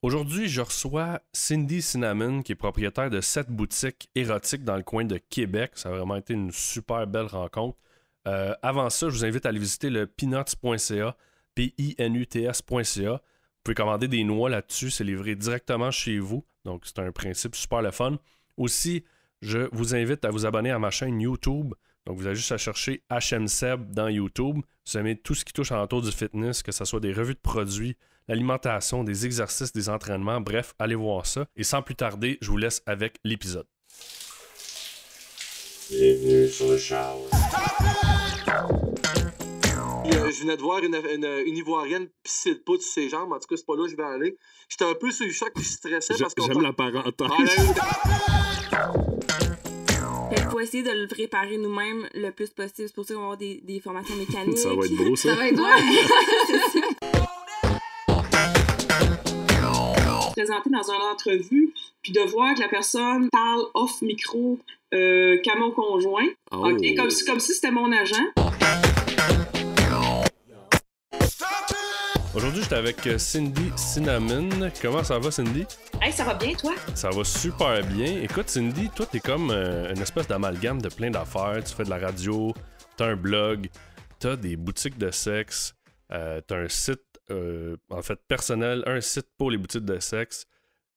[0.00, 5.04] Aujourd'hui, je reçois Cindy Cinnamon, qui est propriétaire de sept boutiques érotiques dans le coin
[5.04, 5.72] de Québec.
[5.74, 7.76] Ça a vraiment été une super belle rencontre.
[8.28, 11.16] Euh, avant ça, je vous invite à aller visiter le peanuts.ca,
[11.56, 13.10] P-I-N-U-T-S.ca.
[13.10, 16.44] Vous pouvez commander des noix là-dessus, c'est livré directement chez vous.
[16.64, 18.18] Donc, c'est un principe super le fun.
[18.56, 19.04] Aussi,
[19.42, 21.74] je vous invite à vous abonner à ma chaîne YouTube.
[22.06, 24.58] Donc, vous avez juste à chercher HMSeb dans YouTube.
[24.86, 27.34] Vous aimez tout ce qui touche à l'entour du fitness, que ce soit des revues
[27.34, 27.96] de produits,
[28.28, 30.40] l'alimentation, des exercices, des entraînements.
[30.40, 31.46] Bref, allez voir ça.
[31.56, 33.66] Et sans plus tarder, je vous laisse avec l'épisode.
[35.90, 36.76] Bienvenue sur le.
[40.10, 43.32] Euh, je venais de voir une, une, une Ivoirienne pisser le pouce sur ses jambes.
[43.32, 44.36] En tout cas, c'est pas là que je vais aller.
[44.68, 47.74] J'étais un peu sur le choc puis je stressais parce qu'on J'aime la parenthèse.
[48.72, 48.92] Ah,
[50.30, 52.88] Fait qu'il faut essayer de le préparer nous-mêmes le plus possible.
[52.88, 54.58] C'est pour ça qu'on va avoir des, des formations mécaniques.
[54.58, 55.30] Ça va être beau, ça.
[55.30, 57.27] Ça va être ouais.
[60.38, 64.56] Présenter dans une entrevue, puis de voir que la personne parle off micro
[64.94, 66.28] euh, qu'à mon conjoint.
[66.52, 66.68] Oh.
[66.68, 66.94] OK?
[66.96, 68.22] Comme si, comme si c'était mon agent.
[72.36, 74.70] Aujourd'hui, j'étais avec euh, Cindy Cinnamon.
[74.80, 75.66] Comment ça va, Cindy?
[76.00, 76.72] Hey, ça va bien, toi?
[76.94, 78.22] Ça va super bien.
[78.22, 81.64] Écoute, Cindy, toi, t'es comme euh, une espèce d'amalgame de plein d'affaires.
[81.64, 82.54] Tu fais de la radio,
[82.96, 83.68] t'as un blog,
[84.20, 85.74] t'as des boutiques de sexe,
[86.12, 90.46] euh, t'as un site, euh, en fait, personnel, un site pour les boutiques de sexe.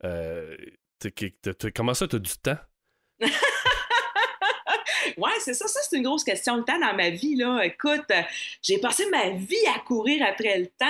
[0.03, 0.55] Euh,
[0.99, 2.57] t'es- t'es- t'es- comment ça, t'as du temps?
[5.17, 5.67] Ouais, c'est ça.
[5.67, 6.55] Ça, c'est une grosse question.
[6.57, 7.61] Le temps dans ma vie, là.
[7.63, 8.21] Écoute, euh,
[8.61, 10.85] j'ai passé ma vie à courir après le temps.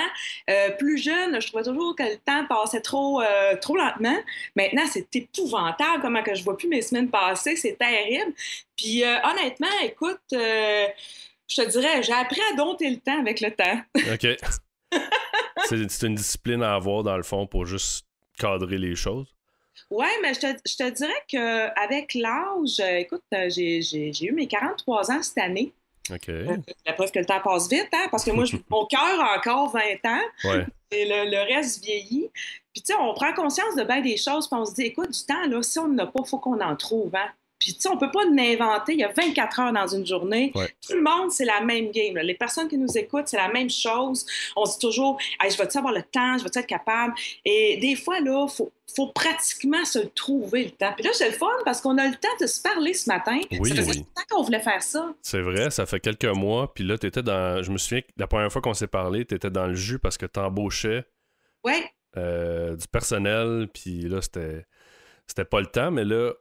[0.48, 4.16] Euh, plus jeune, je trouvais toujours que le temps passait trop, euh, trop lentement.
[4.54, 7.56] Maintenant, c'est épouvantable comment que je vois plus mes semaines passer.
[7.56, 8.32] C'est terrible.
[8.76, 10.86] Puis, honnêtement, écoute, je
[11.56, 13.80] te dirais, j'ai appris à dompter le temps avec le temps.
[14.12, 14.26] OK.
[15.68, 18.06] c'est une discipline à avoir, dans le fond, pour juste
[18.38, 19.26] cadrer les choses.
[19.90, 24.46] Ouais, mais je te, je te dirais qu'avec l'âge, euh, écoute, euh, j'ai eu mes
[24.46, 25.72] 43 ans cette année.
[26.10, 26.28] OK.
[26.86, 29.70] La preuve que le temps passe vite, hein, parce que moi, mon cœur a encore
[29.70, 30.66] 20 ans Ouais.
[30.90, 32.30] et le, le reste vieillit.
[32.72, 35.10] Puis, tu sais, on prend conscience de bien des choses, puis on se dit, écoute,
[35.10, 37.14] du temps, là, si on n'en a pas, il faut qu'on en trouve.
[37.14, 37.28] Hein.
[37.62, 38.94] Puis, tu sais, on peut pas l'inventer.
[38.94, 40.50] Il y a 24 heures dans une journée.
[40.56, 40.68] Ouais.
[40.84, 42.16] Tout le monde, c'est la même game.
[42.16, 42.24] là.
[42.24, 44.26] Les personnes qui nous écoutent, c'est la même chose.
[44.56, 46.38] On se dit toujours, hey, je vais-tu avoir le temps?
[46.38, 47.14] Je vais-tu être capable?
[47.44, 50.92] Et des fois, là, il faut, faut pratiquement se trouver, le temps.
[50.96, 53.38] Puis là, c'est le fun parce qu'on a le temps de se parler ce matin.
[53.52, 53.96] Oui, ça faisait oui.
[53.98, 55.14] longtemps qu'on voulait faire ça.
[55.22, 56.74] C'est vrai, ça fait quelques mois.
[56.74, 57.62] Puis là, t'étais dans.
[57.62, 60.18] Je me souviens que la première fois qu'on s'est parlé, t'étais dans le jus parce
[60.18, 61.04] que t'embauchais
[61.64, 61.84] Ouais.
[62.16, 63.68] euh, du personnel.
[63.72, 64.66] Puis là, c'était.
[65.28, 66.32] C'était pas le temps, mais là,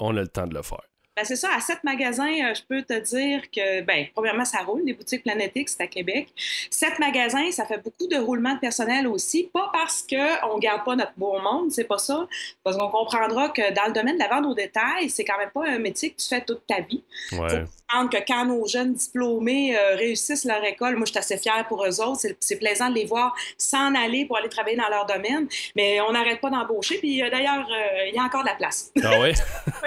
[0.00, 0.89] on a le temps de le faire.
[1.20, 4.60] Ben, c'est ça, à sept magasins, euh, je peux te dire que, ben, premièrement, ça
[4.60, 6.28] roule, les boutiques Planétique, c'est à Québec.
[6.70, 10.82] Sept magasins, ça fait beaucoup de roulement de personnel aussi, pas parce qu'on ne garde
[10.82, 12.26] pas notre beau monde, c'est pas ça,
[12.64, 15.50] parce qu'on comprendra que dans le domaine de la vente au détail, c'est quand même
[15.50, 17.04] pas un métier que tu fais toute ta vie.
[17.32, 17.64] Ouais.
[18.10, 21.84] que quand nos jeunes diplômés euh, réussissent leur école, moi, je suis assez fière pour
[21.84, 22.20] eux autres.
[22.40, 25.48] C'est, plaisant de les voir s'en aller pour aller travailler dans leur domaine.
[25.76, 26.96] Mais on n'arrête pas d'embaucher.
[26.98, 28.90] Puis euh, d'ailleurs, euh, il y a encore de la place.
[29.02, 29.34] Ah ouais?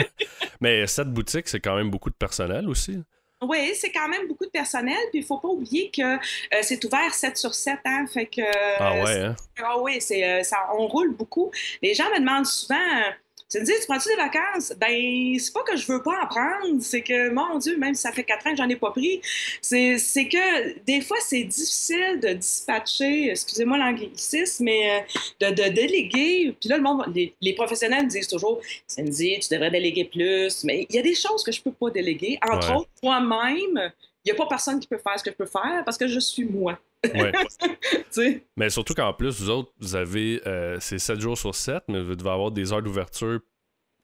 [0.62, 3.00] mais cette boutique, c'est quand même beaucoup de personnel aussi.
[3.42, 4.98] Oui, c'est quand même beaucoup de personnel.
[5.12, 6.18] Puis il faut pas oublier que euh,
[6.62, 7.80] c'est ouvert 7 sur 7.
[7.86, 8.42] Hein, fait que,
[8.80, 9.36] Ah ouais, hein?
[9.62, 11.52] Ah oui, c'est, euh, ça, on roule beaucoup.
[11.82, 12.76] Les gens me demandent souvent
[13.56, 14.74] euh, Cindy, tu prends-tu des vacances?
[14.80, 18.02] Ben, c'est pas que je veux pas en prendre, c'est que, mon Dieu, même si
[18.02, 19.22] ça fait quatre ans que j'en ai pas pris,
[19.62, 19.98] c'est,
[20.28, 25.04] que des fois, c'est difficile de dispatcher, excusez-moi l'anglicisme, mais
[25.42, 26.56] euh, de, de déléguer.
[26.60, 30.64] Puis là, le monde, les, les professionnels me disent toujours Cindy, tu devrais déléguer plus.
[30.64, 32.40] Mais il y a des choses que je peux pas déléguer.
[32.42, 32.76] Entre Ouais.
[32.78, 33.92] autres, moi-même,
[34.26, 36.08] il n'y a pas personne qui peut faire ce que je peux faire parce que
[36.08, 36.80] je suis moi.
[37.14, 37.32] Ouais.
[38.58, 40.42] Mais surtout qu'en plus, vous autres, vous avez.
[40.48, 43.40] euh, c'est 7 jours sur 7, mais vous devez avoir des heures d'ouverture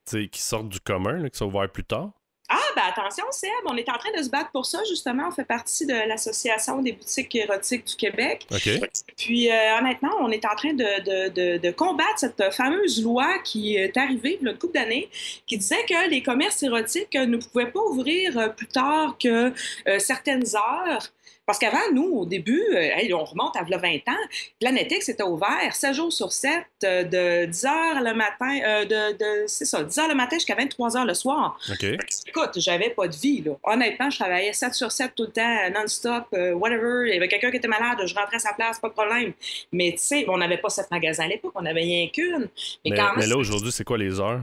[0.06, 2.12] qui sortent du commun, là, qui sont ouvertes plus tard.
[2.52, 5.28] Ah, ben attention, Seb, on est en train de se battre pour ça, justement.
[5.28, 8.48] On fait partie de l'Association des boutiques érotiques du Québec.
[8.52, 8.70] OK?
[9.16, 13.38] Puis, euh, honnêtement, on est en train de, de- de- de combattre cette fameuse loi
[13.44, 15.12] qui est arrivée il y a une couple d'années,
[15.46, 19.54] qui disait que les commerces érotiques ne pouvaient pas ouvrir euh, plus tard que
[19.88, 21.04] euh, certaines heures.
[21.50, 24.28] Parce qu'avant, nous, au début, euh, hey, on remonte à v'là 20 ans,
[24.60, 26.52] Planétique, c'était ouvert 7 jours sur 7,
[26.84, 30.36] euh, de 10 heures le matin, euh, de, de- c'est ça, 10 heures le matin
[30.36, 31.58] jusqu'à 23 heures le soir.
[31.72, 31.84] OK?
[32.28, 33.54] Écoute, j'avais pas de vie, là.
[33.64, 37.08] Honnêtement, je travaillais 7 sur 7 tout le temps, non-stop, euh, whatever.
[37.10, 39.34] Il y avait quelqu'un qui était malade, je rentrais à sa place, pas de problème.
[39.72, 42.48] Mais tu sais, on n'avait pas sept magasins à l'époque, on avait rien qu'une.
[42.86, 43.30] Mais, Mais, quand mais même.
[43.32, 44.42] là, aujourd'hui, c'est quoi les heures?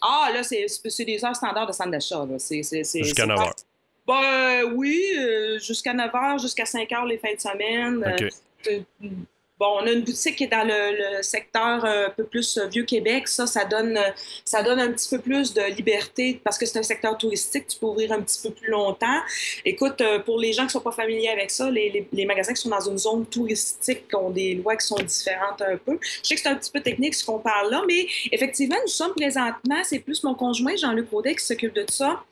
[0.00, 3.54] Ah, là, c'est des heures standards de centre d'achat, Jusqu'à c'est 9 pas- heures.
[4.08, 8.04] Ben oui, euh, jusqu'à 9 h, jusqu'à 5 h les fins de semaine.
[8.66, 8.82] OK.
[9.58, 12.68] Bon, on a une boutique qui est dans le, secteur euh, un peu plus euh,
[12.68, 13.26] Vieux-Québec.
[13.26, 14.10] Ça, ça donne, euh,
[14.44, 17.66] ça donne un petit peu plus de liberté parce que c'est un secteur touristique.
[17.66, 19.20] Tu peux ouvrir un petit peu plus longtemps.
[19.64, 22.68] Écoute, pour les gens qui ne sont pas familiers avec ça, les, magasins qui sont
[22.68, 25.98] dans une zone touristique ont des lois qui sont différentes un peu.
[26.02, 28.92] Je sais que c'est un petit peu technique ce qu'on parle là, mais effectivement, nous
[28.92, 32.22] sommes présentement, c'est plus mon conjoint Jean-Luc Audet qui s'occupe de ça.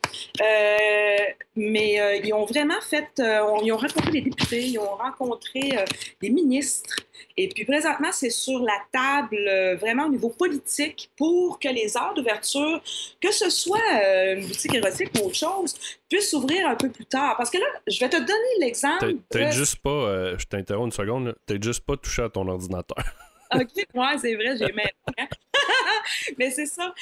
[1.56, 5.76] Mais ils ont vraiment fait, ils ont rencontré des députés, ils ont rencontré
[6.20, 6.96] des ministres.
[7.36, 11.96] Et puis présentement, c'est sur la table euh, vraiment au niveau politique pour que les
[11.96, 12.82] heures d'ouverture,
[13.20, 15.74] que ce soit euh, une boutique érotique ou autre chose,
[16.08, 17.36] puissent s'ouvrir un peu plus tard.
[17.36, 19.14] Parce que là, je vais te donner l'exemple.
[19.28, 22.46] T'as- de- juste pas, euh, je t'interromps une seconde, t'as juste pas touché à ton
[22.48, 22.96] ordinateur.
[23.54, 24.86] OK, ouais, c'est vrai, j'ai même.
[25.18, 25.26] hein.
[26.38, 26.92] Mais c'est ça.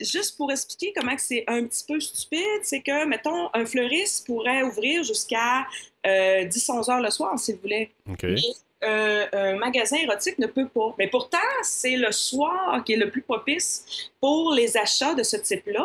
[0.00, 4.62] Juste pour expliquer comment c'est un petit peu stupide, c'est que, mettons, un fleuriste pourrait
[4.62, 5.66] ouvrir jusqu'à
[6.04, 7.90] 10-11 heures le soir, s'il voulait.
[8.08, 8.22] OK.
[8.24, 8.36] Mais
[8.82, 10.94] euh, un magasin érotique ne peut pas.
[10.98, 15.36] Mais pourtant, c'est le soir qui est le plus propice pour les achats de ce
[15.36, 15.84] type-là,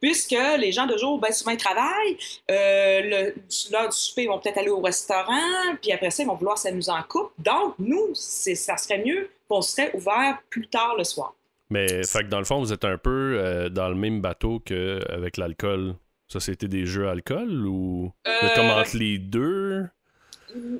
[0.00, 2.16] puisque les gens de jour, ben, souvent, ils travaillent.
[2.50, 3.30] Euh,
[3.72, 6.58] l'heure du souper, ils vont peut-être aller au restaurant, puis après ça, ils vont vouloir
[6.58, 7.32] s'amuser en couple.
[7.38, 11.34] Donc, nous, ça serait mieux qu'on serait ouvert plus tard le soir.
[11.70, 14.60] Mais fait que dans le fond, vous êtes un peu euh, dans le même bateau
[14.60, 15.94] qu'avec l'alcool.
[16.28, 19.86] Société des jeux alcool ou Euh, comme entre les deux?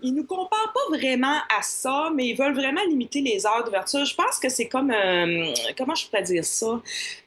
[0.03, 4.05] Ils nous comparent pas vraiment à ça, mais ils veulent vraiment limiter les heures d'ouverture.
[4.05, 6.81] Je pense que c'est comme, euh, comment je pourrais dire ça?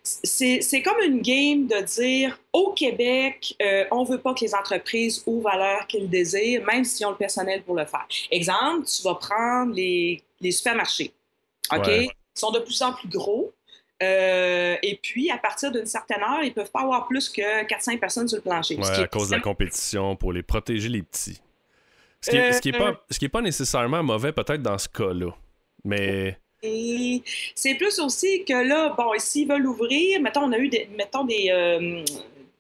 [0.04, 5.24] C'est comme une game de dire, au Québec, euh, on veut pas que les entreprises
[5.26, 8.08] ouvrent à l'heure qu'ils désirent, même s'ils ont le personnel pour le faire.
[8.32, 11.14] Exemple, tu vas prendre les, les supermarchés,
[11.74, 11.86] OK?
[11.88, 12.06] Ouais.
[12.06, 13.54] Ils sont de plus en plus gros.
[14.04, 18.00] Euh, et puis, à partir d'une certaine heure, ils peuvent pas avoir plus que 4-5
[18.00, 18.78] personnes sur le plancher.
[18.78, 21.42] Ouais, à cause de la compétition pour les protéger les petits.
[22.22, 24.62] Ce qui, est, Euh, ce qui est pas, ce qui est pas nécessairement mauvais peut-être
[24.62, 25.32] dans ce cas-là.
[25.84, 27.22] Mais Et
[27.56, 31.24] c'est plus aussi que là, bon, s'ils veulent ouvrir, mettons, on a eu des, mettons
[31.24, 32.04] des, euh,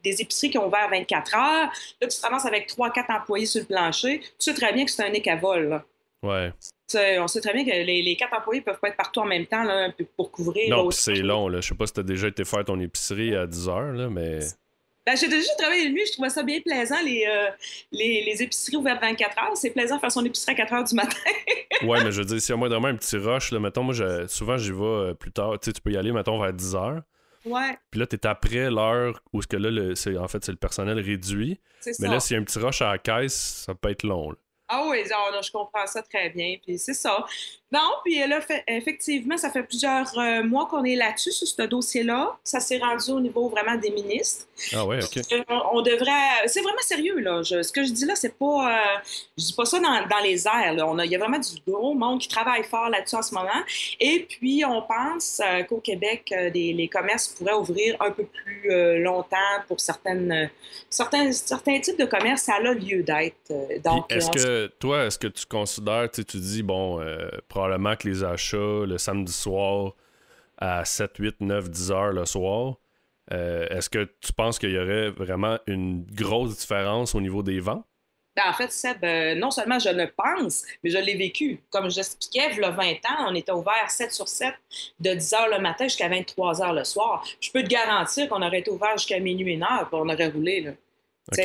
[0.03, 1.71] des épiceries qui ont ouvert 24 heures.
[2.01, 4.19] Là, tu te ramasses avec 3-4 employés sur le plancher.
[4.19, 5.69] Tu sais très bien que c'est un nez à vol.
[5.69, 5.83] là.
[6.23, 6.51] ouais.
[6.89, 9.25] Tu on sait très bien que les, les quatre employés peuvent pas être partout en
[9.25, 10.69] même temps là, pour couvrir.
[10.69, 11.59] Non, c'est long, là.
[11.59, 14.39] Je sais pas si t'as déjà été faire ton épicerie à 10 heures, là, mais.
[15.07, 17.49] Ben, j'ai déjà travaillé de nuit, je trouvais ça bien plaisant, les, euh,
[17.93, 19.55] les, les épiceries ouvertes 24 heures.
[19.57, 21.15] C'est plaisant de faire son épicerie à 4 heures du matin.
[21.83, 23.83] Ouais, mais je veux dire, s'il y a moi vraiment un petit rush, là, mettons,
[23.83, 25.51] moi, je- souvent, j'y vais euh, plus tard.
[25.59, 27.01] Tu sais, tu peux y aller, mettons, vers 10 heures.
[27.45, 30.51] Ouais, Puis là, t'es après l'heure où ce que là, le- c'est, en fait, c'est
[30.51, 31.59] le personnel réduit.
[31.79, 32.03] c'est ça.
[32.07, 34.31] Mais là, s'il y a un petit rush à la caisse, ça peut être long.
[34.31, 34.37] là.
[34.69, 36.55] Ah oui, non, je comprends ça très bien.
[36.65, 37.23] Puis c'est ça.
[37.71, 41.61] Non, puis là, fait- effectivement, ça fait plusieurs euh, mois qu'on est là-dessus, sur ce
[41.63, 42.37] dossier-là.
[42.43, 44.45] Ça s'est rendu au niveau vraiment des ministres.
[44.73, 45.17] Ah ouais, ok.
[45.33, 45.43] Euh,
[45.73, 46.47] on, devrait.
[46.47, 47.41] C'est vraiment sérieux, là.
[47.43, 48.71] Je- ce que je dis là, c'est pas.
[48.71, 48.99] euh,
[49.37, 50.87] je dis pas ça dans, dans les airs, là.
[50.87, 53.33] On a- Il y a vraiment du gros monde qui travaille fort là-dessus en ce
[53.33, 53.49] moment.
[53.99, 59.35] Et puis, on pense qu'au Québec, les commerces pourraient ouvrir un peu plus longtemps
[59.67, 60.49] pour certaines,
[60.89, 62.43] certains, certains types de commerces.
[62.43, 63.35] Ça a lieu d'être.
[63.83, 68.07] Donc, est-ce on- que, toi, est-ce que tu considères, tu dis, bon, euh, probablement que
[68.07, 69.93] les achats le samedi soir
[70.59, 72.75] à 7, 8, 9, 10 heures le soir,
[73.33, 77.59] euh, est-ce que tu penses qu'il y aurait vraiment une grosse différence au niveau des
[77.59, 77.83] ventes?
[78.35, 81.59] Ben, en fait, Seb, euh, non seulement je le pense, mais je l'ai vécu.
[81.71, 84.53] Comme j'expliquais, il y a 20 ans, on était ouvert 7 sur 7
[84.99, 87.25] de 10 h le matin jusqu'à 23 h le soir.
[87.41, 90.27] Je peux te garantir qu'on aurait été ouvert jusqu'à minuit, une heure, puis on aurait
[90.27, 90.61] roulé.
[90.61, 90.71] Là.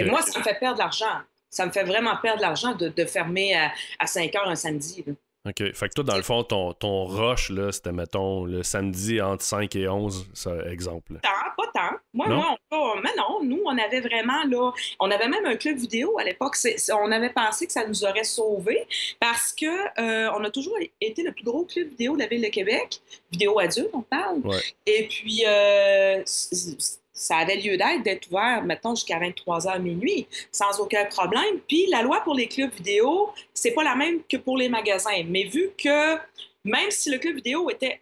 [0.04, 1.22] Moi, ça me fait perdre de l'argent.
[1.48, 4.56] Ça me fait vraiment perdre de l'argent de, de fermer à, à 5 heures un
[4.56, 5.04] samedi.
[5.06, 5.14] là.
[5.44, 5.72] OK.
[5.74, 9.42] Fait que toi, dans le fond, ton, ton rush, là, c'était, mettons, le samedi entre
[9.42, 11.14] 5 et 11, ça, exemple.
[11.20, 11.96] Tant, pas tant.
[12.14, 12.36] Moi, Non?
[12.36, 14.70] moi, on, mais non, nous, on avait vraiment, là,
[15.00, 16.54] on avait même un club vidéo à l'époque.
[16.92, 18.86] On avait pensé que ça nous aurait sauvés
[19.18, 19.66] parce que
[20.00, 23.00] euh, on a toujours été le plus gros club vidéo de la Ville de Québec.
[23.32, 24.38] Vidéo adulte, on parle.
[24.44, 24.60] Ouais.
[24.86, 26.22] Et puis, euh,
[27.22, 31.60] ça avait lieu d'être, d'être ouvert, mettons, jusqu'à 23h minuit, sans aucun problème.
[31.68, 35.22] Puis, la loi pour les clubs vidéo, c'est pas la même que pour les magasins.
[35.28, 36.16] Mais vu que,
[36.64, 38.00] même si le club vidéo était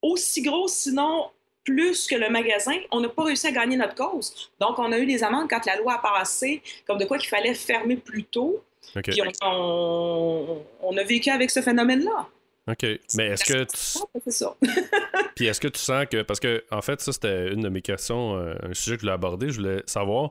[0.00, 1.30] aussi gros, sinon
[1.64, 4.50] plus que le magasin, on n'a pas réussi à gagner notre cause.
[4.58, 7.28] Donc, on a eu des amendes quand la loi a passé, comme de quoi qu'il
[7.28, 8.64] fallait fermer plus tôt.
[9.12, 12.28] Puis, on, on- on a vécu avec ce phénomène-là.
[12.70, 12.86] OK.
[13.14, 14.56] Mais est-ce que tu, C'est ça.
[15.34, 16.22] Puis est-ce que tu sens que.
[16.22, 19.06] Parce que, en fait, ça, c'était une de mes questions, euh, un sujet que je
[19.06, 19.50] voulais aborder.
[19.50, 20.30] Je voulais savoir,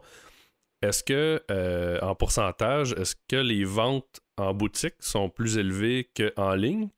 [0.81, 6.53] est-ce que, euh, en pourcentage, est-ce que les ventes en boutique sont plus élevées qu'en
[6.55, 6.89] ligne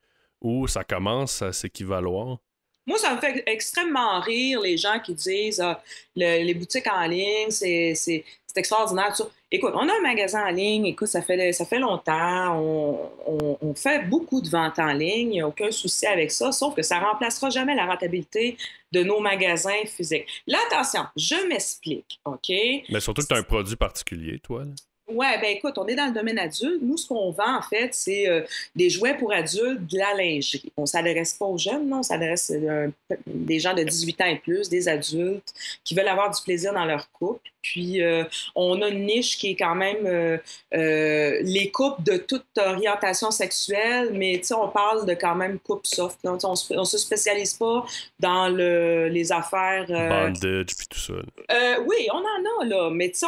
[0.42, 2.38] ou ça commence à s'équivaloir?
[2.86, 5.82] Moi, ça me fait extrêmement rire les gens qui disent ah,
[6.18, 8.24] le- les boutiques en ligne, c'est
[8.54, 9.14] c'est- extraordinaire.
[9.52, 13.58] Écoute, on a un magasin en ligne, écoute, ça fait, ça fait longtemps, on, on-
[13.62, 16.74] on fait beaucoup de ventes en ligne, il n'y a aucun souci avec ça, sauf
[16.76, 18.58] que ça ne remplacera jamais la rentabilité
[18.92, 20.28] de nos magasins physiques.
[20.48, 22.50] Là, attention, je m'explique, OK?
[22.90, 24.64] Mais surtout que tu as un produit particulier, toi.
[24.66, 24.72] là.
[25.14, 26.80] Ouais, ben écoute, on est dans le domaine adulte.
[26.82, 28.42] Nous, ce qu'on vend, en fait, c'est euh,
[28.76, 30.72] des jouets pour adultes, de la lingerie.
[30.78, 34.26] On ne s'adresse pas aux jeunes, non, on s'adresse à des gens de 18 ans
[34.26, 35.54] et plus, des adultes
[35.84, 37.50] qui veulent avoir du plaisir dans leur couple.
[37.62, 40.38] Puis, euh, on a une niche qui est quand même euh,
[40.74, 45.60] euh, les couples de toute orientation sexuelle, mais tu sais, on parle de quand même
[45.60, 46.20] couples soft.
[46.26, 46.36] là.
[46.44, 47.86] On on se spécialise pas
[48.20, 49.86] dans le, les affaires.
[49.90, 51.14] euh, Bandage, puis tout ça.
[51.14, 52.90] euh, oui, on en a, là.
[52.92, 53.28] Mais tu sais,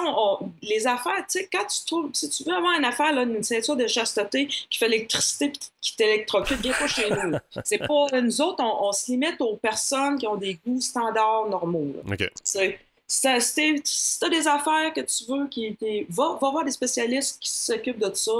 [0.61, 3.41] les affaires, tu sais, quand tu trouves, si tu veux avoir une affaire, là, une
[3.41, 7.37] ceinture de chasteté qui fait l'électricité puis qui t'électrocute, viens pas chez nous.
[7.65, 11.49] C'est pas, nous autres, on, on se limite aux personnes qui ont des goûts standards
[11.49, 11.93] normaux.
[11.95, 12.13] là.
[12.13, 12.29] OK.
[12.43, 15.77] C'est- Si t'as si t'as des affaires que tu veux, qui,
[16.09, 18.31] va, va voir des spécialistes qui s'occupent de ça.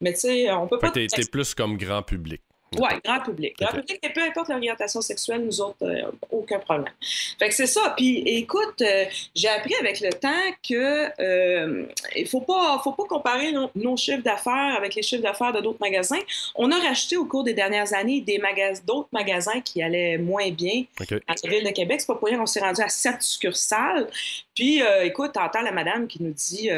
[0.00, 0.90] Mais tu sais, on peut pas.
[0.90, 2.40] t'es plus comme grand public.
[2.76, 3.56] Oui, grand public.
[3.58, 3.80] Grand Ok.
[3.80, 6.92] public, et peu importe l'orientation sexuelle, nous autres, euh, aucun problème.
[7.38, 7.94] Fait que c'est ça.
[7.96, 10.28] Puis écoute, euh, j'ai appris avec le temps
[10.68, 15.22] que euh, il faut pas, faut pas comparer nos, nos chiffres d'affaires avec les chiffres
[15.22, 16.18] d'affaires de d'autres magasins.
[16.54, 20.50] On a racheté au cours des dernières années des magas d'autres magasins qui allaient moins
[20.50, 21.12] bien OK.
[21.26, 22.00] à la ville de Québec.
[22.00, 24.08] C'est pas pour rien qu'on s'est rendu à sept succursales.
[24.54, 26.68] Puis, euh, écoute, t'entends la madame qui nous dit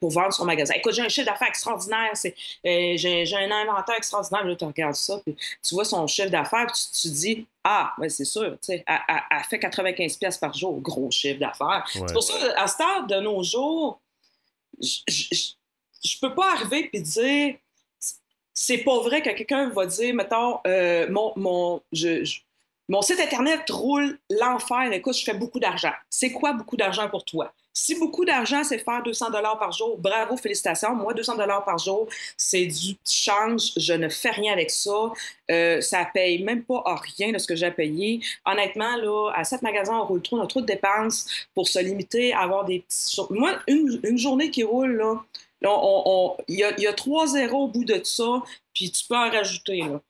[0.00, 0.74] pour vendre son magasin.
[0.76, 4.44] Écoute, j'ai un chiffre d'affaires extraordinaire, c'est, j'ai, j'ai un inventaire extraordinaire.
[4.44, 8.08] Là, regardes ça, puis tu vois son chiffre d'affaires, puis tu, tu dis, ah, ben
[8.08, 11.84] c'est sûr, tu sais, elle, elle- elle fait 95 pièces par jour, gros chiffre d'affaires.
[11.94, 12.02] Ouais.
[12.06, 14.00] C'est pour ça, à ce stade de nos jours,
[14.80, 17.56] je- peux pas arriver et dire
[18.58, 22.40] c'est pas vrai que quelqu'un va dire, mettons, euh, mon, mon, je- je-
[22.88, 24.90] mon site Internet roule l'enfer.
[24.92, 25.92] Écoute, je fais beaucoup d'argent.
[26.08, 27.52] C'est quoi beaucoup d'argent pour toi?
[27.78, 30.94] Si beaucoup d'argent, c'est faire 200 dollars par jour, bravo, félicitations.
[30.94, 33.72] Moi, 200 dollars par jour, c'est du change.
[33.76, 35.12] Je ne fais rien avec ça.
[35.50, 38.20] Euh, ça paye même pas à rien de ce que j'ai à payer.
[38.46, 41.78] Honnêtement, là, à cette magasin, on roule trop, on a trop de dépenses pour se
[41.78, 43.20] limiter à avoir des petits...
[43.28, 45.22] Moi, une, une journée qui roule, là,
[45.60, 48.42] là, on- on- il y, a, il y a trois zéros au bout de ça,
[48.74, 49.80] puis tu peux en rajouter.
[49.82, 50.00] Là.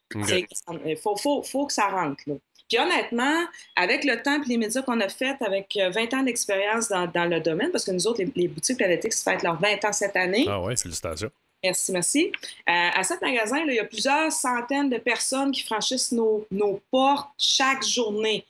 [0.87, 2.23] Il faut, faut, faut que ça rentre.
[2.29, 2.35] Là.
[2.69, 3.45] Puis honnêtement,
[3.77, 7.07] avec le temps et les médias qu'on a fait, avec euh, 20 ans d'expérience dans,
[7.07, 9.93] dans le domaine, parce que nous autres, les, les boutiques Planetix fêtent leurs 20 ans
[9.93, 10.45] cette année.
[10.49, 11.31] Ah ouais, félicitations.
[11.65, 12.33] Merci, merci.
[12.69, 16.47] Euh, à cet magasin, là, il y a plusieurs centaines de personnes qui franchissent nos,
[16.51, 18.45] nos portes chaque journée.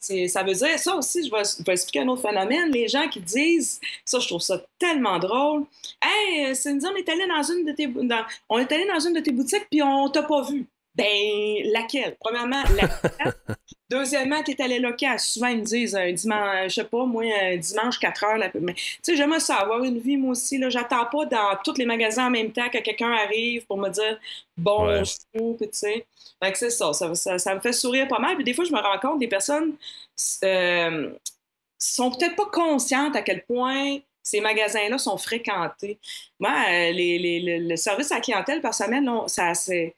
[0.00, 2.70] Ça veut dire, ça aussi, je vais, je vais expliquer un autre phénomène.
[2.72, 5.64] Les gens qui disent, ça, je trouve ça tellement drôle.
[6.02, 8.98] Hey, euh, Cindy, on est allé dans une de tes, dans- on est allé dans
[9.00, 10.66] une de tes boutiques puis on t'a pas vu.
[11.00, 12.16] Ben, laquelle?
[12.20, 13.34] Premièrement, laquelle?
[13.90, 15.18] Deuxièmement, t'es allé local.
[15.18, 18.36] Souvent, ils me disent un dimanche, je sais pas, moi, un dimanche 4 heures.
[18.38, 20.58] là, mais, tu sais, j'aime ça, avoir une vie, moi aussi.
[20.58, 23.88] Là, j'attends pas dans tous les magasins en même temps que quelqu'un arrive pour me
[23.88, 24.18] dire
[24.56, 26.06] bonjour, tu sais.
[26.42, 27.38] Fait que c'est ça ça, ça.
[27.38, 28.36] ça me fait sourire pas mal.
[28.36, 29.74] Puis des fois, je me rends compte des personnes
[30.44, 31.12] euh,
[31.78, 35.98] sont peut-être pas conscientes à quel point ces magasins-là sont fréquentés.
[36.38, 39.94] Moi, euh, le, service à la clientèle par semaine, ça, c'est,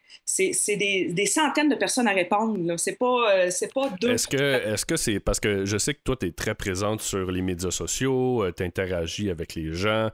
[0.76, 2.58] des, centaines de personnes à répondre.
[2.64, 2.78] Là.
[2.78, 4.10] C'est pas, euh, c'est pas deux.
[4.10, 7.00] Est-ce que est-ce que c'est parce que je sais que toi tu es très présente
[7.00, 10.10] sur les médias sociaux, tu interagis avec les gens.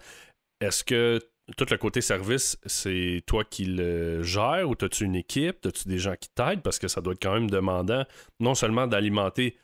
[0.60, 1.20] Est-ce que
[1.56, 5.98] tout le côté service, c'est toi qui le gères ou as-tu une équipe, as-tu des
[5.98, 6.62] gens qui t'aident?
[6.62, 8.04] Parce que ça doit être quand même demandant
[8.40, 9.56] non seulement d'alimenter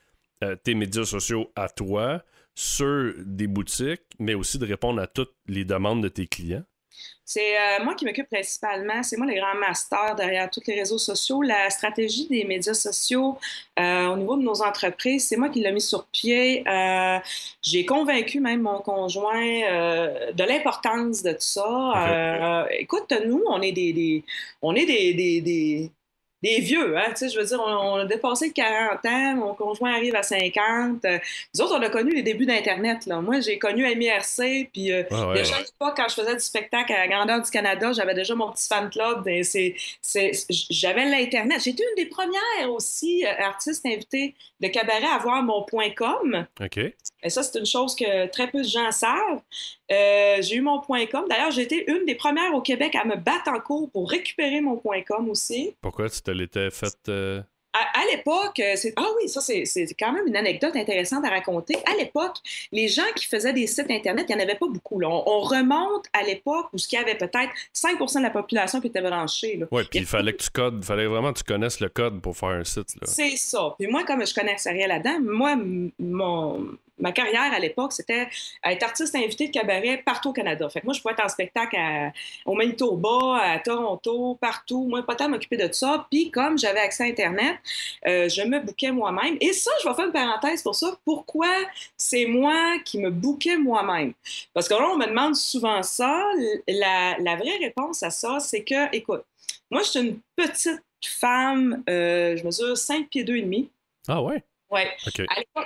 [0.43, 2.23] euh, tes médias sociaux à toi
[2.55, 6.63] sur des boutiques, mais aussi de répondre à toutes les demandes de tes clients?
[7.25, 10.99] C'est euh, moi qui m'occupe principalement, c'est moi le grand master derrière tous les réseaux
[10.99, 11.41] sociaux.
[11.41, 13.37] La stratégie des médias sociaux
[13.79, 16.63] euh, au niveau de nos entreprises, c'est moi qui l'ai mis sur pied.
[16.67, 17.17] Euh,
[17.63, 22.67] J'ai convaincu même mon conjoint de l'importance de tout ça.
[22.79, 24.23] Écoute, nous, on est des, des-
[24.61, 25.91] on est des, des, des-
[26.45, 29.35] des vieux, hein, tu sais, je veux dire, on, on a dépassé le 40 ans,
[29.35, 31.03] mon conjoint arrive à 50.
[31.05, 31.17] Euh,
[31.53, 33.19] nous autres, on a connu les débuts d'Internet, là.
[33.19, 35.35] Moi, j'ai connu MIRC, puis euh, Ah ouais.
[35.35, 38.51] Déjà, l'époque, quand je faisais du spectacle à la grandeur du Canada, j'avais déjà mon
[38.51, 39.27] petit fan club.
[40.69, 41.61] J'avais l'Internet.
[41.63, 46.45] J'étais une des premières aussi euh, artistes invitées de cabaret à avoir mon point .com.
[46.61, 46.77] OK.
[46.77, 49.41] Et ça, c'est une chose que très peu de gens savent.
[49.91, 51.25] Euh, j'ai eu mon point .com.
[51.29, 54.77] D'ailleurs, été une des premières au Québec à me battre en cours pour récupérer mon
[54.77, 55.73] point .com aussi.
[55.81, 57.41] Pourquoi tu te l'étais fait euh,
[57.73, 61.25] À, à l'époque, euh, c'est ah oui, ça c'est c'est quand même une anecdote intéressante
[61.25, 61.75] à raconter.
[61.91, 62.37] À l'époque,
[62.71, 64.99] les gens qui faisaient des sites internet, il n'y en avait pas beaucoup.
[64.99, 65.09] là.
[65.09, 68.87] On, on remonte à l'époque où il y avait peut-être 5% de la population qui
[68.87, 69.61] était branchée.
[69.71, 72.21] Ouais, puis Il fallait que tu codes, il fallait vraiment que tu connaisses le code
[72.21, 73.07] pour faire un site là.
[73.07, 73.75] C'est ça.
[73.77, 75.57] Puis moi, comme je connaissais rien là-dedans, moi,
[75.99, 78.27] mon, ma carrière à l'époque, c'était
[78.63, 80.67] être artiste invité de cabaret partout au Canada.
[80.69, 82.11] Fait que moi, je pouvais être en spectacle à-
[82.45, 84.85] au Manitoba, à Toronto, partout.
[84.87, 86.07] Moi, pas tant m'occuper de ça.
[86.09, 87.57] Puis, comme j'avais accès à Internet,
[88.07, 89.37] euh, je me bouquais moi-même.
[89.41, 90.97] Et ça, je vais faire une parenthèse pour ça.
[91.05, 91.49] Pourquoi
[91.97, 94.13] c'est moi qui me bouquais moi-même?
[94.53, 96.23] Parce que là, on me demande souvent ça.
[96.67, 99.23] La, vraie réponse à ça, c'est que, écoute,
[99.69, 103.69] moi, je suis une petite femme, euh, je mesure 5 pieds 2 et demi.
[104.07, 104.43] Ah ouais?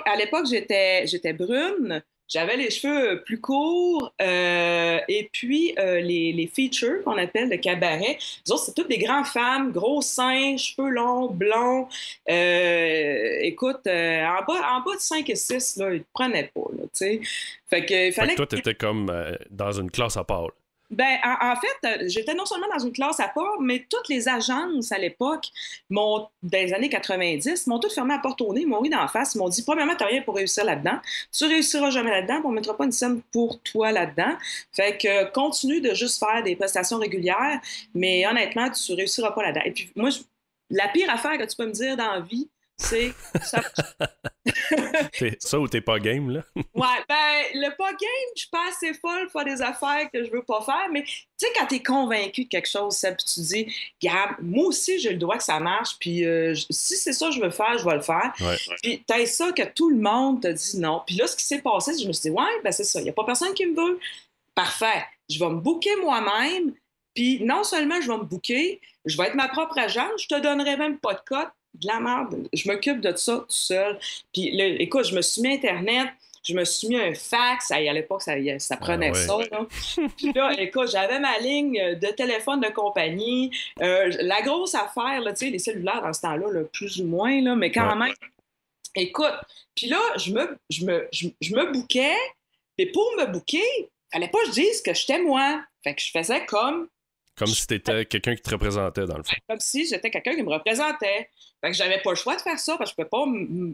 [0.06, 6.32] À l'époque- j'étais, j'étais brune, j'avais les cheveux plus courts, euh, et puis euh, les,
[6.32, 10.56] les features qu'on appelle le cabaret, les autres, c'est toutes des grandes femmes, gros seins,
[10.56, 11.88] cheveux longs, blonds.
[12.30, 16.60] Euh, écoute, en, bas, en bas de 5 et 6, là, ils te prenaient pas,
[16.76, 17.28] là, tu.
[17.68, 19.12] Fait que, il Fait fallait que toi, que- t'étais comme
[19.50, 20.42] dans une classe à part.
[20.42, 20.52] là.
[20.90, 24.28] Ben, en, fait, euh, j'étais non seulement dans une classe à part, mais toutes les
[24.28, 25.46] agences à l'époque,
[25.88, 29.36] dans les années 90, m'ont toutes fermé à porte au nez, m'ont ri d'en face,
[29.36, 30.98] m'ont dit Premièrement, t'as rien pour réussir là-dedans.
[31.32, 34.36] Tu réussiras jamais là-dedans, on mettra pas une scène pour toi là-dedans.
[34.72, 37.60] Fait que continue de juste faire des prestations régulières,
[37.94, 39.62] mais honnêtement, tu réussiras pas là-dedans.
[39.66, 40.10] Et puis, moi,
[40.70, 42.48] la pire affaire que tu peux me dire dans la vie,
[42.80, 43.12] c'est
[43.44, 43.60] ça,
[45.18, 46.42] T'es- Ça ou t'es pas game, là?
[46.74, 50.24] Ouais, ben, le pas game, je suis pas assez folle pour faire des affaires que
[50.24, 53.24] je veux pas faire, mais tu sais, quand t'es convaincu de quelque chose, ça, puis
[53.24, 57.12] tu dis, Gab, moi aussi, j'ai le droit que ça marche, puis euh, si c'est
[57.12, 58.32] ça que je veux faire, je vais le faire.
[58.40, 58.56] Ouais.
[58.82, 61.02] Puis t'as ça que tout le monde te dit non.
[61.06, 62.84] Puis là, ce qui s'est passé, c'est que je me suis dit, ouais, ben c'est
[62.84, 63.98] ça, il a pas personne qui me veut.
[64.54, 66.72] Parfait, je vais me booker moi-même,
[67.14, 70.40] puis non seulement je vais me booker, je vais être ma propre agent, je te
[70.40, 73.98] donnerai même pas de cote, de la merde, je m'occupe de ça tout seul.
[74.32, 76.08] Puis là, écoute, je me suis mis Internet,
[76.42, 77.70] je me suis mis un fax.
[77.70, 79.46] À l'époque, ça, ça prenait Ah ouais.
[79.48, 79.56] ça.
[79.58, 79.66] Là.
[80.16, 83.50] Puis là, écoute, j'avais ma ligne de téléphone de compagnie.
[83.82, 87.06] Euh, la grosse affaire, là, tu sais, les cellulaires dans ce temps-là, là, plus ou
[87.06, 88.06] moins, là, mais quand Ouais.
[88.06, 88.14] même.
[88.96, 89.34] Écoute,
[89.76, 92.16] puis là, je me, je me, je, je me bouquais.
[92.78, 93.62] Et pour me bouquer,
[94.12, 95.62] fallait pas que je dise que j'étais moi.
[95.84, 96.88] Fait que je faisais comme
[97.40, 99.34] Comme si t'étais quelqu'un qui te représentait, dans le fond.
[99.48, 101.28] comme si j'étais quelqu'un qui me représentait.
[101.60, 103.24] Fait que j'avais pas le choix de faire ça parce que je peux pas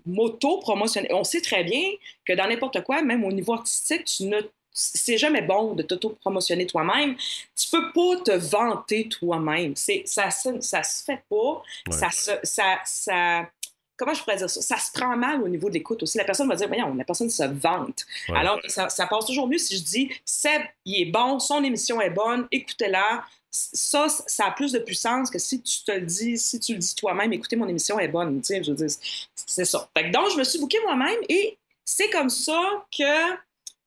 [0.06, 1.12] m'auto-promotionner.
[1.12, 1.82] On sait très bien
[2.24, 4.40] que dans n'importe quoi, même au niveau artistique, tu ne
[4.78, 7.16] c'est jamais bon de t'auto-promotionner toi-même.
[7.58, 9.74] Tu peux pas te vanter toi-même.
[9.74, 11.62] C'est, ça, se- ça se fait pas.
[11.90, 13.48] Ça, se, ça, ça,
[13.96, 14.60] comment je pourrais dire ça?
[14.60, 16.18] Ça se prend mal au niveau de l'écoute aussi.
[16.18, 18.04] La personne va dire, voyons, la personne se vante.
[18.28, 18.38] Ouais.
[18.38, 22.00] Alors, ça, ça passe toujours mieux si je dis, Seb, il est bon, son émission
[22.00, 23.24] est bonne, écoutez-la.
[23.50, 26.78] Ça, ça a plus de puissance que si tu te le dis, si tu le
[26.78, 28.40] dis toi-même, écoutez, mon émission est bonne.
[28.42, 28.94] Tu sais, je veux dire,
[29.34, 29.88] c'est ça.
[29.96, 32.60] Fait que donc, je me suis bouquée moi-même et c'est comme ça
[32.96, 33.34] que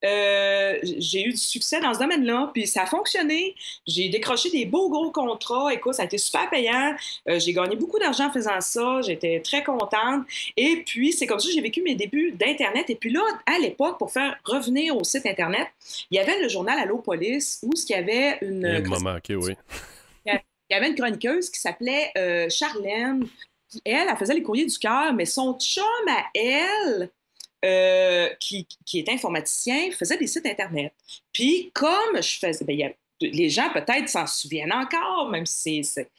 [0.05, 3.55] euh, j'ai eu du succès dans ce domaine-là, puis ça a fonctionné.
[3.87, 5.73] J'ai décroché des beaux gros contrats.
[5.73, 6.95] Écoute, ça a été super payant.
[7.27, 9.01] Euh, j'ai gagné beaucoup d'argent en faisant ça.
[9.01, 10.25] J'étais très contente.
[10.55, 12.89] Et puis, c'est comme ça que j'ai vécu mes débuts d'Internet.
[12.89, 15.67] Et puis là, à l'époque, pour faire revenir au site Internet,
[16.11, 18.79] il y avait le journal Allo Police où il y avait une, Il y a
[18.79, 19.53] un moment, ok, oui.
[20.25, 23.25] il y avait une chroniqueuse qui s'appelait euh, Charlène.
[23.85, 27.09] Elle, elle faisait les courriers du cœur, mais son chum à elle,
[27.65, 30.93] euh, qui, qui est informaticien, faisait des sites Internet.
[31.33, 36.09] Puis comme je faisais, ben, les gens peut-être s'en souviennent encore, même si c'est-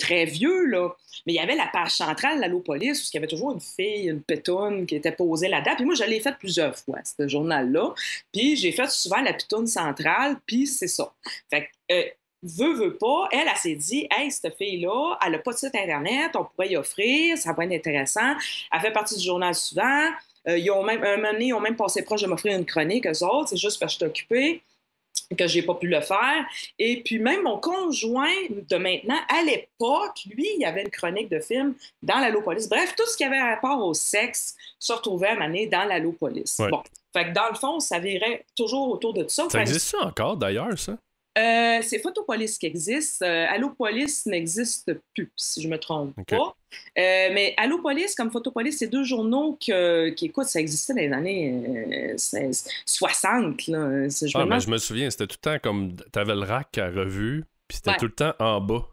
[0.00, 0.88] très vieux, là.
[1.26, 3.52] Mais il y avait la page centrale de l'Allo Police, où il y avait toujours
[3.52, 5.76] une fille, une pétoune qui était posée là-dedans.
[5.76, 7.94] Puis moi, je l'ai fait plusieurs fois, ce journal-là.
[8.32, 11.12] Puis j'ai fait souvent la pitoune centrale, puis c'est ça.
[11.50, 12.02] Fait que, euh,
[12.42, 15.74] veut, veut pas, elle, elle, s'est dit, hey, cette fille-là, elle n'a pas de site
[15.74, 18.34] Internet, on pourrait y offrir, ça va être intéressant.
[18.72, 20.08] Elle fait partie du journal souvent.
[20.46, 22.64] Euh, ils ont même, un moment donné, ils ont même passé proche de m'offrir une
[22.64, 24.62] chronique, eux autres, c'est juste parce que je suis occupée
[25.36, 26.46] que j'ai pas pu le faire.
[26.78, 31.28] Et puis même mon conjoint de maintenant, à l'époque, lui, il y avait une chronique
[31.28, 32.68] de film dans l'Allopolis.
[32.68, 36.56] Bref, tout ce qui avait rapport au sexe se retrouvait à m'amener dans l'Allopolis.
[36.58, 36.70] Ouais.
[36.70, 36.82] Bon.
[37.12, 39.48] Fait que dans le fond, ça virait toujours autour de ça.
[39.50, 40.96] Ça existe ça encore, d'ailleurs, ça?
[41.38, 43.22] Euh, c'est Photopolis qui existe.
[43.22, 46.36] Euh, Allopolis n'existe plus, si je me trompe pas.
[46.98, 51.12] Euh, mais Allopolis, comme Photopolis, c'est deux journaux que- qui, écoute, ça existait dans les
[51.12, 53.66] années euh, 16 60.
[53.68, 54.10] Là.
[54.10, 55.94] C'est- Je me Ah, mais je me souviens, c'était tout le temps comme.
[56.12, 57.96] T'avais le rack à revue, puis c'était Ouais.
[57.98, 58.86] tout le temps en bas.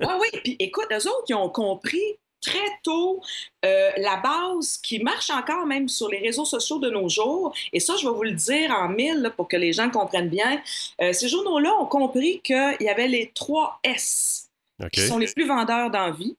[0.00, 2.02] Ah oui, puis écoute, eux autres, ils ont compris
[2.40, 3.20] très tôt
[3.64, 7.54] euh, la base qui marche encore même sur les réseaux sociaux de nos jours.
[7.72, 10.28] Et ça, je vais vous le dire en mille là, pour que les gens comprennent
[10.28, 10.60] bien.
[11.00, 14.48] Euh, ces journaux-là ont compris qu'il y avait les trois S
[14.92, 16.36] qui sont les plus vendeurs dans la vie.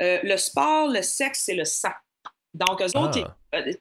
[0.00, 1.92] Euh, le sport, le sexe et le sang.
[2.54, 3.10] Donc, eux Ah.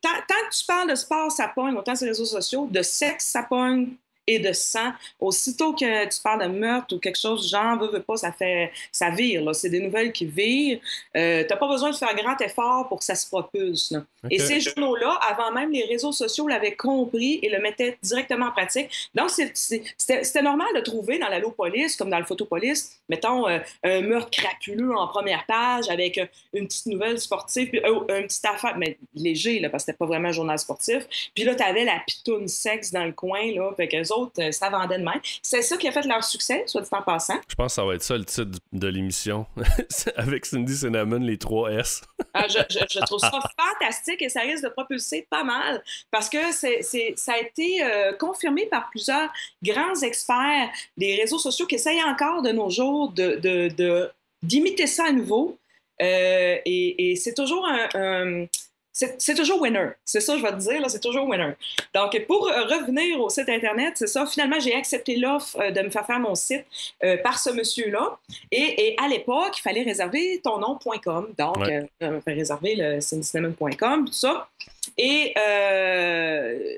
[0.01, 2.81] tant, tant que tu parles de sport, ça pogne, autant sur les réseaux sociaux, de
[2.81, 3.95] sexe, ça pogne,
[4.35, 4.91] et de sang.
[5.19, 8.31] Aussitôt que tu parles de meurtre ou quelque chose du genre, veut, veut pas, ça
[8.31, 9.43] fait, ça vire.
[9.43, 9.53] là.
[9.53, 10.79] C'est des nouvelles qui virent.
[11.15, 13.91] Euh, T'as pas besoin de faire un grand effort pour que ça se propulse.
[13.91, 14.03] là.
[14.29, 18.51] Et ces journaux-là, avant même les réseaux sociaux, l'avaient compris et le mettaient directement en
[18.51, 18.89] pratique.
[19.15, 23.01] Donc, c'est- c'est- c'était c'était normal de trouver dans la police, comme dans le photopolice,
[23.09, 27.79] mettons, euh, un meurtre crapuleux en première page avec euh, une petite nouvelle sportive, puis
[27.83, 31.05] euh, une petite affaire, mais léger, là, parce que c'était pas vraiment un journal sportif.
[31.33, 34.69] Puis là, t'avais la pitoune sexe dans le coin, là, fait qu'eux autres, euh, ça
[34.69, 35.19] vendait de même.
[35.41, 37.39] C'est ça qui a fait leur succès, soit dit en passant.
[37.47, 39.45] Je pense que ça va être ça le titre de l'émission.
[40.15, 42.01] Avec Cindy Cinnamon, les 3 S.
[42.33, 43.31] Ah, je, je- je trouve ça
[43.79, 47.83] fantastique et ça risque de propulser pas mal parce que c'est, c'est- ça a été
[47.83, 49.29] euh, confirmé par plusieurs
[49.63, 54.09] grands experts des réseaux sociaux qui essayent encore de nos jours de, de- de-
[54.43, 55.57] d'imiter ça à nouveau.
[56.01, 57.87] Euh, et, et c'est toujours un.
[57.93, 58.45] un-
[58.93, 59.89] c'est, toujours winner.
[60.05, 61.53] C'est ça, je vais te dire, c'est toujours winner.
[61.95, 64.25] Donc, pour euh, revenir au site Internet, c'est ça.
[64.25, 66.65] Finalement, j'ai accepté l'offre euh, de me faire faire mon site
[67.03, 68.17] euh, par ce monsieur-là.
[68.51, 71.33] Et, et à l'époque, il fallait réserver ton nom.com.
[71.37, 71.89] Donc, Ouais.
[72.03, 74.49] euh, réserver le cindycinnamon.com, tout ça.
[74.97, 76.75] Et euh,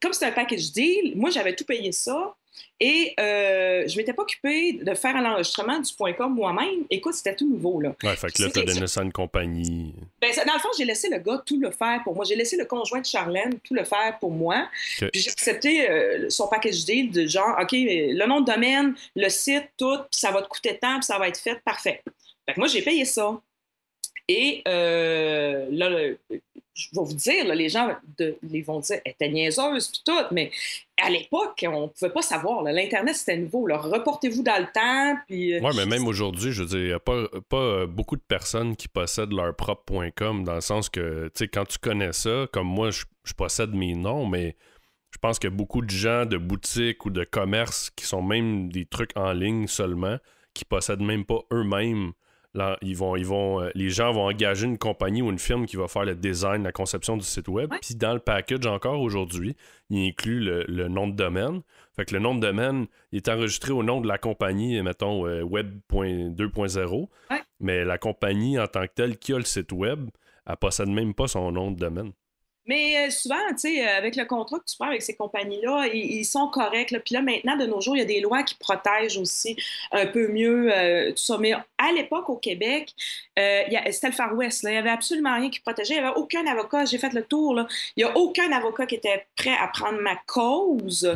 [0.00, 2.34] comme c'est un package deal, moi, j'avais tout payé ça.
[2.82, 6.84] Et euh, je m'étais pas occupée de faire l'enregistrement du .com moi-même.
[6.88, 7.94] Écoute, c'était tout nouveau, là.
[8.02, 9.94] Ouais, fait que là, t'as donné ça à une compagnie.
[10.20, 12.24] Ben, ça- dans le fond, j'ai laissé le gars tout le faire pour moi.
[12.24, 14.66] J'ai laissé le conjoint de Charlène tout le faire pour moi.
[15.10, 19.28] Puis j'ai accepté euh, son package deal de genre, OK, le nom de domaine, le
[19.28, 22.02] site, tout, puis ça va te coûter tant, puis ça va être fait, parfait.
[22.46, 23.38] Fait que moi, j'ai payé ça.
[24.26, 26.18] Et euh, là, le-
[26.80, 30.50] je vais vous dire, les gens ils vont dire, elle était niaiseuse, puis tout, mais
[31.02, 32.62] à l'époque, on ne pouvait pas savoir.
[32.62, 33.66] L'Internet, c'était nouveau.
[33.70, 35.54] Reportez-vous dans le temps, puis...
[35.54, 38.16] euh, Ouais, mais même aujourd'hui, je veux dire, il n'y a pas, pas euh, beaucoup
[38.16, 41.78] de personnes qui possèdent leur propre .com, dans le sens que, tu sais, quand tu
[41.78, 44.56] connais ça, comme moi, je, je possède mes noms, mais
[45.10, 48.84] je pense que beaucoup de gens de boutiques ou de commerces qui sont même des
[48.84, 50.18] trucs en ligne seulement,
[50.54, 52.12] qui possèdent même pas eux-mêmes.
[52.52, 55.66] Là, ils vont, ils vont, euh, les gens vont engager une compagnie ou une firme
[55.66, 57.70] qui va faire le design, la conception du site web.
[57.80, 59.54] Puis dans le package encore aujourd'hui,
[59.88, 61.62] il inclut le, le nom de domaine.
[61.94, 65.26] Fait que le nom de domaine, il est enregistré au nom de la compagnie, mettons,
[65.26, 67.08] euh, web.2.0.
[67.30, 67.42] Ouais.
[67.60, 70.08] Mais la compagnie en tant que telle qui a le site web,
[70.46, 72.12] elle possède même pas son nom de domaine.
[72.66, 75.86] Mais euh, souvent, tu sais, euh, avec le contrat que tu prends avec ces compagnies-là,
[75.92, 76.90] ils, ils sont corrects.
[76.92, 77.00] là.
[77.00, 79.56] Puis là, maintenant, de nos jours, il y a des lois qui protègent aussi
[79.92, 81.38] un peu mieux euh, tout ça.
[81.38, 82.92] Mais à l'époque, au Québec,
[83.38, 84.62] euh, il y a- c'était le Far West.
[84.62, 84.70] là.
[84.70, 85.94] Il n'y avait absolument rien qui protégeait.
[85.94, 86.84] Il n'y avait aucun avocat.
[86.84, 87.54] J'ai fait le tour.
[87.54, 87.66] Là.
[87.96, 91.10] Il n'y a aucun avocat qui était prêt à prendre ma cause.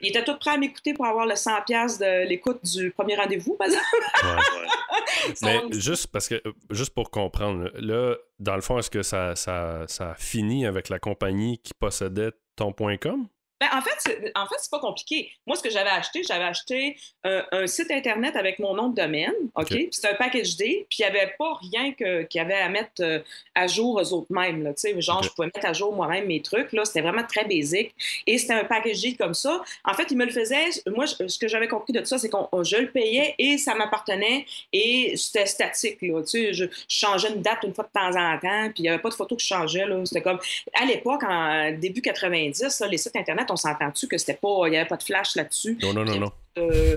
[0.00, 3.16] Il était tout prêt à m'écouter pour avoir le 100$ piastres de l'écoute du premier
[3.16, 3.84] rendez-vous, par exemple.
[5.42, 9.84] Mais juste parce que, juste pour comprendre, là, dans le fond, est-ce que ça, ça,
[9.86, 13.28] ça finit avec la compagnie qui possédait ton .com?
[13.70, 15.30] Ben, en fait, c'est, en fait, c'est pas compliqué.
[15.46, 18.94] Moi, ce que j'avais acheté, j'avais acheté un, un site Internet avec mon nom de
[19.00, 19.74] domaine, OK?
[19.90, 22.68] C'était un package D, puis il n'y avait pas rien que, qu'il y avait à
[22.68, 23.20] mettre euh,
[23.54, 25.00] à jour eux autres mêmes, là, tu sais.
[25.00, 26.84] Genre, je pouvais mettre à jour moi-même mes trucs, là.
[26.84, 27.94] C'était vraiment très basique.
[28.26, 29.62] Et c'était un package D comme ça.
[29.84, 30.64] En fait, il me le faisait.
[30.88, 33.58] Moi, je- ce que j'avais compris de tout ça, c'est qu'on je le payais et
[33.58, 36.20] ça m'appartenait et c'était statique, là.
[36.22, 38.82] Tu sais, je, je changeais une date une fois de temps en temps, puis il
[38.82, 40.04] n'y avait pas de photos que je changeais, là.
[40.04, 40.38] C'était comme
[40.74, 44.70] à l'époque, en début 90, là, les sites Internet, on s'entend-tu que c'était pas, il
[44.70, 45.78] n'y avait pas de flash là-dessus?
[45.82, 46.32] Non, non, non, non.
[46.58, 46.96] Euh,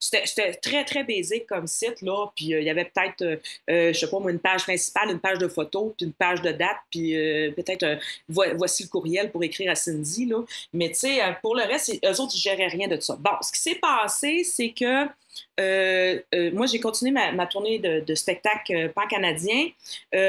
[0.00, 2.26] c'était très, très basique comme site, là.
[2.34, 3.36] Puis euh, il y avait peut-être, euh,
[3.70, 6.42] euh, je sais pas moi, une page principale, une page de photos, puis une page
[6.42, 10.42] de date, puis euh, peut-être vo- voici le courriel pour écrire à Cindy, là.
[10.72, 13.16] Mais tu sais, pour le reste, eux autres, ils géraient rien de ça.
[13.20, 15.06] Bon, ce qui s'est passé, c'est que
[15.60, 19.68] euh, euh, moi, j'ai continué ma, ma tournée de, de spectacle euh, pan-canadien.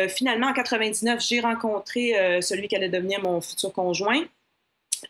[0.09, 4.23] Finalement, en 99, j'ai rencontré celui qui allait devenir mon futur conjoint,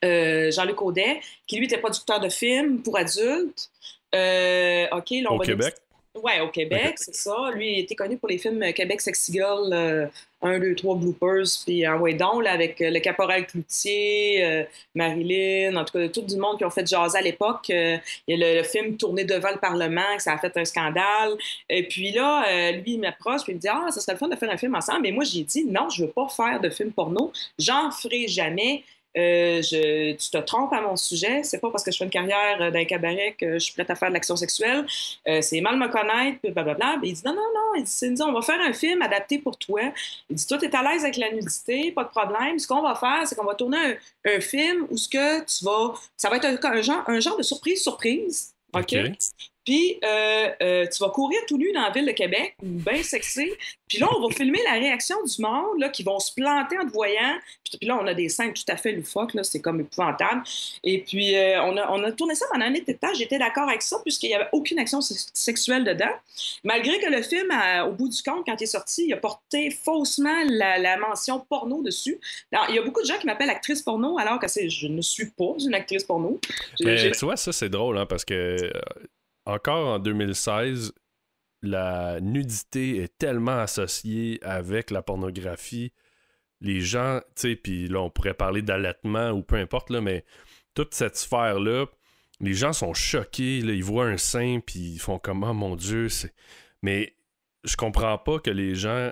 [0.03, 3.69] euh, Jean-Luc Audet, qui lui était producteur de films pour adultes.
[4.15, 5.75] Euh, OK, là, on Au va Québec?
[6.23, 7.51] Ouais, au Québec, c'est ça.
[7.53, 10.07] Lui, il était connu pour les films Québec Sexy Girl, euh,
[10.41, 15.75] 1, 2, 3 bloopers, puis un ouais donc, là, avec euh, le caporal Cloutier, Marilyn,
[15.75, 17.69] en tout cas, tout du monde qui ont fait jaser à l'époque.
[17.69, 20.65] Il y a le, le film tourné devant le Parlement, que ça a fait un
[20.65, 21.37] scandale.
[21.69, 24.27] Et puis là, lui, il m'approche, puis il me dit Ah, ça serait le fun
[24.27, 25.01] de faire un film ensemble.
[25.03, 27.31] Mais moi, j'ai dit Non, je veux pas faire de film porno.
[27.59, 28.83] J'en ferai jamais.
[29.17, 31.41] Euh, tu te trompes à mon sujet.
[31.43, 33.73] C'est pas parce que je fais une carrière euh, dans un cabaret que je suis
[33.73, 34.85] prête à faire de l'action sexuelle.
[35.27, 36.99] Euh, c'est mal me connaître, puis blablabla.
[37.03, 37.75] Il dit non, non, non.
[37.77, 39.81] Il dit, Cindy, on va faire un film adapté pour toi.
[40.29, 42.59] Il dit, toi, tu es à l'aise avec la nudité, pas de problème.
[42.59, 45.93] Ce qu'on va faire, c'est qu'on va tourner un, film où ce que tu vas.
[46.15, 48.53] Ça va être un, genre, de surprise-surprise.
[48.73, 48.93] OK?
[48.93, 49.17] OK.
[49.67, 53.51] Puis euh, euh, tu vas courir tout nu dans la ville de Québec, bien sexy,
[53.89, 56.85] puis là, on va filmer la réaction du monde, là, qui vont se planter en
[56.85, 59.59] te voyant, puis, puis là, on a des scènes tout à fait loufoques, là, c'est
[59.59, 60.41] comme épouvantable,
[60.85, 63.39] et puis euh, on, a, on a tourné ça pendant un été de temps, j'étais
[63.39, 66.13] d'accord avec ça, puisqu'il n'y avait aucune action se- sexuelle dedans,
[66.63, 67.51] malgré que le film,
[67.85, 71.43] au bout du compte, quand il est sorti, il a porté faussement la, la mention
[71.49, 72.19] porno dessus.
[72.53, 75.01] Alors, il y a beaucoup de gens qui m'appellent actrice porno, alors que je ne
[75.01, 76.39] suis pas une actrice porno.
[76.79, 78.71] Mais tu vois, ça, c'est drôle, hein, parce que
[79.47, 80.93] encore en 2016,
[81.61, 85.93] la nudité est tellement associée avec la pornographie.
[86.61, 90.25] Les gens, tu sais, puis là, on pourrait parler d'allaitement ou peu importe, là, mais
[90.73, 91.85] toute cette sphère-là,
[92.39, 96.07] les gens sont choqués, ils voient un sein, puis ils font comme, oh mon Dieu.
[96.83, 97.15] Mais
[97.63, 99.11] je comprends pas que les gens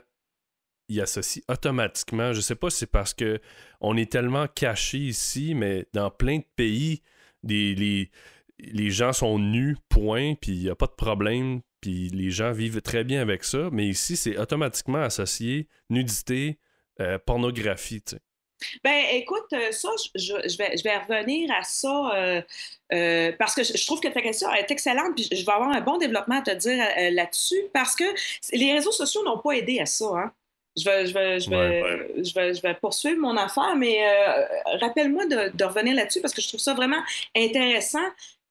[0.90, 2.34] y associent automatiquement.
[2.34, 3.40] Je sais pas si c'est parce que
[3.82, 7.02] on est tellement caché ici, mais dans plein de pays,
[7.44, 8.12] les,
[8.60, 12.52] les gens sont nus, point, puis il n'y a pas de problème, puis les gens
[12.52, 13.70] vivent très bien avec ça.
[13.72, 16.58] Mais ici, c'est automatiquement associé nudité,
[17.02, 18.22] euh, pornographie, tu sais.
[18.84, 22.42] Ben, écoute, euh, ça, je, vais, je vais revenir à ça euh,
[22.94, 25.70] euh, parce que je, je trouve que ta question est excellente, puis je vais avoir
[25.70, 28.06] un bon développement à te dire là-dessus parce que
[28.54, 30.06] les réseaux sociaux n'ont pas aidé à ça.
[30.06, 30.32] Hein.
[30.78, 34.46] Je vais, je, vais, je, vais, je, vais, je vais poursuivre mon affaire, mais euh,
[34.82, 37.02] rappelle-moi de, de revenir là-dessus parce que je trouve ça vraiment
[37.36, 38.04] intéressant.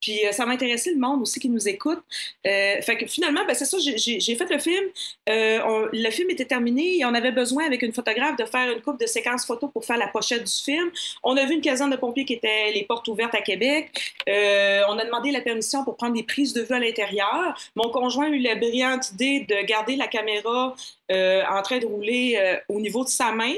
[0.05, 2.01] Puis euh, ça va intéresser le monde aussi qui nous écoute.
[2.47, 4.85] Euh, fait que finalement, ben, c'est ça, j'ai- fait le film.
[5.31, 8.83] Euh, le film était terminé et on avait besoin, avec une photographe, de faire une
[8.83, 10.91] coupe de séquences photos pour faire la pochette du film.
[11.23, 13.91] On a vu une caserne de pompiers qui était les portes ouvertes à Québec.
[14.27, 17.57] On a demandé la permission pour prendre des prises de vue à l'intérieur.
[17.75, 20.75] Mon conjoint a eu la brillante idée de garder la caméra
[21.11, 23.55] en train de rouler au niveau de sa main.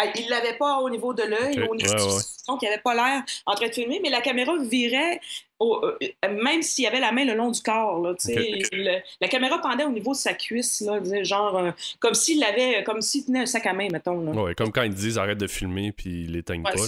[0.00, 2.80] Ah, Il l'avait pas au niveau de l'œil, au niveau ouais, du donc il n'avait
[2.82, 5.20] pas l'air en train de filmer, mais la caméra virait
[5.58, 5.98] au- euh,
[6.30, 7.98] même s'il y avait la main le long du corps.
[8.00, 8.14] Là.
[8.26, 12.84] Le- la caméra pendait au niveau de sa cuisse, là, genre euh, comme s'il l'avait,
[12.84, 14.20] comme s'il tenait un sac à main, mettons.
[14.22, 14.40] Là.
[14.42, 16.80] Ouais, comme quand ils disent arrête de filmer, puis ils l'éteignent Ouais, pas.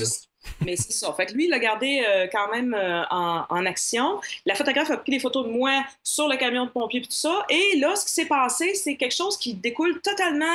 [0.65, 1.13] mais c'est ça.
[1.13, 4.19] Fait que lui, il l'a gardé euh, quand même euh, en, en action.
[4.47, 7.11] La photographe a pris des photos de moi sur le camion de pompiers et tout
[7.11, 7.45] ça.
[7.51, 10.47] Et là, ce qui s'est passé, c'est quelque chose qui découle totalement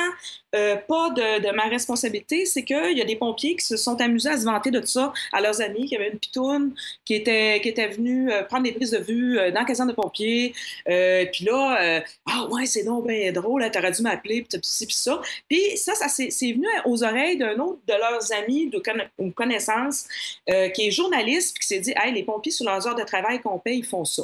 [0.56, 2.46] euh, pas de, ma responsabilité.
[2.46, 5.12] C'est qu'il y a des pompiers qui se sont amusés à se vanter de ça
[5.32, 8.64] à leurs amis, qu'il y avait une pitoune qui était, qui était venue euh, prendre
[8.64, 10.54] des prises de vue euh, dans la caserne de pompiers.
[10.86, 15.20] Puis là, ah ouais, c'est donc drôle, hein, t'aurais dû m'appeler, puis tout puis ça.
[15.48, 19.30] Puis ça, ça c'est venu aux oreilles d'un autre de leurs amis de conna- ou
[19.30, 20.06] connaissances
[20.46, 23.40] qui est journaliste, puis qui s'est dit Hey, les pompiers, sur leurs heures de travail
[23.40, 24.22] qu'on paye, ils font ça.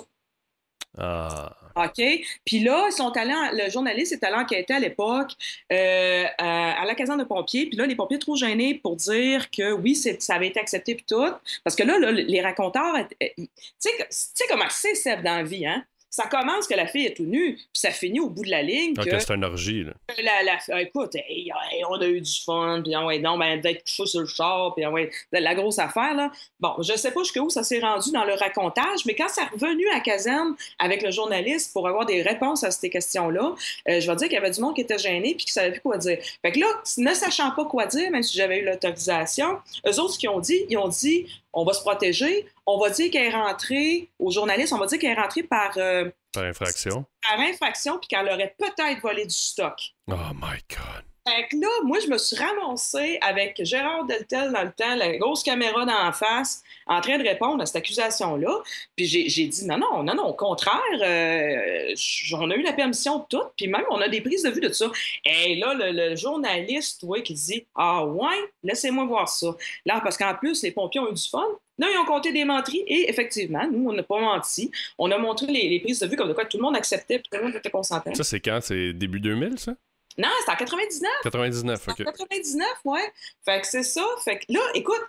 [0.98, 2.02] Ah, OK?
[2.44, 5.32] Puis là, ils sont allés, le journaliste est allé enquêter à l'époque
[5.72, 7.66] euh, à, à la caserne de pompiers.
[7.66, 11.04] Puis là, les pompiers trop gênés pour dire que oui, ça avait été accepté puis
[11.08, 11.30] tout.
[11.64, 15.66] Parce que là, là, les raconteurs, euh, tu sais comment c'est, Seb, dans la vie,
[15.66, 15.84] hein?
[16.14, 18.60] Ça commence que la fille est tout nue, puis ça finit au bout de la
[18.62, 19.92] ligne que c'est une orgie, là.
[20.22, 23.58] la, la- écoute, hey, hey, on a eu du fun, puis ah ouais, non, ben,
[23.58, 26.30] d'être couché sur le char, puis ah ouais, de la grosse affaire, là.
[26.60, 29.88] Bon, je sais pas jusqu'où ça s'est rendu dans le racontage, mais quand c'est revenu
[29.88, 33.54] à caserne avec le journaliste pour avoir des réponses à ces questions-là,
[33.88, 35.72] euh, je vais dire qu'il y avait du monde qui était gêné puis qui savait
[35.72, 36.18] plus quoi dire.
[36.42, 36.66] Fait que là,
[36.98, 40.40] ne sachant pas quoi dire, même si j'avais eu l'autorisation, eux autres, ce qu'ils ont
[40.40, 44.30] dit, ils ont dit, on va se protéger, on va dire qu'elle est rentrée, aux
[44.30, 47.04] journalistes, on va dire qu'elle est rentrée par, euh, Par infraction.
[47.28, 49.78] par infraction puis qu'elle aurait peut-être volé du stock.
[50.08, 51.04] Oh my god.
[51.28, 55.16] Fait que là, moi, je me suis ramassée avec Gérard Deltel dans le temps, la
[55.18, 58.62] grosse caméra la face, en train de répondre à cette accusation-là.
[58.96, 61.94] Puis j'ai dit non, non, non, non, au contraire, euh,
[62.34, 64.60] on a eu la permission de tout, puis même on a des prises de vue
[64.60, 64.90] de ça.
[65.24, 69.54] Et là, le, journaliste, ouais, qui dit Ah ouais, laissez-moi voir ça.
[69.86, 71.46] Là, parce qu'en plus, les pompiers ont eu du fun.
[71.78, 74.70] Là, ils ont compté des menteries et effectivement, nous, on n'a pas menti.
[74.98, 77.30] On a montré les, prises de vue comme de quoi tout le monde acceptait tout
[77.32, 78.14] le monde était consentant.
[78.14, 78.58] Ça, c'est quand?
[78.60, 79.74] C'est début 2000, ça?
[80.18, 81.10] Non, c'était en 99.
[81.22, 82.04] 99, En ok.
[82.04, 83.12] 99, ouais.
[83.44, 84.04] Fait que c'est ça.
[84.24, 85.00] Fait que là, écoute,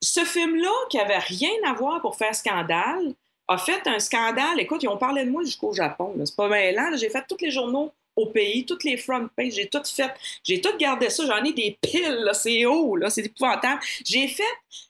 [0.00, 3.14] ce film-là, qui avait rien à voir pour faire scandale,
[3.48, 4.58] a fait un scandale.
[4.60, 6.14] Écoute, ils ont parlé de moi jusqu'au Japon.
[6.24, 6.90] C'est pas là.
[6.96, 10.10] J'ai fait tous les journaux au pays, toutes les front pages, j'ai tout fait.
[10.44, 11.24] J'ai tout gardé ça.
[11.26, 12.28] J'en ai des piles.
[12.34, 13.10] C'est haut, là.
[13.10, 13.80] C'est épouvantable.
[14.04, 14.42] J'ai fait,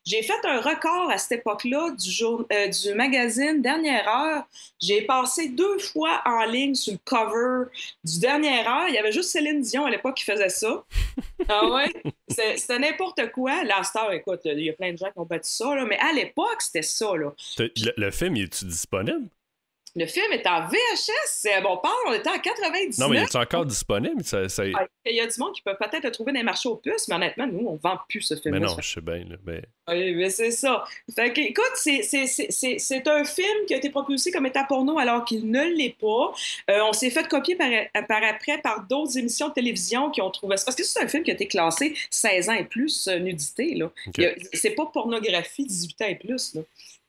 [0.05, 4.45] j'ai fait un record à cette époque-là du, jour, euh, du magazine Dernière Heure.
[4.81, 7.71] J'ai passé deux fois en ligne sur le cover
[8.05, 8.89] du Dernière Heure.
[8.89, 10.85] Il y avait juste Céline Dion à l'époque qui faisait ça.
[11.49, 11.93] Ah ouais?
[12.29, 13.65] C'est- C'était n'importe quoi.
[13.65, 15.99] La star, écoute, il y a plein de gens qui ont battu ça, là, mais
[15.99, 17.17] à l'époque, c'était ça.
[17.17, 17.33] Là.
[17.59, 19.27] Le, le film, il est-tu disponible?
[19.95, 21.27] Le film est en VHS.
[21.27, 22.99] C'est bon parle, on était en 99.
[22.99, 24.25] Non, mais il est encore disponible?
[24.25, 26.45] Ça, ça- Ah, Il y a du monde qui peut peut-être le trouver dans les
[26.45, 28.55] marchés aux puces, mais honnêtement, nous, on vend plus ce film.
[28.55, 29.17] Mais non, je sais bien.
[29.19, 30.85] là, mais- Oui, mais c'est ça.
[31.15, 32.03] Fait que, écoute, c'est-
[33.11, 36.33] un film qui a été propulsé comme état porno alors qu'il ne l'est pas.
[36.71, 37.69] Euh, on s'est fait copier par,
[38.09, 40.65] par après par d'autres émissions de télévision qui ont trouvé ça.
[40.67, 43.75] Parce que c'est un film qui a été classé 16 ans et plus, euh, nudité.
[43.75, 43.87] là.
[44.07, 44.15] Ok.
[44.19, 46.55] Il y a- C'est pas pornographie 18 ans et plus.
[46.55, 46.63] Là.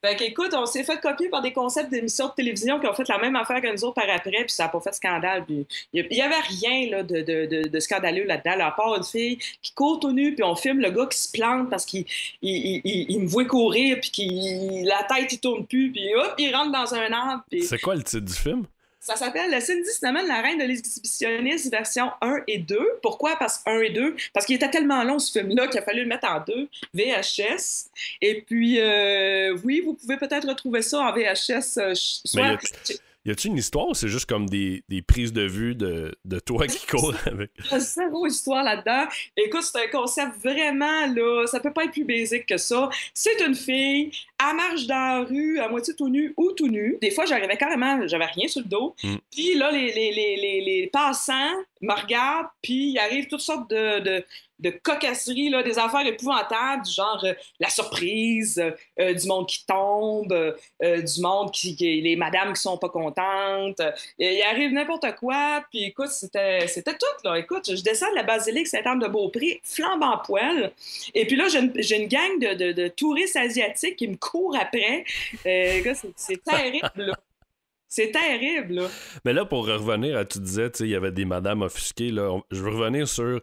[0.03, 2.93] Fait que, écoute, on s'est fait copier par des concepts d'émissions de télévision qui ont
[2.93, 5.45] fait la même affaire que nous autres par après, puis ça n'a pas fait scandale.
[5.49, 9.37] Il n'y avait rien là, de, de, de, scandaleux là-dedans, là, à part une fille
[9.61, 12.05] qui court tout nu, puis on filme le gars qui se plante parce qu'il
[12.41, 16.53] il, il, il- me voit courir, puis la tête, il tourne plus, puis hop, il
[16.53, 17.43] rentre dans un arbre.
[17.61, 18.65] C'est quoi le titre du film?
[19.03, 22.79] Ça s'appelle le Cindy Cinnamon, la reine de l'exhibitionniste, version 1 et 2.
[23.01, 23.35] Pourquoi?
[23.37, 26.01] Parce que 1 et 2, parce qu'il était tellement long ce film-là qu'il a fallu
[26.03, 27.89] le mettre en deux, VHS.
[28.21, 31.77] Et puis, euh, oui, vous pouvez peut-être retrouver ça en VHS.
[31.77, 35.43] euh, soit- Mais Y a-tu une histoire ou c'est juste comme des, des prises de
[35.43, 37.51] vue de, de toi qui cours avec?
[37.57, 39.05] Il y a zéro histoire là-dedans.
[39.37, 42.89] Écoute, c'est un concept vraiment, là, ça peut pas être plus basique que ça.
[43.13, 46.97] C'est une fille, elle marche dans la rue, à moitié tout nue ou tout nu.
[47.01, 48.93] Des fois, j'arrivais carrément, j'avais rien sur le dos.
[49.03, 49.15] Mm.
[49.31, 53.99] Puis là, les, les, les, les passants me regardent, puis il arrive toutes sortes de,
[53.99, 54.25] de,
[54.59, 58.63] de cocasseries, là, des affaires épouvantables, du genre euh, la surprise,
[58.99, 62.89] euh, du monde qui tombe, euh, du monde qui, qui- les madames qui sont pas
[62.89, 63.79] contentes.
[63.81, 67.37] Euh, il arrive n'importe quoi, puis écoute, c'était c'était tout, là.
[67.37, 70.71] Écoute, je descends de la basilique Saint-Anne de Beaupré, flambe en poêle,
[71.13, 74.15] et puis là, j'ai une, j'ai une gang de, de- de touristes asiatiques qui me
[74.15, 75.03] courent après.
[75.45, 77.13] Euh, c'est- c'est terrible, là.
[77.95, 78.87] C'est terrible, là.
[79.23, 82.09] Mais là, pour revenir à tu disais, il y avait des madames offusquées.
[82.09, 82.39] Là.
[82.49, 83.39] Je veux revenir sur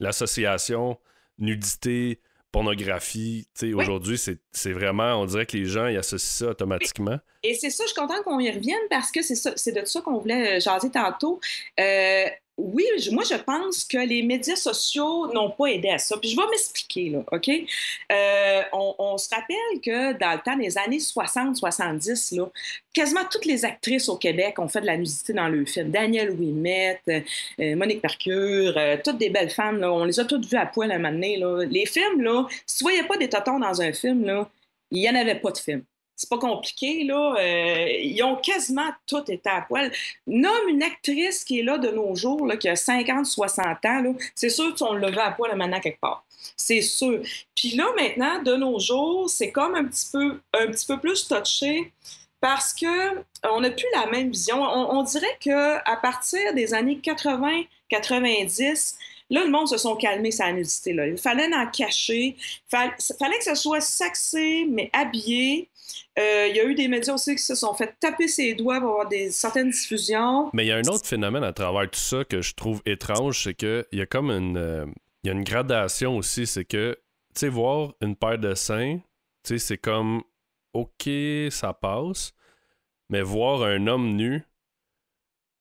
[0.00, 0.98] l'association
[1.38, 2.18] nudité,
[2.50, 3.46] pornographie.
[3.62, 3.74] Oui.
[3.74, 7.20] Aujourd'hui, c'est vraiment, on dirait que les gens ils associent ça automatiquement.
[7.44, 10.18] Et c'est ça, je suis contente qu'on y revienne parce que c'est de ça qu'on
[10.18, 11.40] voulait euh, jaser tantôt.
[11.78, 12.24] Euh,
[12.58, 16.16] oui, moi, je pense que les médias sociaux n'ont pas aidé à ça.
[16.18, 17.48] Puis je vais m'expliquer, là, OK?
[17.48, 22.50] Euh, on, se rappelle que dans le temps des années 60-70, là,
[22.92, 25.90] quasiment toutes les actrices au Québec ont fait de la nudité dans le film.
[25.90, 30.44] Danielle Ouimet, euh, Monique Mercure, euh, toutes des belles femmes, là, on les a toutes
[30.44, 31.64] vues à poil un moment là.
[31.64, 34.48] Les films, là, si tu voyais pas des totons dans un film, là,
[34.90, 35.84] il n'y en avait pas de film.
[36.22, 37.34] C'est pas compliqué, là.
[37.36, 39.90] Euh, ils ont quasiment tout été à poil.
[40.28, 44.14] Nomme une actrice qui est là de nos jours, là, qui a 50, 60 ans.
[44.36, 46.24] C'est sûr qu'on le veut à poil maintenant quelque part.
[46.56, 47.22] C'est sûr.
[47.56, 51.26] Puis là, maintenant, de nos jours, c'est comme un petit peu, un petit peu plus
[51.26, 51.92] touché
[52.40, 53.16] parce que
[53.50, 54.62] on n'a plus la même vision.
[54.62, 58.96] On, on dirait que à partir des années 80, 90,
[59.30, 60.92] là, le monde se sont calmés sa nudité.
[60.92, 61.06] Là.
[61.06, 62.36] Il fallait en cacher.
[62.68, 65.68] Fall- fallait que ce soit sexy, mais habillé.
[66.18, 68.80] Euh, Il y a eu des médias aussi qui se sont fait taper ses doigts
[68.80, 70.50] pour avoir des, certaines diffusions.
[70.52, 73.44] Mais il y a un autre phénomène à travers tout ça que je trouve étrange,
[73.44, 74.86] c'est que il y a comme une, euh,
[75.24, 76.98] y a une gradation aussi, c'est que,
[77.34, 78.98] tu sais, voir une paire de seins,
[79.44, 80.22] tu sais, c'est comme,
[80.74, 81.08] ok,
[81.50, 82.32] ça passe,
[83.08, 84.44] mais voir un homme nu,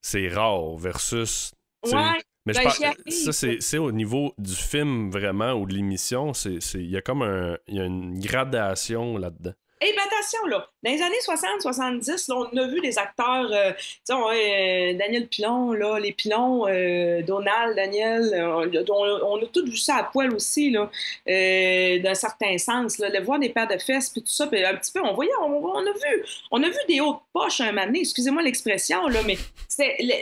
[0.02, 1.54] c'est rare versus,
[1.84, 2.70] Ouais, mais ben,
[3.10, 7.58] ça, c'est au niveau du film vraiment ou de l'émission, il y a comme un,
[7.68, 9.54] il y a une gradation là-dedans.
[9.84, 13.72] Et ben attention, là, dans les années 60-70, là, on a vu des acteurs, euh,
[14.12, 18.84] on- euh, Daniel Pilon, là, les Pilons, euh, Donald, Daniel, euh,
[19.26, 20.92] on, a tous vu ça à poil aussi, là,
[21.26, 24.76] d'un certain sens, là, le voir des paires de fesses, puis tout ça, puis un
[24.76, 27.88] petit peu, on voyait, on, a vu, on a vu des hautes poches un moment
[27.88, 29.38] donné, excusez-moi l'expression, là, mais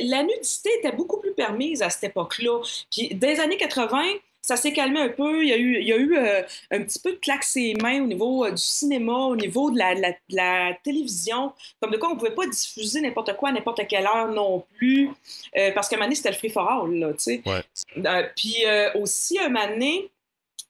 [0.01, 2.61] la, nudité était beaucoup plus permise à cette époque-là.
[2.89, 4.03] Puis, les années 80,
[4.49, 5.43] ça s'est calmé un peu.
[5.43, 7.73] Il y a eu, il y a eu euh, un petit peu de claque ses
[7.75, 11.53] mains au niveau euh, du cinéma, au niveau de la, de la- de la télévision.
[11.79, 14.63] Comme de quoi, on ne pouvait pas diffuser n'importe quoi à n'importe quelle heure non
[14.77, 15.09] plus.
[15.57, 17.41] Euh, parce qu'à un moment donné, c'était le free for all, là, tu sais.
[17.45, 17.63] Ouais.
[18.35, 18.57] Puis
[18.95, 20.09] aussi, un moment donné,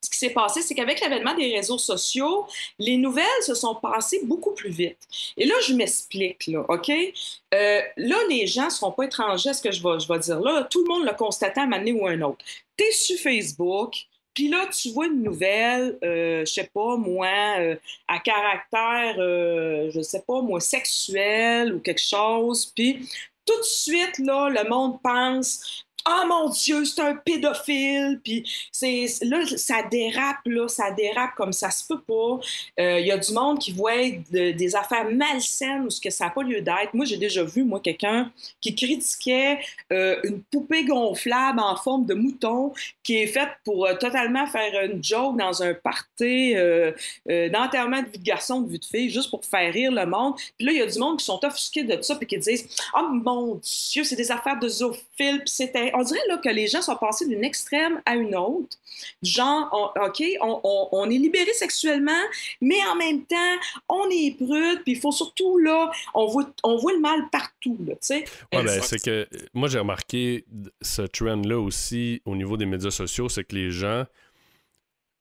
[0.02, 4.22] ce qui s'est passé, c'est qu'avec l'avènement des réseaux sociaux, les nouvelles se sont passées
[4.24, 4.98] beaucoup plus vite.
[5.38, 6.90] Et là, je m'explique, là, OK?
[6.90, 10.68] Euh, là, les gens ne seront pas étrangers à ce que je vais, dire là.
[10.70, 12.44] Tout le monde l'a constaté à un moment donné ou à un autre.
[12.78, 17.28] Tu es sur Facebook, puis là, tu vois une nouvelle, euh, je sais pas, moi,
[17.60, 17.76] euh,
[18.08, 23.06] à caractère, euh, je sais pas, moi, sexuel ou quelque chose, puis
[23.46, 29.06] tout de suite, là, le monde pense oh mon Dieu, c'est un pédophile, puis c'est
[29.22, 32.40] là, ça dérape, là, ça dérape comme ça se peut pas.
[32.78, 36.26] Il y a du monde qui voit de- des affaires malsaines ou ce que ça
[36.26, 36.94] n'a pas lieu d'être.
[36.94, 39.60] Moi, j'ai déjà vu, moi, quelqu'un qui critiquait
[39.92, 44.84] euh, une poupée gonflable en forme de mouton qui est faite pour euh, totalement faire
[44.84, 46.92] une joke dans un party euh,
[47.30, 50.06] euh, d'enterrement de vie de garçon, de vie de fille, juste pour faire rire le
[50.06, 50.36] monde.
[50.58, 52.68] Puis là, il y a du monde qui sont offusqués de ça puis qui disent
[52.98, 53.60] «Oh mon
[53.92, 55.04] Dieu, c'est des affaires de zoophiles.»
[55.40, 55.92] Puis c'était...
[56.00, 58.78] On dirait là, que les gens sont passés d'une extrême à une autre.
[59.22, 62.22] Genre, on- OK, on, on- on est libéré sexuellement,
[62.62, 63.56] mais en même temps,
[63.90, 67.78] on est prude, puis il faut surtout, là, on voit, on voit le mal partout,
[67.86, 68.26] tu sais.
[68.54, 70.46] Ouais, ben, c'est que moi, j'ai remarqué
[70.82, 74.06] ce trend-là aussi au niveau des médias sociaux, c'est que les gens,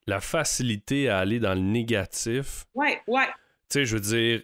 [0.07, 3.35] la facilité à aller dans le négatif, Ouais, ouais, tu
[3.81, 4.43] sais, je veux dire,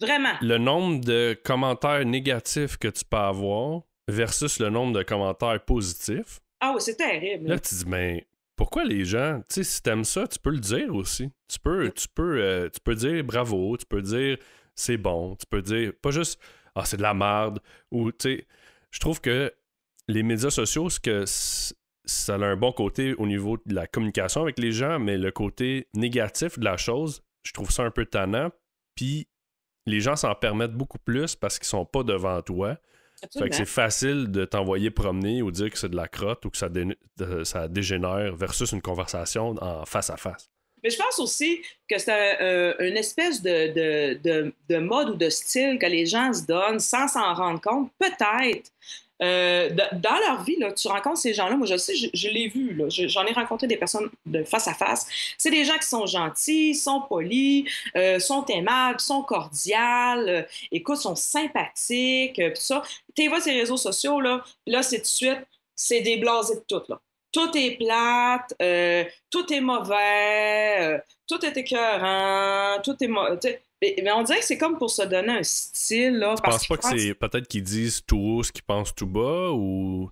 [0.00, 0.34] vraiment.
[0.40, 6.40] le nombre de commentaires négatifs que tu peux avoir versus le nombre de commentaires positifs,
[6.60, 7.48] Ah oui, c'est terrible.
[7.48, 10.58] là, tu dis, mais pourquoi les gens, tu sais, si t'aimes ça, tu peux le
[10.58, 11.30] dire aussi.
[11.46, 14.36] Tu peux, tu peux, euh, tu peux dire bravo, tu peux dire
[14.74, 16.40] c'est bon, tu peux dire pas juste
[16.74, 18.46] ah c'est de la merde ou tu sais,
[18.90, 19.52] je trouve que
[20.08, 24.40] les médias sociaux, ce que ça a un bon côté au niveau de la communication
[24.42, 28.06] avec les gens, mais le côté négatif de la chose, je trouve ça un peu
[28.06, 28.50] tannant.
[28.94, 29.28] Puis
[29.86, 32.78] les gens s'en permettent beaucoup plus parce qu'ils sont pas devant toi.
[33.32, 36.50] Fait que c'est facile de t'envoyer promener ou dire que c'est de la crotte ou
[36.50, 40.48] que ça, dé- de- ça dégénère versus une conversation en face à face.
[40.84, 41.60] Mais je pense aussi
[41.90, 45.86] que c'est un- euh, une espèce de, de, de, de mode ou de style que
[45.86, 47.90] les gens se donnent sans s'en rendre compte.
[47.98, 48.70] Peut-être.
[49.22, 51.56] Euh, dans leur vie, là, tu rencontres ces gens-là.
[51.56, 52.80] Moi, je sais, je, je l'ai vu.
[52.88, 55.06] J'en ai rencontré des personnes de face à face.
[55.38, 57.64] C'est des gens qui sont gentils, sont polis,
[57.96, 60.42] euh, sont aimables, sont cordiales, euh,
[60.72, 62.82] écoute, sont sympathiques, euh, pis ça.
[63.16, 65.38] Tu vois ces réseaux sociaux, là, là c'est de suite,
[65.74, 67.00] c'est des blasés de tout, là.
[67.30, 70.98] Tout est plate, euh, tout est mauvais, euh,
[71.28, 73.60] tout est écœurant, tout est mauvais.
[73.80, 76.34] Mais, mais on dirait que c'est comme pour se donner un style, là.
[76.36, 79.06] Je parce pense pas que c'est peut-être qu'ils disent tout haut ce qu'ils pensent tout
[79.06, 80.10] bas ou.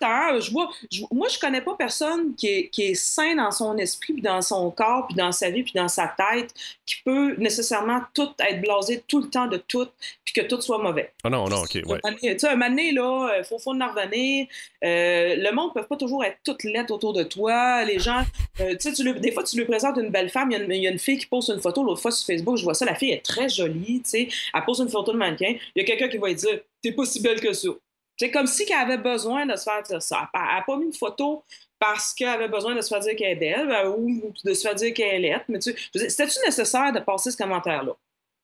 [0.00, 0.40] Tant.
[0.40, 3.76] Je vois, je- moi, je connais pas personne qui est, qui est sain dans son
[3.78, 6.52] esprit, puis dans son corps, puis dans sa vie, puis dans sa tête,
[6.86, 9.86] qui peut nécessairement tout être blasé tout le temps de tout,
[10.24, 11.12] puis que tout soit mauvais.
[11.22, 12.00] Ah non, non, ok, ouais.
[12.20, 14.46] Tu sais, un moment donné, là, il faut, faut en revenir.
[14.84, 17.84] Euh, le monde ne peut pas toujours être toute lettre autour de toi.
[17.84, 18.22] Les gens,
[18.60, 20.50] euh, tu sais, des fois, tu lui présentes une belle femme.
[20.50, 22.10] Il y, a une- il y a une fille qui pose une photo l'autre fois
[22.10, 22.56] sur Facebook.
[22.58, 24.28] Je vois ça, la fille est très jolie, tu sais.
[24.52, 25.54] Elle pose une photo de mannequin.
[25.74, 27.68] Il y a quelqu'un qui va lui dire T'es pas si belle que ça.
[28.16, 30.30] C'est comme si elle avait besoin de se faire dire ça.
[30.32, 31.44] Elle n'a pas mis une photo
[31.78, 34.62] parce qu'elle avait besoin de se faire dire qu'elle est belle ben, ou de se
[34.62, 35.42] faire dire qu'elle est laide.
[35.48, 37.92] Mais tu c'était-tu nécessaire de passer ce commentaire-là?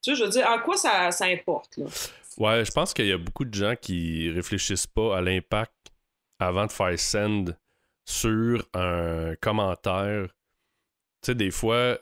[0.03, 1.87] Tu sais, je veux dire, à quoi ça, ça importe, là?
[2.39, 5.75] Ouais, je pense qu'il y a beaucoup de gens qui réfléchissent pas à l'impact
[6.39, 7.55] avant de faire send
[8.07, 10.29] sur un commentaire.
[11.23, 11.99] Tu sais, des fois,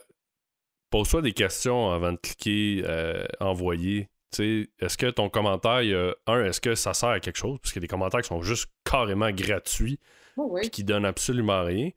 [0.90, 4.08] pose-toi des questions avant de cliquer euh, envoyer.
[4.32, 7.58] Est-ce que ton commentaire, un, est-ce que ça sert à quelque chose?
[7.60, 9.98] Parce qu'il y a des commentaires qui sont juste carrément gratuits
[10.36, 10.60] Oh, oui.
[10.62, 11.90] puis qui donnent absolument rien.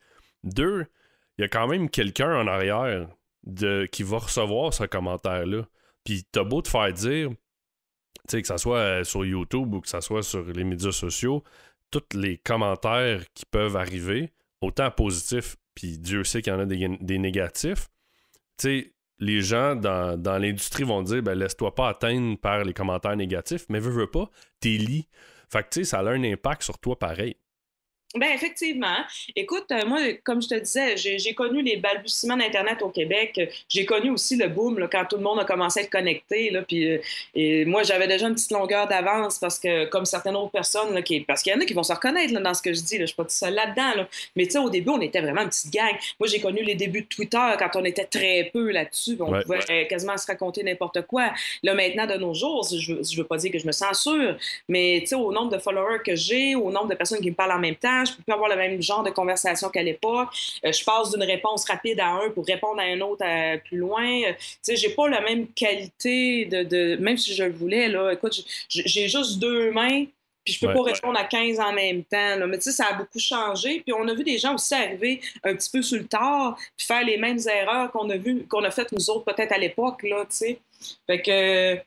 [0.44, 0.86] Deux,
[1.38, 3.08] il y a quand même quelqu'un en arrière
[3.44, 5.68] de, qui va recevoir ce commentaire-là.
[6.04, 7.36] Puis t'as beau te faire dire, tu
[8.30, 11.44] sais, que ça soit euh, sur YouTube ou que ça soit sur les médias sociaux,
[11.92, 16.66] tous les commentaires qui peuvent arriver, autant positifs, puis Dieu sait qu'il y en a
[16.66, 17.90] des, des négatifs,
[18.58, 23.16] tu sais, les gens dans, l'industrie vont dire, ben laisse-toi pas atteindre par les commentaires
[23.16, 25.08] négatifs, mais veux, veux pas, t'es lis.
[25.48, 27.36] Fait que, tu sais, ça a un impact sur toi pareil.
[28.14, 28.98] Ben effectivement.
[29.38, 33.40] Écoute, euh, moi, comme je te disais, j'ai connu les balbutiements d'Internet au Québec.
[33.70, 36.50] J'ai connu aussi le boom là, quand tout le monde a commencé à être connecté.
[36.50, 36.98] Là, puis, euh,
[37.36, 41.02] et moi, j'avais déjà une petite longueur d'avance parce que, comme certaines autres personnes, là,
[41.02, 42.82] qui, parce qu'il y en a qui vont se reconnaître là, dans ce que je
[42.82, 42.96] dis.
[42.98, 43.96] Là, je suis pas tout seul là-dedans.
[43.96, 44.08] Là.
[44.36, 45.96] Mais tu sais, au début, on était vraiment une petite gang.
[46.20, 49.16] Moi, j'ai connu les débuts de Twitter quand on était très peu là-dessus.
[49.22, 49.44] On Ouais.
[49.44, 51.32] pouvait euh, quasiment se raconter n'importe quoi.
[51.64, 54.36] Là, maintenant, de nos jours, je je veux pas dire que je me censure,
[54.68, 57.36] mais tu sais, au nombre de followers que j'ai, au nombre de personnes qui me
[57.36, 60.30] parlent en même temps, je peux plus avoir le même genre de conversation qu'à l'époque.
[60.66, 63.78] Euh, je passe d'une réponse rapide à un pour répondre à un autre euh, plus
[63.78, 64.04] loin.
[64.24, 67.88] Euh, tu sais, j'ai pas la même qualité de, de- même si je le voulais
[67.90, 68.12] là.
[68.12, 70.06] Écoute, j'ai- juste deux mains.
[70.44, 70.74] Puis je peux Ouais.
[70.74, 72.36] pas répondre à 15 en même temps.
[72.38, 72.48] là.
[72.48, 73.82] Mais tu sais, ça a beaucoup changé.
[73.82, 76.88] Puis on a vu des gens aussi arriver un petit peu sur le tard, puis
[76.88, 80.02] faire les mêmes erreurs qu'on a vu, qu'on a faites nous autres peut-être à l'époque,
[80.02, 80.60] là, tu sais.
[81.06, 81.78] Fait que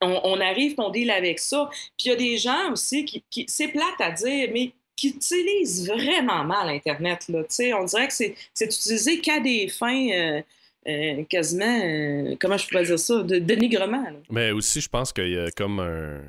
[0.00, 1.68] on, on arrive, on deal avec ça.
[1.96, 5.10] Puis il y a des gens aussi qui, qui c'est plate à dire, mais qui
[5.10, 7.42] utilisent vraiment mal Internet, là.
[7.78, 10.42] On dirait que c'est, utilisé qu'à des fins euh,
[10.88, 14.18] euh, quasiment, euh, comment je pourrais dire ça, de dénigrement, là.
[14.28, 16.20] Mais aussi, je pense qu'il y a comme un.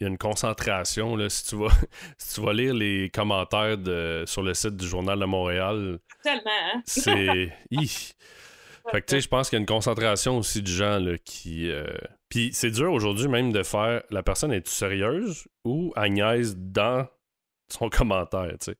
[0.00, 1.14] il y a une concentration.
[1.14, 1.68] Là, si, tu vas,
[2.18, 6.42] si tu vas lire les commentaires de, sur le site du Journal de Montréal, Tellement,
[6.74, 6.82] hein?
[6.86, 7.52] c'est.
[8.90, 11.18] Fait que tu sais, je pense qu'il y a une concentration aussi de gens là,
[11.24, 11.70] qui.
[11.70, 11.86] euh,
[12.28, 14.02] Puis c'est dur aujourd'hui même de faire.
[14.10, 17.06] La personne est sérieuse ou Agnès dans
[17.68, 18.76] son commentaire, tu sais.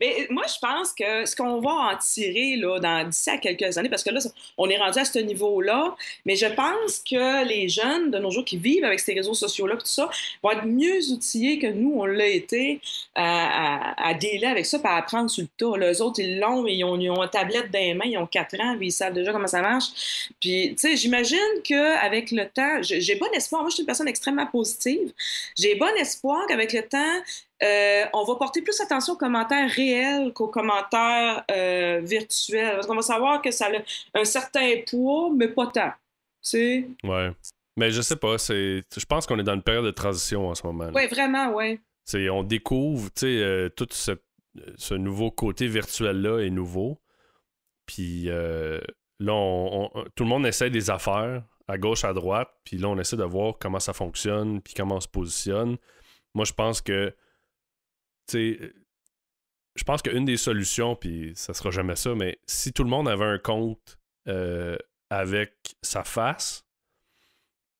[0.00, 3.76] Mais moi, je pense que ce qu'on va en tirer là, dans d'ici à quelques
[3.76, 4.20] années, parce que là,
[4.56, 5.94] on est rendu à ce niveau-là,
[6.24, 9.76] mais je pense que les jeunes de nos jours qui vivent avec ces réseaux sociaux-là,
[9.76, 10.08] tout ça,
[10.42, 12.80] vont être mieux outillés que nous, on l'a été
[13.14, 15.76] à, à, à dealer avec ça, à apprendre sur le tas.
[15.78, 18.26] Les autres, ils l'ont, ils ont, ils ont une tablette dans les mains, ils ont
[18.26, 20.30] 4 ans, puis ils savent déjà comment ça marche.
[20.40, 23.62] Puis, tu sais, j'imagine qu'avec le temps, j'ai bon espoir.
[23.62, 25.12] Moi, je suis une personne extrêmement positive.
[25.56, 27.22] J'ai bon espoir qu'avec le temps,
[27.62, 32.74] euh, on va porter plus attention aux commentaires réels qu'aux commentaires euh, virtuels.
[32.74, 35.92] Parce qu'on va savoir que ça a un certain poids, mais pas tant.
[36.42, 36.88] Tu?
[37.04, 37.30] Ouais.
[37.76, 38.82] Mais je sais pas, c'est.
[38.96, 40.90] Je pense qu'on est dans une période de transition en ce moment.
[40.94, 41.80] Oui, vraiment, oui.
[42.30, 44.12] On découvre, tu sais, euh, tout ce,
[44.76, 46.98] ce nouveau côté virtuel-là est nouveau.
[47.86, 52.48] Puis là, on- on- tout le monde essaie des affaires à gauche, à droite.
[52.64, 55.76] Puis là, on essaie de voir comment ça fonctionne, puis comment on se positionne.
[56.34, 57.12] Moi, je pense que,
[58.32, 58.72] sais,
[59.74, 63.08] je pense qu'une des solutions, puis ça sera jamais ça, mais si tout le monde
[63.08, 63.98] avait un compte
[64.28, 64.76] euh,
[65.10, 66.64] avec sa face,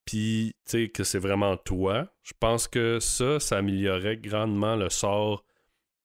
[0.05, 4.91] puis tu sais que c'est vraiment toi, je pense que ça, ça améliorerait grandement le
[4.91, 5.45] sort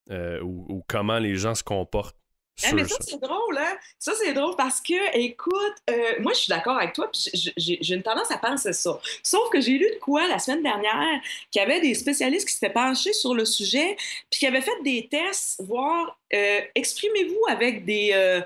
[0.09, 2.20] euh, ou comment les gens se comportent
[2.63, 3.03] Eh, mais ça, ça.
[3.07, 3.77] c'est drôle, hein?
[3.99, 7.93] Ça, c'est drôle parce que, écoute, euh, moi, je suis d'accord avec toi, puis j'ai
[7.95, 8.99] une tendance à penser ça.
[9.23, 12.53] Sauf que j'ai lu de quoi la semaine dernière qu'il y avait des spécialistes qui
[12.53, 13.95] s'étaient penchés sur le sujet,
[14.29, 18.11] puis qui avaient fait des tests, voir, euh, exprimez-vous avec des.
[18.13, 18.41] euh,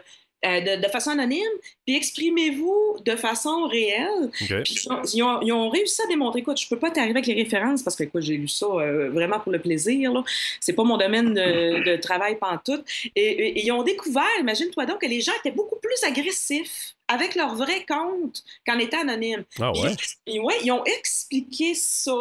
[0.46, 1.42] euh, de, de façon anonyme,
[1.86, 4.30] puis exprimez-vous de façon réelle.
[4.64, 7.14] Puis ils, ont, ils ont- ils ont réussi à démontrer, écoute, je peux pas t'arriver
[7.16, 10.14] avec les références parce que écoute, j'ai lu ça euh, vraiment pour le plaisir.
[10.14, 10.24] là.
[10.60, 12.84] C'est pas mon domaine de, de travail pantoute.
[13.16, 16.95] Et, et- et ils ont découvert, imagine-toi donc, que les gens étaient beaucoup plus agressifs
[17.08, 19.44] avec leur vrai compte qu'en étant anonyme.
[19.60, 20.40] Ah ouais?
[20.40, 22.12] Ouais, ils ont expliqué ça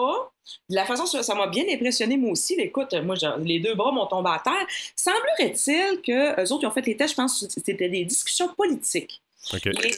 [0.69, 2.55] de la façon, ça m'a bien impressionné moi aussi.
[2.55, 4.67] Écoute, moi, les deux bras m'ont tombé à terre.
[4.95, 8.49] Semblerait-il que eux autres, ils ont fait les tests, je pense que c'était des discussions
[8.55, 9.23] politiques.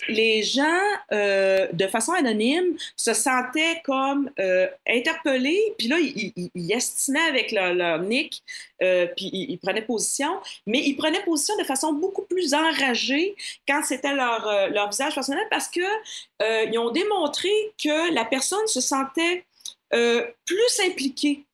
[0.09, 0.81] Les, gens,
[1.13, 8.01] euh, de façon anonyme, se sentaient comme euh, interpellés, puis là, ils, estimaient avec leur,
[8.03, 8.43] nick,
[8.83, 13.37] euh, puis ils, prenaient position, mais ils prenaient position de façon beaucoup plus enragée
[13.69, 15.81] quand c'était leur, visage personnel parce que
[16.43, 17.51] euh, ils ont démontré
[17.83, 19.45] que la personne se sentait
[19.91, 21.45] plus impliquée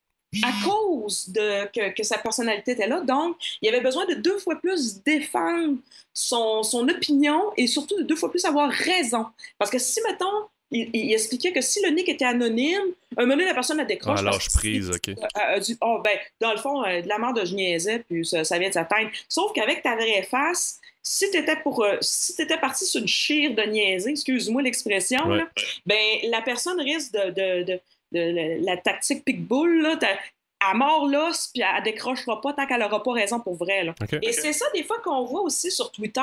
[0.42, 3.00] à cause de que, que sa personnalité était là.
[3.00, 5.76] Donc, il avait besoin de deux fois plus défendre
[6.14, 9.26] son, son opinion et surtout de deux fois plus avoir raison.
[9.58, 10.26] Parce que si, mettons,
[10.70, 12.80] il, il expliquait que si le nick était anonyme,
[13.16, 14.20] un moment donné, la personne la décroche.
[14.20, 15.14] Ah, lâche prise, ok.
[15.34, 17.98] a- a dit, oh, ben, dans le fond, euh, de la mort de je niaisais,
[18.08, 19.08] puis ça, ça vient de sa tête.
[19.28, 23.54] Sauf qu'avec ta vraie face, si t'étais pour, euh, si t'étais parti sur une chire
[23.54, 25.42] de niaiser, excuse-moi l'expression, Ouais.
[25.84, 25.98] ben,
[26.30, 27.80] la personne risque de, de, de,
[28.12, 33.02] de la, tactique pitbull, là, elle mord l'os, puis elle, décrochera pas tant qu'elle n'aura
[33.02, 33.94] pas raison pour vrai, là.
[34.22, 36.20] Et c'est ça, des fois, qu'on voit aussi sur Twitter.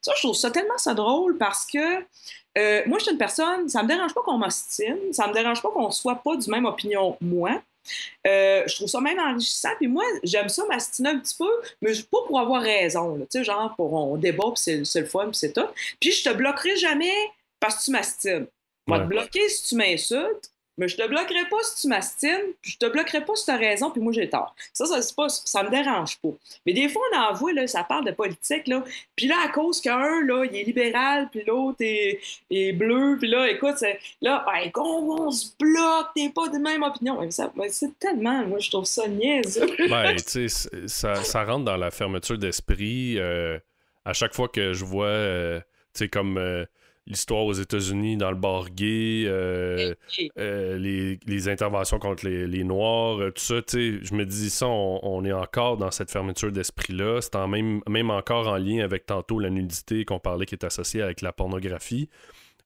[0.00, 2.04] Ça, je trouve ça tellement ça drôle parce que
[2.58, 5.62] euh, moi, je suis une personne, ça me dérange pas qu'on m'ostine, ça me dérange
[5.62, 7.62] pas qu'on soit pas du même opinion, moi.
[8.26, 9.70] Euh, je trouve ça même enrichissant.
[9.78, 13.18] Puis moi, j'aime ça m'astiner un petit peu, mais pas pour avoir raison.
[13.18, 15.66] Tu sais, genre, pour on débat, puis c'est le fun, puis c'est tout.
[16.00, 17.14] Puis je te bloquerai jamais
[17.58, 18.46] parce que tu m'astines.
[18.86, 22.52] Je vais te bloquer si tu m'insultes, mais je te bloquerai pas si tu m'astines,
[22.60, 24.54] puis je te bloquerai pas si tu as raison, puis moi j'ai tort.
[24.72, 26.30] Ça, ça, c'est pas, ça me dérange pas.
[26.66, 28.84] Mais des fois, on en voit, là, ça parle de politique, là.
[29.16, 32.20] Puis là, à cause qu'un, là, il est libéral, puis l'autre est,
[32.50, 33.76] est bleu, puis là, écoute,
[34.20, 37.18] là, ben, on, se bloque, t'es pas de même opinion.
[37.30, 39.66] C'est tellement, moi, je trouve ça niaiseux.
[39.88, 43.18] Ben, tu sais, ça rentre dans la fermeture d'esprit.
[43.18, 43.58] euh,
[44.04, 45.60] à chaque fois que je vois, euh,
[45.94, 46.64] tu sais, comme euh,
[47.06, 49.94] l'histoire aux États-Unis dans le bar gay, euh,
[50.38, 54.24] euh, les, les interventions contre les, les Noirs, euh, tout ça, tu sais, je me
[54.24, 57.20] dis ça, on, on est encore dans cette fermeture d'esprit-là.
[57.20, 60.64] C'est en même, même encore en lien avec tantôt la nudité qu'on parlait qui est
[60.64, 62.08] associée avec la pornographie.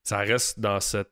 [0.02, 1.10] Ça reste dans cette,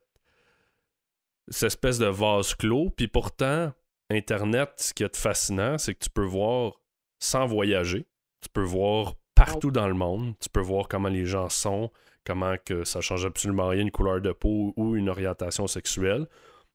[1.47, 2.91] cette espèce de vase clos.
[2.95, 3.73] Puis pourtant,
[4.11, 6.73] Internet, ce qui est fascinant, c'est que tu peux voir
[7.19, 8.05] sans voyager.
[8.41, 10.35] Tu peux voir partout dans le monde.
[10.39, 11.91] Tu peux voir comment les gens sont,
[12.25, 16.27] comment que ça change absolument rien, une couleur de peau ou une orientation sexuelle.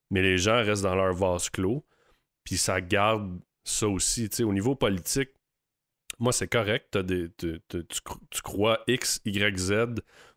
[0.09, 1.85] Mais les gens restent dans leur vase clos.
[2.43, 4.29] Puis ça garde ça aussi.
[4.29, 5.29] Tu sais, au niveau politique,
[6.19, 6.97] moi, c'est correct.
[7.07, 9.71] Tu, tu- tu cro- tu crois X, Y, Z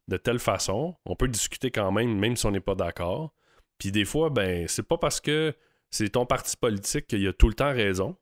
[0.08, 0.94] de telle façon.
[1.06, 3.34] On peut discuter quand même, même si on n'est pas d'accord.
[3.78, 5.54] Puis des fois, ben, c'est pas parce que
[5.90, 8.16] c'est ton parti politique qui a tout le temps raison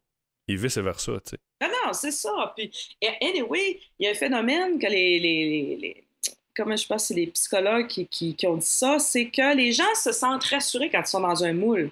[0.48, 1.38] et vice-versa, tu sais.
[1.60, 2.52] Non, non, c'est ça.
[2.56, 2.70] Puis,
[3.20, 6.04] anyway, il y a un phénomène que les-
[6.56, 9.72] comment je pense, c'est les psychologues qui, qui- qui ont dit ça, c'est que les
[9.72, 11.90] gens se sentent rassurés quand ils sont dans un moule.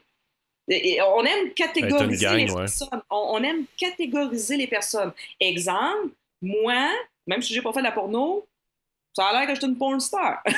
[0.69, 2.57] Et- on aime catégoriser gang, les ouais.
[2.61, 3.03] personnes.
[3.11, 5.13] On, on aime catégoriser les personnes.
[5.41, 6.11] Exemple,
[6.43, 6.89] moi,
[7.27, 8.47] même si j'ai pas fait de la porno,
[9.17, 10.43] ça a l'air que je suis une porn star.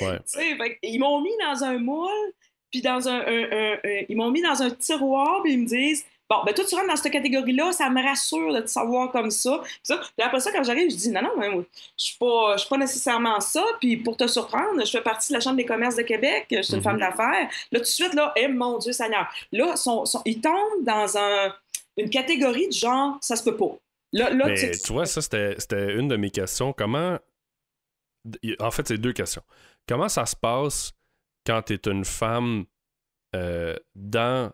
[0.00, 0.18] Ouais.
[0.26, 2.32] Fait ils m'ont mis dans un moule,
[2.72, 5.66] puis dans un, un- un- un- ils m'ont mis dans un tiroir, puis ils me
[5.66, 6.04] disent
[6.34, 9.30] Bon, ben toi, tu rentres dans cette catégorie-là, ça me rassure de te savoir comme
[9.30, 9.60] ça.
[9.62, 9.96] Puis, ça.
[9.98, 11.64] Puis après ça, quand j'arrive, je dis non, non,
[11.98, 13.62] je suis pas, je suis pas nécessairement ça.
[13.80, 16.62] Puis pour te surprendre, je fais partie de la Chambre des commerces de Québec, je
[16.62, 16.84] suis une Mhm.
[16.84, 17.48] femme d'affaires.
[17.70, 19.28] Là, tout de suite, là, eh mon Dieu Seigneur.
[19.52, 19.74] Là,
[20.24, 21.54] ils tombent dans un,
[21.98, 23.76] une catégorie de genre, ça se peut pas.
[24.12, 26.72] Là, là Mais tu- tu vois, ça, c'était c'était une de mes questions.
[26.72, 27.18] Comment.
[28.60, 29.42] En fait, c'est deux questions.
[29.88, 30.92] Comment ça se passe
[31.46, 32.64] quand tu es une femme
[33.34, 34.52] euh, dans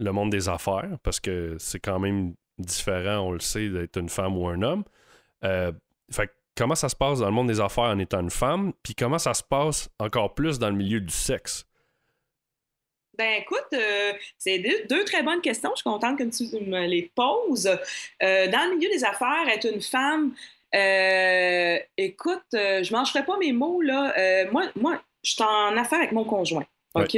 [0.00, 0.96] le monde des affaires?
[1.02, 4.84] Parce que c'est quand même différent, on le sait, d'être une femme ou un homme.
[5.44, 5.72] Euh,
[6.10, 8.72] fait comment ça se passe dans le monde des affaires en étant une femme?
[8.82, 11.66] Puis comment ça se passe encore plus dans le milieu du sexe?
[13.16, 15.70] Ben écoute, euh, c'est deux, très bonnes questions.
[15.74, 17.66] Je suis contente que tu me les poses.
[17.66, 20.32] Euh, dans le milieu des affaires, être une femme,
[21.98, 24.46] écoute, je ne mangerai pas mes mots, là.
[24.50, 26.64] Moi, moi, je suis en affaire avec mon conjoint.
[26.94, 27.16] OK?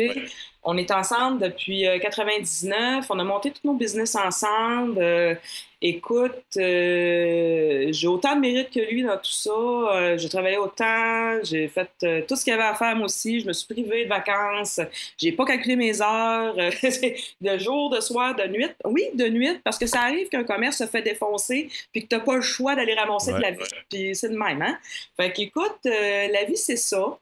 [0.65, 3.07] On est ensemble depuis euh, 99.
[3.11, 4.99] On a monté tous nos business ensemble.
[5.01, 5.35] Euh,
[5.81, 9.51] écoute, euh, j'ai autant de mérite que lui dans tout ça.
[9.51, 11.43] Euh, j'ai travaillé autant.
[11.43, 11.89] J'ai fait
[12.29, 13.41] tout ce qu'il y avait à faire, moi aussi.
[13.41, 14.79] Je me suis privée de vacances.
[15.19, 16.55] J'ai pas calculé mes heures.
[17.41, 18.69] de jour, de soir, de nuit.
[18.85, 22.15] Oui, de nuit, parce que ça arrive qu'un commerce se fait défoncer puis que tu
[22.15, 23.65] n'as pas le choix d'aller ramasser de la vie.
[23.91, 24.79] Puis c'est de même, hein?
[25.17, 27.19] Fait qu'écoute, la vie, c'est ça.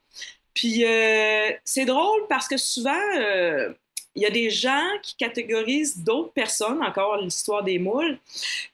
[0.55, 3.72] Puis euh, c'est drôle parce que souvent, euh,
[4.14, 8.18] il y a des gens qui catégorisent d'autres personnes, encore l'histoire des moules.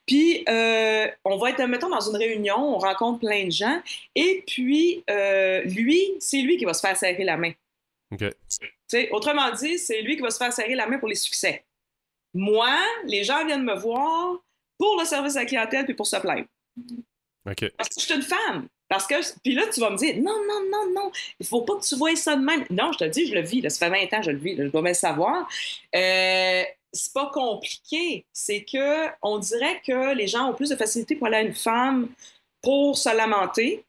[0.06, 3.80] Puis euh, on va être, mettons, dans une réunion, on rencontre plein de gens,
[4.14, 7.52] et puis euh, lui, c'est lui qui va se faire serrer la main.
[8.12, 8.20] OK.
[8.20, 11.16] Tu sais, autrement dit, c'est lui qui va se faire serrer la main pour les
[11.16, 11.64] succès.
[12.32, 14.38] Moi, les gens viennent me voir
[14.78, 16.46] pour le service à la clientèle puis pour se plaindre.
[17.48, 17.70] OK.
[17.76, 18.68] Parce que je suis une femme.
[18.88, 21.10] Parce que, puis là, tu vas me dire, non, non, non, non,
[21.40, 22.64] il faut pas que tu vois ça de même.
[22.70, 24.64] Non, je te dis, je le vis, ça fait 20 ans je le vis, je
[24.64, 25.48] dois bien le savoir.
[25.94, 26.62] Euh,
[26.92, 28.24] c'est pas compliqué.
[28.32, 31.54] C'est que on dirait que les gens ont plus de facilité pour aller à une
[31.54, 32.08] femme
[32.62, 33.84] pour se lamenter.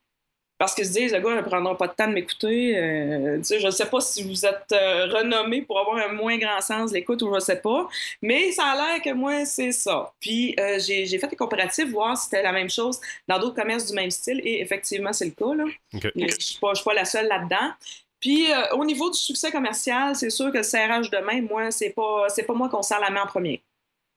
[0.58, 2.76] Parce qu'ils se disent, le gars ne prendra pas de temps de m'écouter.
[2.78, 6.62] Euh, je ne sais pas si vous êtes euh, renommé pour avoir un moins grand
[6.62, 7.88] sens de l'écoute ou je ne sais pas.
[8.24, 10.12] Mais ça a l'air que moi, c'est ça.
[10.20, 13.86] Puis euh, j'ai fait des comparatifs, voir si c'était la même chose dans d'autres commerces
[13.86, 14.42] du même style.
[14.44, 15.54] Et effectivement, c'est le cas.
[15.54, 15.66] Là.
[15.94, 17.72] Je ne suis, pas- la seule là-dedans.
[18.20, 21.92] Puis au niveau du succès commercial, c'est sûr que le serrage de main, moi, c'est
[21.92, 23.62] pas, c'est pas moi qu'on serre la main en premier.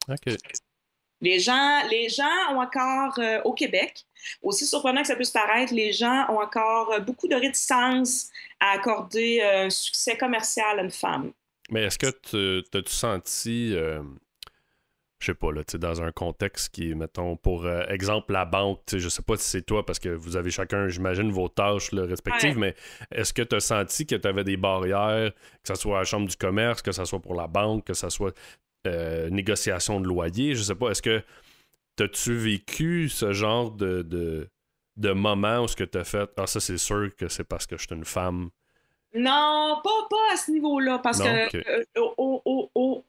[0.09, 0.34] OK.
[1.20, 4.05] Les gens, les gens ont encore, euh, au Québec,
[4.42, 8.28] aussi surprenant que ça puisse paraître, les gens ont encore euh, beaucoup de réticence
[8.60, 11.32] à accorder euh, un succès commercial à une femme.
[11.70, 14.02] Mais est-ce que tu t'as-tu senti, euh,
[15.20, 19.08] je sais pas, là, dans un contexte qui mettons, pour euh, exemple, la banque, je
[19.08, 22.58] sais pas si c'est toi, parce que vous avez chacun, j'imagine, vos tâches là, respectives,
[22.58, 22.74] mais
[23.12, 25.30] est-ce que tu as senti que tu avais des barrières,
[25.62, 27.94] que ce soit à la Chambre du commerce, que ce soit pour la banque, que
[27.94, 28.34] ce soit
[28.86, 31.22] euh, négociation de loyer, je sais pas, est-ce que
[31.97, 34.49] t'as-tu vécu ce genre de, de,
[34.97, 37.66] de moment où ce que tu as fait, ah, ça, c'est sûr que c'est parce
[37.66, 38.51] que je suis une femme?
[39.14, 43.05] Non, pas, pas à ce niveau-là, parce Non, que euh, au- au- au-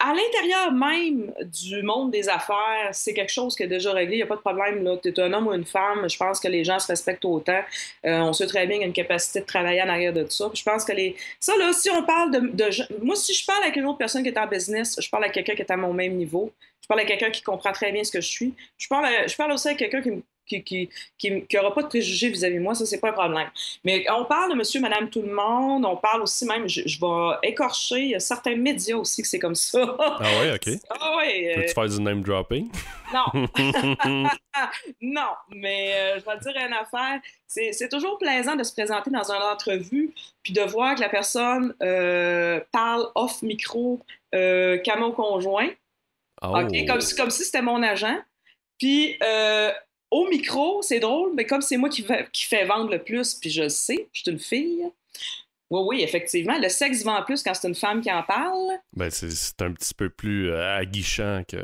[0.00, 4.14] à l'intérieur même du monde des affaires, c'est quelque chose qui est déjà réglé.
[4.14, 4.98] Il n'y a pas de problème.
[5.02, 6.08] Tu es un homme ou une femme.
[6.08, 7.60] Je pense que les gens se respectent autant.
[8.06, 10.26] Euh, on sait très bien qu'il y a une capacité de travailler en arrière de
[10.28, 10.48] ça.
[10.48, 11.16] Puis je pense que les.
[11.38, 14.30] Ça, là, si on parle de, Moi, si je parle avec une autre personne qui
[14.30, 16.50] est en business, je parle à quelqu'un qui est à mon même niveau.
[16.82, 18.54] Je parle à quelqu'un qui comprend très bien ce que je suis.
[18.78, 20.88] Je parle, à- je parle aussi à quelqu'un qui me qui, qui,
[21.18, 23.48] qui, qui aura pas de préjugés vis-à-vis de moi, ça, c'est pas un problème.
[23.84, 26.98] Mais on parle de monsieur, madame, tout le monde, on parle aussi même, je, je
[27.00, 29.96] vais écorcher, il y a certains médias aussi que c'est comme ça.
[29.98, 30.74] Ah ouais, ok.
[30.90, 32.68] Ah ouais, euh, Peux-tu faire du name dropping?
[33.12, 33.48] non,
[35.00, 37.20] non, mais euh, je vais te dire une affaire.
[37.46, 41.08] C'est c'est toujours plaisant de se présenter dans une entrevue puis de voir que la
[41.08, 44.00] personne euh, parle off micro
[44.34, 45.68] euh, qu'à mon conjoint.
[46.42, 46.56] Oh.
[46.58, 46.86] OK?
[46.86, 48.16] Comme, si- comme si c'était mon agent.
[48.78, 49.70] Puis euh,
[50.10, 53.50] au micro, c'est drôle, mais comme c'est moi qui qui fait vendre le plus, puis
[53.50, 54.84] je le sais, je suis une fille.
[55.70, 56.58] Oui, oui, effectivement.
[56.58, 58.78] Le sexe vend plus quand c'est une femme qui en parle.
[58.92, 61.58] Ben, c'est- un petit peu plus euh, aguichant que.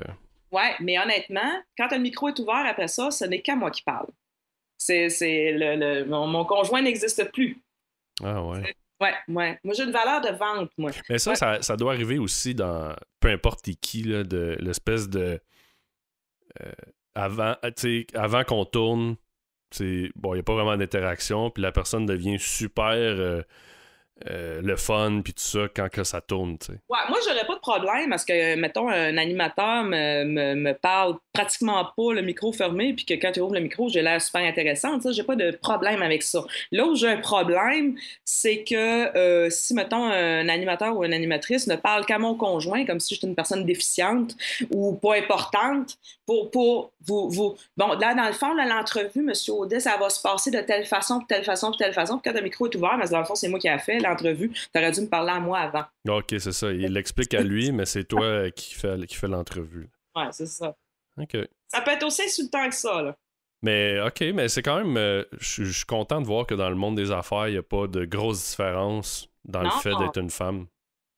[0.52, 3.82] Ouais, mais honnêtement, quand le micro est ouvert après ça, ce n'est qu'à moi qui
[3.82, 4.06] parle.
[4.78, 7.58] C'est, c'est le, le- mon, mon conjoint n'existe plus.
[8.22, 8.76] Ah ouais.
[9.00, 9.58] Ouais, ouais.
[9.64, 10.90] Moi, j'ai une valeur de vente, moi.
[11.10, 11.36] Mais ça, Ouais.
[11.36, 15.40] ça, ça doit arriver aussi dans peu importe qui, l'espèce de.
[16.62, 16.72] euh,
[17.16, 19.16] avant sais, avant qu'on tourne,
[19.70, 23.42] c'est bon, il n'y a pas vraiment d'interaction, puis la personne devient super euh,
[24.30, 26.72] euh, le fun, puis tout ça, quand que ça tourne, tu sais.
[26.88, 31.84] Ouais, moi, j'aurais pas de problème parce que, mettons, un animateur me, me, parle pratiquement
[31.84, 35.06] pas le micro fermé, puis que quand tu ouvres le micro, j'ai l'air super intéressante.
[35.12, 36.42] J'ai pas de problème avec ça.
[36.72, 41.66] Là où j'ai un problème, c'est que euh, si, mettons, un animateur ou une animatrice
[41.66, 44.34] ne parle qu'à mon conjoint, comme si j'étais une personne déficiente
[44.70, 47.56] ou pas importante, pour, pour vous, vous.
[47.76, 49.32] Bon, là, dans le fond, l'entrevue, M.
[49.48, 52.18] Audet, ça va se passer de telle façon, de telle façon, de telle façon.
[52.18, 54.00] Puis quand le micro est ouvert, mais dans le fond, c'est moi qui ai fait
[54.06, 54.52] l'entrevue.
[54.72, 55.84] T'aurais dû me parler à moi avant.
[56.08, 56.72] Ok, c'est ça.
[56.72, 59.88] Il l'explique à lui, mais c'est toi qui fait, qui fait l'entrevue.
[60.14, 60.76] Ouais, c'est ça.
[61.20, 61.36] Ok.
[61.68, 63.16] Ça peut être aussi insultant que ça, là.
[63.62, 64.96] Mais ok, mais c'est quand même.
[64.96, 67.62] euh, Je suis- content de voir que dans le monde des affaires, il n'y a
[67.62, 70.66] pas de grosse différence dans le fait d'être une femme.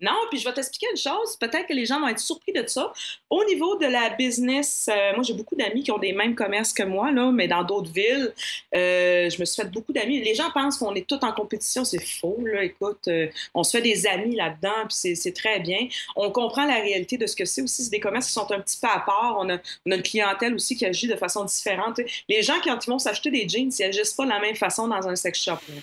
[0.00, 1.36] Non, puis je vais t'expliquer une chose.
[1.40, 2.92] Peut-être que les gens vont être surpris de ça.
[3.30, 6.72] Au niveau de la business, euh, moi, j'ai beaucoup d'amis qui ont des mêmes commerces
[6.72, 8.32] que moi, là, mais dans d'autres villes.
[8.76, 10.20] Euh, je me suis fait beaucoup d'amis.
[10.22, 11.84] Les gens pensent qu'on est tous en compétition.
[11.84, 12.62] C'est faux, là.
[12.62, 15.88] Écoute, euh, on se fait des amis là-dedans, puis c'est- très bien.
[16.16, 17.82] On comprend la réalité de ce que c'est aussi.
[17.82, 19.36] C'est des commerces qui sont un petit peu à part.
[19.40, 22.00] On a, on a une clientèle aussi qui agit de façon différente.
[22.28, 24.86] Les gens, quand ils vont s'acheter des jeans, ils agissent pas de la même façon
[24.88, 25.52] dans un sex shop.
[25.68, 25.74] là.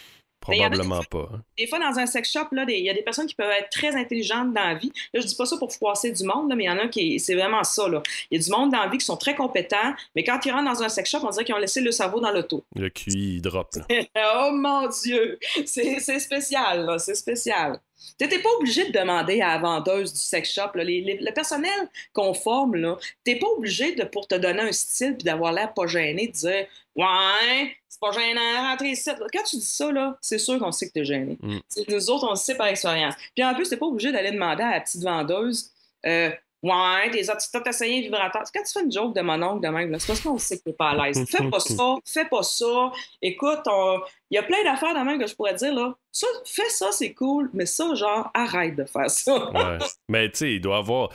[0.53, 1.29] Probablement pas.
[1.33, 1.41] hein.
[1.57, 3.95] des fois, dans un sex shop, il y a des personnes qui peuvent être très
[3.95, 4.91] intelligentes dans la vie.
[5.13, 6.87] Là, je dis pas ça pour froisser du monde, là, mais il y en a
[6.87, 7.85] qui, c'est vraiment ça.
[8.31, 10.51] Il y a du monde dans la vie qui sont très compétents, mais quand ils
[10.51, 12.63] rentrent dans un sex shop, on dirait qu'ils ont laissé le cerveau dans l'auto.
[12.75, 13.69] Le QI, il drop.
[13.75, 13.85] là.
[14.17, 15.39] oh mon Dieu!
[15.65, 16.97] C'est, c'est spécial, là.
[16.99, 17.79] C'est spécial.
[18.19, 21.17] Tu n'es pas obligé de demander à la vendeuse du sex shop, là, les- les-
[21.17, 25.23] le personnel qu'on forme, là, t'es pas obligé de, pour te donner un style puis
[25.23, 29.09] d'avoir l'air pas gêné, de dire Ouais, c'est pas gênant, rentrez ici.
[29.33, 31.37] Quand tu dis ça, là, c'est sûr qu'on sait que t'es gêné.
[31.41, 31.57] Mm.
[31.89, 33.15] Nous autres, on le sait par expérience.
[33.35, 35.71] Puis en plus, t'es pas obligé d'aller demander à la petite vendeuse
[36.05, 36.29] euh,
[36.67, 38.41] Ouais, t'es as-tu t'as essayé un vibrateur?
[38.53, 40.63] Quand tu fais une joke de mon oncle de même, c'est parce qu'on sait que
[40.63, 41.23] t'es pas à l'aise.
[41.29, 42.91] Fais pas ça, fais pas ça.
[43.21, 44.01] Écoute, on-
[44.31, 45.95] il y a plein d'affaires dans même que je pourrais dire, là.
[46.11, 49.51] Ça, fais ça, c'est cool, mais ça, genre, arrête de faire ça.
[49.51, 49.77] Ouais.
[50.09, 51.09] Mais tu sais, il doit avoir.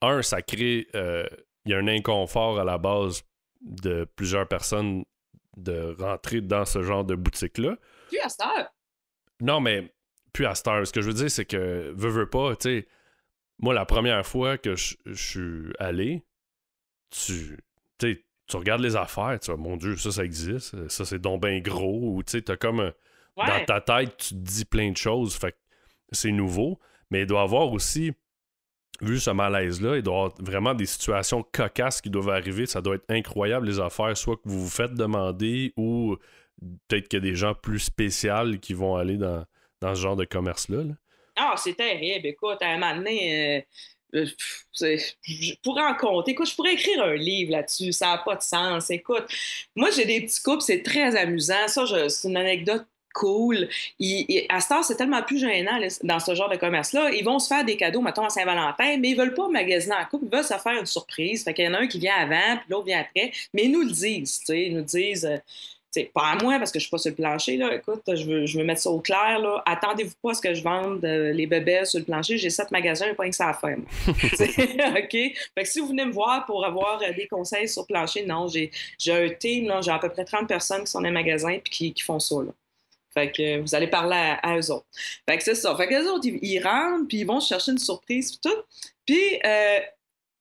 [0.00, 0.88] Un, ça crée.
[0.96, 1.24] euh,
[1.64, 3.22] Il y a un inconfort à la base
[3.60, 5.04] de plusieurs personnes
[5.56, 7.76] de rentrer dans ce genre de boutique-là.
[8.08, 8.68] Puis à cette heure,
[9.40, 9.92] Non, mais
[10.32, 12.80] puis à cette heure, ce que je veux dire, c'est que veux, veux pas, tu
[12.80, 12.88] sais.
[13.62, 16.24] Moi, la première fois que je je suis allé,
[17.10, 17.58] tu.
[18.48, 22.16] Tu regardes les affaires, tu vois, mon Dieu, ça, ça existe, ça, c'est donc gros,
[22.16, 22.80] ou tu sais, t'as comme.
[22.80, 22.92] ouais.
[23.36, 25.36] dans ta tête, tu te dis plein de choses.
[25.36, 25.56] Fait
[26.10, 26.78] c'est nouveau.
[27.10, 28.12] Mais il doit y avoir aussi,
[29.00, 32.66] vu ce malaise-là, il doit y avoir vraiment des situations cocasses qui doivent arriver.
[32.66, 36.16] Ça doit être incroyable, les affaires, soit que vous vous faites demander ou
[36.88, 39.44] peut-être qu'il y a des gens plus spéciaux qui vont aller dans,
[39.80, 40.84] dans ce genre de commerce-là.
[40.84, 40.94] là.
[41.36, 42.26] Ah, c'est terrible.
[42.26, 43.64] Écoute, à un moment donné,
[44.14, 46.32] euh, euh, je pourrais en compter.
[46.32, 47.92] Écoute, je pourrais écrire un livre là-dessus.
[47.92, 48.90] Ça n'a pas de sens.
[48.90, 49.24] Écoute,
[49.74, 51.68] moi, j'ai des petits couples, c'est très amusant.
[51.68, 53.68] Ça, c'est une anecdote cool.
[54.48, 57.10] À ce c'est tellement plus gênant dans ce genre de commerce-là.
[57.12, 60.04] Ils vont se faire des cadeaux, mettons, à Saint-Valentin, mais ils veulent pas magasiner en
[60.06, 60.26] couple.
[60.26, 61.44] Ils veulent se faire une surprise.
[61.44, 63.32] Fait qu'il y en a un qui vient avant, puis l'autre vient après.
[63.54, 64.62] Mais ils nous le disent, tu sais.
[64.66, 65.24] Ils nous disent...
[65.26, 65.38] euh,
[66.12, 67.56] pas à moi parce que je suis pas sur le plancher.
[67.56, 67.74] Là.
[67.74, 69.38] Écoute, je veux, je veux mettre ça au clair.
[69.38, 69.62] Là.
[69.66, 72.38] Attendez-vous pas à ce que je vende euh, les bébés sur le plancher.
[72.38, 73.76] J'ai sept magasins, pas que ça à faire.
[74.08, 75.10] OK?
[75.12, 78.24] Fait que si vous venez me voir pour avoir euh, des conseils sur le plancher,
[78.24, 81.06] non, j'ai, j'ai un team, là, j'ai à peu près 30 personnes qui sont dans
[81.06, 82.36] les magasins et qui, qui font ça.
[82.36, 82.52] Là.
[83.12, 84.86] Fait que euh, vous allez parler à, à eux autres.
[85.28, 85.76] Fait que c'est ça.
[85.76, 88.62] Fait que les autres, ils, ils rentrent, puis ils vont chercher une surprise, puis tout.
[89.04, 89.40] Puis,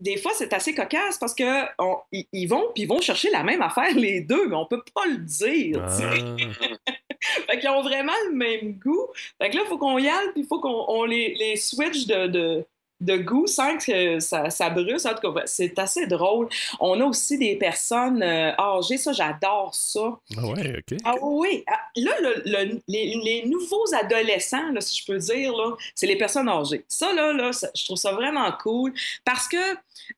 [0.01, 3.29] des fois, c'est assez cocasse parce que on- ils, ils vont, puis ils vont chercher
[3.29, 5.81] la même affaire, les deux, mais on peut pas le dire.
[5.87, 5.87] Ah.
[7.47, 9.07] Fait qu'ils ont vraiment le même goût.
[9.39, 11.55] Fait que là, il faut qu'on y aille, puis il faut qu'on on les, les
[11.55, 12.65] switch de, de,
[13.01, 15.05] de goût sans que ça, ça brusse.
[15.05, 16.47] En tout cas, c'est assez drôle.
[16.79, 20.17] On a aussi des personnes euh, âgées, ça, j'adore ça.
[20.37, 20.97] Ah ouais, ok.
[21.03, 25.53] Ah oui, ah, là, le- le- les, les nouveaux adolescents, là, si je peux dire,
[25.95, 26.85] c'est les personnes âgées.
[26.87, 28.93] Ça, là, là ça- je trouve ça vraiment cool
[29.25, 29.57] parce que,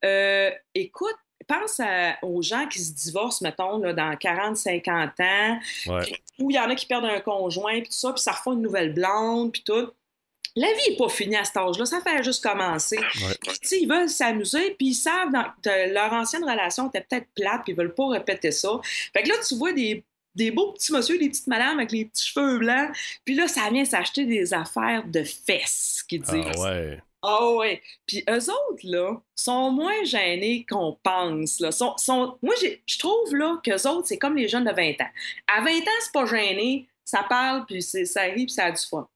[0.06, 1.16] euh, écoute,
[1.48, 6.14] pense à- aux gens qui se divorcent, mettons, là, dans 40, 50 ans, Ouais.
[6.40, 8.52] où il y en a qui perdent un conjoint, puis tout ça, puis ça refait
[8.52, 9.90] une nouvelle blonde, puis tout.
[10.56, 12.97] La vie n'est pas finie à cet âge-là, ça fait juste commencer.
[12.97, 13.36] Ouais.
[13.62, 17.64] Puis, ils veulent s'amuser, puis ils savent dans, que leur ancienne relation était peut-être plate,
[17.64, 18.80] puis ils veulent pas répéter ça.
[19.14, 20.04] Fait que là, tu vois des,
[20.36, 22.91] des beaux petits monsieur, des petites madames avec les petits cheveux blancs,
[23.26, 26.45] puis là, ça vient s'acheter des affaires de fesses, qu'ils disent.
[26.58, 26.99] Ah ouais.
[27.26, 27.82] Ah ouais.
[28.06, 31.62] Puis eux autres, là, sont moins gênés qu'on pense.
[31.62, 31.72] Là.
[31.72, 32.38] Sont, sont...
[32.43, 32.54] Moi,
[32.86, 35.10] je trouve là, qu'eux autres, c'est comme les jeunes de 20 ans.
[35.47, 36.88] À 20 ans, c'est pas gêné.
[37.06, 39.08] Ça parle, puis c'est- ça rit, puis ça a du fun.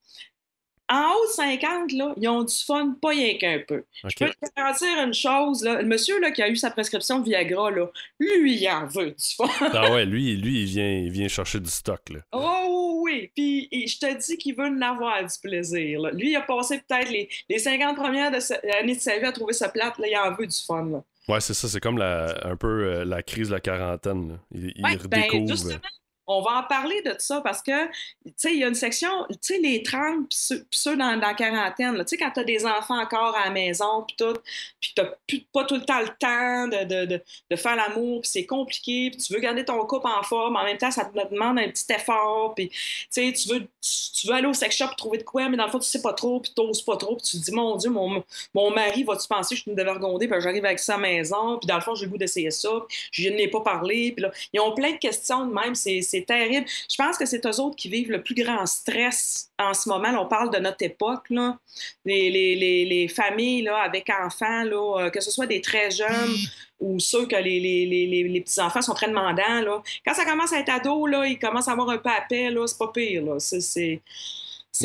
[0.89, 3.83] En haut de 50, là, ils ont du fun, pas rien qu'un peu.
[4.03, 7.19] Je peux te garantir une chose, là, le monsieur là, qui a eu sa prescription
[7.19, 7.88] de Viagra, là,
[8.19, 9.45] lui, il en veut du fun.
[9.73, 12.01] Ah ouais, lui, lui il, vient, il vient chercher du stock.
[12.09, 12.19] Là.
[12.31, 15.99] Oh oui, puis je te dis qu'il veut en avoir du plaisir.
[16.01, 16.11] là.
[16.11, 19.25] Lui, il a passé peut-être les, les 50 premières de sa- années de sa vie
[19.25, 20.85] à trouver sa plate, là, il en veut du fun.
[20.85, 21.03] Là.
[21.27, 24.29] Ouais, c'est ça, c'est comme la, un peu euh, la crise de la quarantaine.
[24.29, 24.35] là.
[24.53, 25.79] Il, Ouais, ben, redécouvre.
[26.28, 29.09] On va en parler de ça parce que, tu sais, il y a une section,
[29.30, 32.65] tu sais, les 30 puis ceux, dans, la quarantaine, tu sais, quand tu as des
[32.65, 34.38] enfants encore à la maison puis tout,
[34.80, 34.93] puis
[35.28, 39.09] tu pas tout le temps le temps de, de, de, faire l'amour, puis c'est compliqué,
[39.11, 41.69] puis tu veux garder ton couple en forme, en même temps, ça te demande un
[41.69, 42.78] petit effort, puis, tu
[43.09, 45.65] sais, tu veux, tu, tu veux aller au sex shop trouver de quoi, mais dans
[45.65, 47.75] le fond, tu sais pas trop, puis t'oses pas trop, puis tu te dis, mon
[47.78, 48.23] Dieu, mon,
[48.53, 51.03] mon mari, va-tu penser que je suis une dévergondée, puis j'arrive avec ça à la
[51.03, 52.69] maison, puis dans le fond, j'ai le goût d'essayer ça,
[53.11, 56.01] puis je n'ai pas parlé, puis là, ils ont plein de questions de même, c'est
[56.20, 56.65] c'est terrible.
[56.89, 60.11] Je pense que c'est eux autres qui vivent le plus grand stress en ce moment.
[60.11, 61.57] Là, on parle de notre époque, là.
[62.05, 65.91] Les, les, les, les familles là, avec enfants, là, euh, que ce soit des très
[65.91, 66.36] jeunes
[66.80, 69.61] ou ceux que les, les, les, les, les petits-enfants sont très demandants.
[69.61, 69.82] Là.
[70.05, 72.49] Quand ça commence à être ado, là, ils commencent à avoir un peu à paix,
[72.51, 73.24] là, c'est pas pire.
[73.24, 73.39] Là.
[73.39, 74.01] C'est, c'est,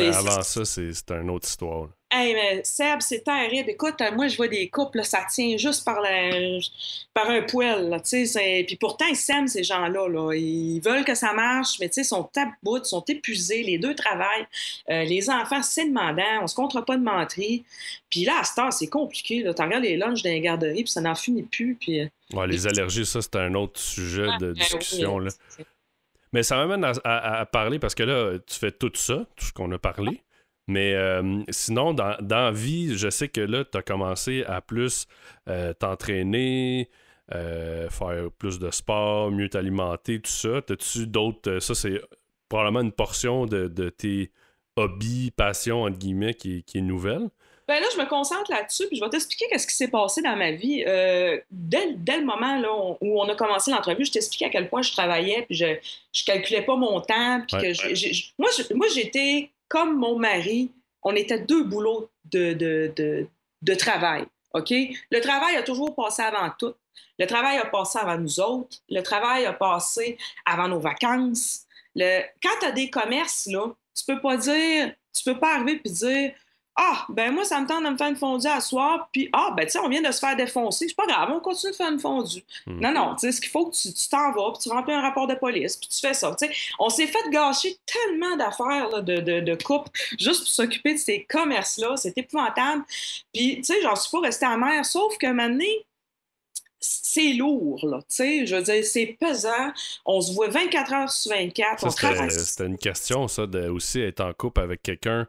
[0.09, 1.83] avant ça, c'est c'est une autre histoire.
[1.83, 1.89] là.
[2.15, 3.71] Hey, mais Seb, c'est terrible.
[3.71, 6.31] Écoute, euh, moi, je vois des couples, là, ça tient juste par, la,
[7.15, 7.99] par un poil.
[8.05, 10.09] Tu sais, Puis pourtant, ils s'aiment, ces gens-là.
[10.09, 10.35] Là.
[10.35, 13.63] Ils veulent que ça marche, mais ils sont à bout, ils sont épuisés.
[13.63, 14.47] Les deux travaillent.
[14.91, 16.23] Euh, les enfants, c'est demandant.
[16.43, 17.65] On se comptera pas de menterie.
[18.11, 19.43] Puis là, à cette heure, c'est compliqué.
[19.43, 21.77] Tu regardes les lunchs dans les garderies, puis ça n'en finit plus.
[21.81, 25.17] Puis, euh, Ouais, les allergies, ça, c'est un autre sujet de ben discussion.
[25.17, 25.31] oui, là.
[25.49, 25.65] c'est-
[26.35, 29.47] Mais ça m'amène à, à- à parler parce que là, tu fais tout ça, tout
[29.47, 30.21] ce qu'on a parlé.
[30.69, 34.61] Mais euh, sinon, dans, dans la vie, je sais que là, tu as commencé à
[34.61, 35.07] plus
[35.49, 36.89] euh, t'entraîner,
[37.35, 40.59] euh, faire plus de sport, mieux t'alimenter, tout ça.
[40.69, 41.59] As-tu d'autres.
[41.59, 42.01] ça, c'est
[42.49, 44.31] probablement une portion de, de tes
[44.77, 47.29] hobbies, passions, entre guillemets, qui, est- qui est nouvelle.
[47.69, 50.35] Ben là, je me concentre là-dessus, puis je vais t'expliquer qu'est-ce qui s'est passé dans
[50.37, 50.83] ma vie.
[50.87, 54.51] Euh, dès, dès le moment là, on- où on a commencé l'entrevue, je t'expliquais à
[54.51, 55.67] quel point je travaillais, puis je,
[56.13, 57.73] je calculais pas mon temps, puis Ouais.
[57.73, 60.71] que moi, j'étais comme mon mari,
[61.03, 63.27] on était deux boulots de, de,
[63.63, 64.71] de, travail, OK?
[64.71, 66.75] Le travail a toujours passé avant tout.
[67.19, 68.77] Le travail a passé avant nous autres.
[68.91, 71.63] Le travail a passé avant nos vacances.
[71.95, 72.21] Le...
[72.43, 75.91] Quand tu as des commerces, là, tu peux pas dire, tu peux pas arriver puis
[75.91, 76.35] dire
[76.77, 79.53] ah, ben moi, ça me tente de me faire une fondue à soir, puis ah,
[79.57, 81.77] ben tu sais, on vient de se faire défoncer, c'est pas grave, on continue de
[81.77, 82.43] faire une fondue.
[82.67, 82.81] Hmm.
[82.81, 85.03] Non, non, tu sais, ce qu'il faut que tu t'en vas, puis tu remplis un
[85.03, 86.35] rapport de police, puis tu fais ça.
[86.39, 90.95] Tu sais, on s'est fait gâcher tellement d'affaires de, de, de couple juste pour s'occuper
[90.95, 92.85] de ces commerces-là, c'est épouvantable.
[93.35, 95.65] Puis, tu sais, j'en suis pas restée amère, sauf que maintenant,
[96.81, 99.73] c'est lourd, là, tu sais, je veux dire, c'est pesant,
[100.05, 102.31] on se voit 24 heures sur 24, Ça, on c'était travaille.
[102.31, 105.29] c'était une question, ça, de aussi être en couple avec quelqu'un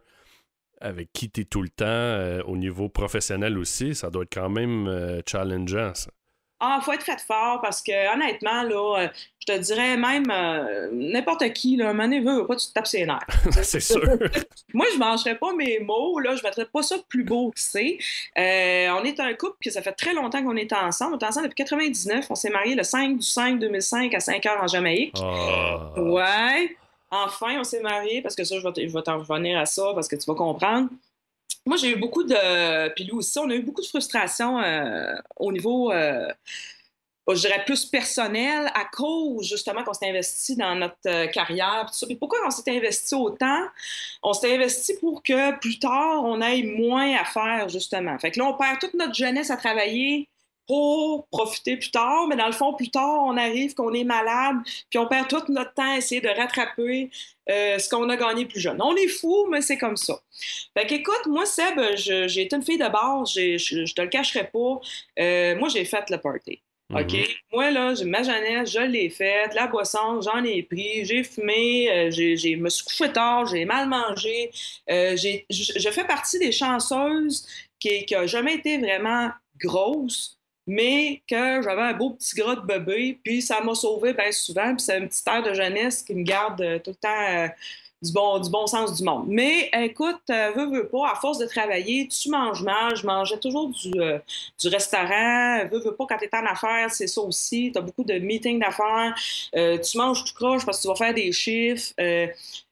[0.84, 3.96] avec qui tu es tout le temps, euh, au niveau professionnel aussi.
[3.96, 6.12] Ça doit être quand même euh, challengeant, ça.
[6.66, 9.08] Ah, faut être fait fort parce que honnêtement, là, euh,
[9.40, 12.88] je te dirais même euh, n'importe qui, là, un moment veut, pas, tu te tapes
[12.88, 13.28] ses nerfs.
[13.64, 14.02] c'est sûr.
[14.74, 17.98] Moi, je mangerais pas mes mots, là, je mettrais pas ça plus beau que c'est.
[18.38, 21.16] Euh, on est un couple que ça fait très longtemps qu'on est ensemble.
[21.16, 22.28] On est ensemble depuis 99.
[22.30, 25.18] On s'est mariés le 5 du 5 2005 à 5 heures en Jamaïque.
[25.22, 25.92] Ah.
[25.98, 26.78] Ouais.
[27.16, 30.16] Enfin, on s'est mariés parce que ça, je vais t'en revenir à ça parce que
[30.16, 30.90] tu vas comprendre.
[31.66, 32.90] Moi, j'ai eu beaucoup de.
[32.96, 36.28] Puis lui aussi, on a eu beaucoup de frustration euh, au niveau, euh,
[37.30, 41.86] je dirais, plus personnel à cause justement qu'on s'est investi dans notre euh, carrière.
[42.08, 43.62] Puis, pourquoi on s'est investi autant?
[44.24, 48.18] On s'est investi pour que plus tard, on ait moins à faire, justement.
[48.18, 50.28] Fait que là, on perd toute notre jeunesse à travailler
[50.68, 54.56] pour profiter plus tard, mais dans le fond, plus tard, on arrive qu'on est malade,
[54.90, 57.10] puis on perd tout notre temps à essayer de rattraper
[57.50, 58.82] euh, ce qu'on a gagné plus jeune.
[58.82, 60.20] On est fou, mais c'est comme ça.
[60.78, 64.08] Fait qu'écoute, moi, Seb, j'ai été une fille de base, j'ai- je, je te le
[64.08, 64.80] cacherai pas.
[65.20, 66.62] Euh, moi, j'ai fait le party.
[66.94, 67.12] OK?
[67.14, 67.24] Mhm.
[67.54, 69.54] Moi, là, j'ai- ma jeunesse, je l'ai faite.
[69.56, 71.06] La boisson, j'en ai pris.
[71.06, 71.90] J'ai fumé.
[71.92, 73.46] euh, j'ai, me suis couché tard.
[73.48, 74.52] J'ai mal mangé.
[74.90, 77.48] Euh, j'ai, je, fais partie des chanceuses
[77.80, 80.38] qui n'a jamais été vraiment grosse,
[80.68, 83.20] mais que j'avais un beau petit gras de bébé.
[83.24, 84.76] Puis ça m'a sauvé bien souvent.
[84.76, 87.30] Puis c'est une petite air de jeunesse qui me garde euh, tout le temps.
[87.30, 87.48] euh,
[88.04, 89.26] du bon, du bon sens du monde.
[89.30, 92.96] Mais écoute, euh, veux, pas, à force de travailler, tu manges mal.
[92.98, 94.20] Je mangeais toujours du, euh,
[94.60, 95.66] du restaurant.
[95.72, 97.72] Veux, veux pas, quand tu es en affaires, c'est ça aussi.
[97.72, 99.16] Tu as beaucoup de meetings d'affaires.
[99.54, 101.94] Tu manges tout croche parce que tu vas faire des chiffres.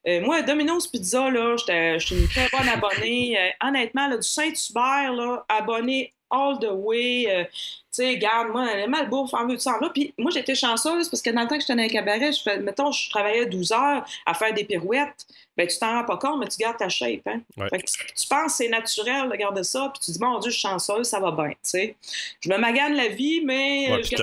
[0.06, 3.38] Moi, Domino's Pizza, là, j'étais j'étais une très bonne abonnée.
[3.64, 7.48] Honnêtement, là, du Saint-Hubert, là, abonné all the way.
[7.92, 9.90] Sais, garde, moi, elle est mal bouffe, en veux tu là.
[9.92, 12.42] Puis moi, j'étais chanceuse parce que dans le temps que j'étais dans un cabaret, je
[12.42, 15.26] fais, mettons, je travaillais 12 heures à faire des pirouettes.
[15.54, 17.26] Ben, tu t'en rends pas compte, mais tu gardes ta shape.
[17.26, 17.42] Hein?
[17.58, 17.68] Ouais.
[17.68, 20.50] Fait que tu, penses que c'est naturel de garder ça, puis tu dis, mon Dieu,
[20.50, 21.50] je suis chanceuse, ça va bien.
[21.50, 21.96] tu sais.
[22.40, 23.92] Je me magane la vie, mais.
[23.92, 24.16] Ouais, tu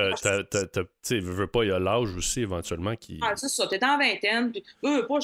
[1.01, 3.19] sais, veux, veux pas, il y a l'âge aussi éventuellement qui.
[3.21, 5.19] Ah, c'est ça, t'es en vingtaine, puis euh, pas,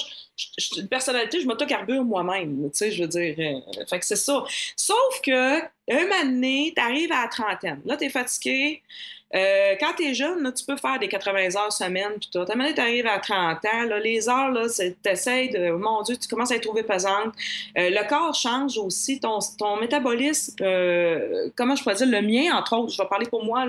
[0.78, 3.36] une personnalité, je m'autocarbure moi-même, tu sais, je veux dire.
[3.40, 4.44] euh, fait que c'est ça.
[4.76, 8.35] Sauf que, un moment donné, t'arrives à la trentaine, là, t'es fatigué.
[8.36, 8.82] rescue
[9.36, 12.40] Euh, quand t'es jeune, là, tu peux faire des 80 heures semaine, puis tout.
[12.40, 16.28] À donné, t'arrives à 30 ans, les heures, là, c'est- t'essayes de, mon Dieu, tu
[16.28, 17.34] commences à être trouver pesante.
[17.78, 19.40] Euh, le corps change aussi, ton,
[19.80, 23.66] métabolisme, euh, comment je pourrais dire, le mien, entre autres, je vais parler pour moi,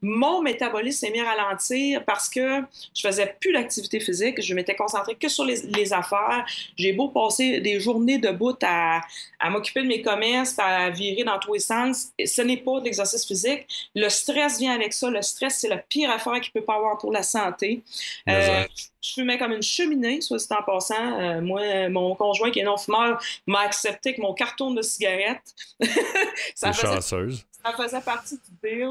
[0.00, 2.62] mon métabolisme s'est mis à ralentir parce que
[2.94, 6.44] je faisais plus d'activité physique, je m'étais concentrée que sur les, les affaires.
[6.76, 9.00] J'ai beau passer des journées debout à,
[9.38, 12.84] à m'occuper de mes commerces, à virer dans tous les sens, ce n'est pas de
[12.84, 13.66] l'exercice physique.
[13.94, 15.09] Le stress vient avec ça.
[15.10, 17.82] Le stress, c'est la pire affaire qu'il peut pas avoir pour la santé.
[18.26, 18.34] Mais
[18.64, 18.64] Euh,
[19.02, 21.20] je fumais comme une cheminée, soit dit en passant.
[21.20, 25.54] Euh, moi, mon conjoint qui est non-fumeur m'a accepté que mon carton de cigarettes.
[26.54, 27.46] ça, faisait, chanceuse.
[27.64, 28.88] ça faisait partie du deal.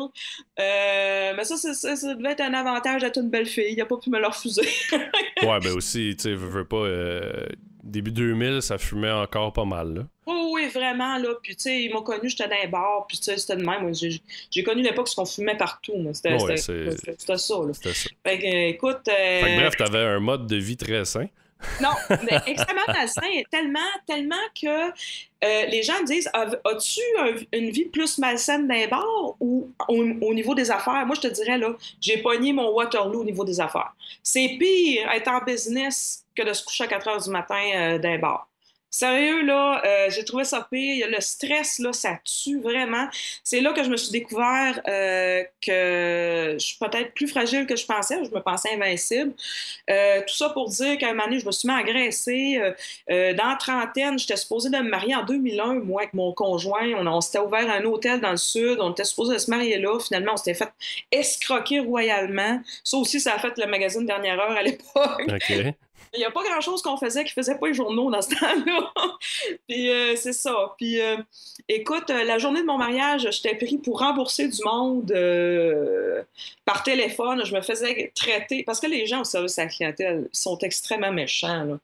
[0.59, 3.71] Euh, mais ça, c'est- ça, ça devait être un avantage d'être une belle fille.
[3.73, 4.67] Il n'a pas pu me le refuser.
[5.41, 6.85] Ouais, ben aussi, tu sais, veux, veux pas.
[7.83, 10.01] Début 2000, ça fumait encore pas mal, là.
[10.27, 11.29] Oui, oui, vraiment, là.
[11.41, 13.65] Puis, tu sais, ils m'ont connu, j'étais dans un bar, puis, tu sais, c'était de
[13.65, 13.81] même.
[13.81, 13.91] Moi,
[14.51, 15.93] J'ai connu l'époque où on fumait partout.
[16.13, 16.73] C'était Ouais, ça.
[17.17, 17.55] C'était ça.
[18.25, 18.99] Fait que, écoute.
[19.07, 21.27] euh, Fait que bref, t'avais un mode de vie très sain.
[21.79, 21.91] Non,
[22.21, 27.85] mais extrêmement malsain, tellement, tellement que euh, les gens disent As- As-tu un- une vie
[27.85, 29.05] plus malsaine d'un bar
[29.39, 31.05] ou au, au niveau des affaires?
[31.05, 31.69] Moi, je te dirais, là,
[32.01, 33.93] j'ai pogné mon Waterloo au niveau des affaires.
[34.23, 37.97] C'est pire être en business que de se coucher à 4 heures du matin euh,
[37.97, 38.47] d'un bar.
[38.91, 41.07] Sérieux, là, euh, j'ai trouvé ça pire.
[41.09, 43.07] Le stress, là, ça tue vraiment.
[43.43, 47.75] C'est là que je me suis découvert euh, que je suis peut-être plus fragile que
[47.75, 48.23] je pensais.
[48.23, 49.33] Je me pensais invincible.
[49.89, 51.73] Euh, tout ça pour dire qu'à un moment donné, je me suis mis
[53.09, 56.93] euh, dans la trentaine, j'étais supposée de me marier en 2001, moi, avec mon conjoint.
[57.05, 58.77] On, s'était ouvert un hôtel dans le sud.
[58.79, 59.99] On était supposé de se marier là.
[59.99, 60.71] Finalement, on s'était fait
[61.11, 62.61] escroquer royalement.
[62.83, 65.21] Ça aussi, ça a fait le magazine Dernière Heure à l'époque.
[66.13, 68.91] Il n'y a pas grand-chose qu'on faisait qui faisait pas les journaux dans ce temps-là.
[69.67, 70.73] Puis euh, c'est ça.
[70.77, 71.17] Puis euh,
[71.67, 76.23] écoute, euh, la journée de mon mariage, j'étais pris pour rembourser du monde euh,
[76.65, 77.45] par téléphone.
[77.45, 78.63] Je me faisais traiter.
[78.63, 81.63] Parce que les gens au service à la clientèle sont extrêmement méchants.
[81.63, 81.77] Là.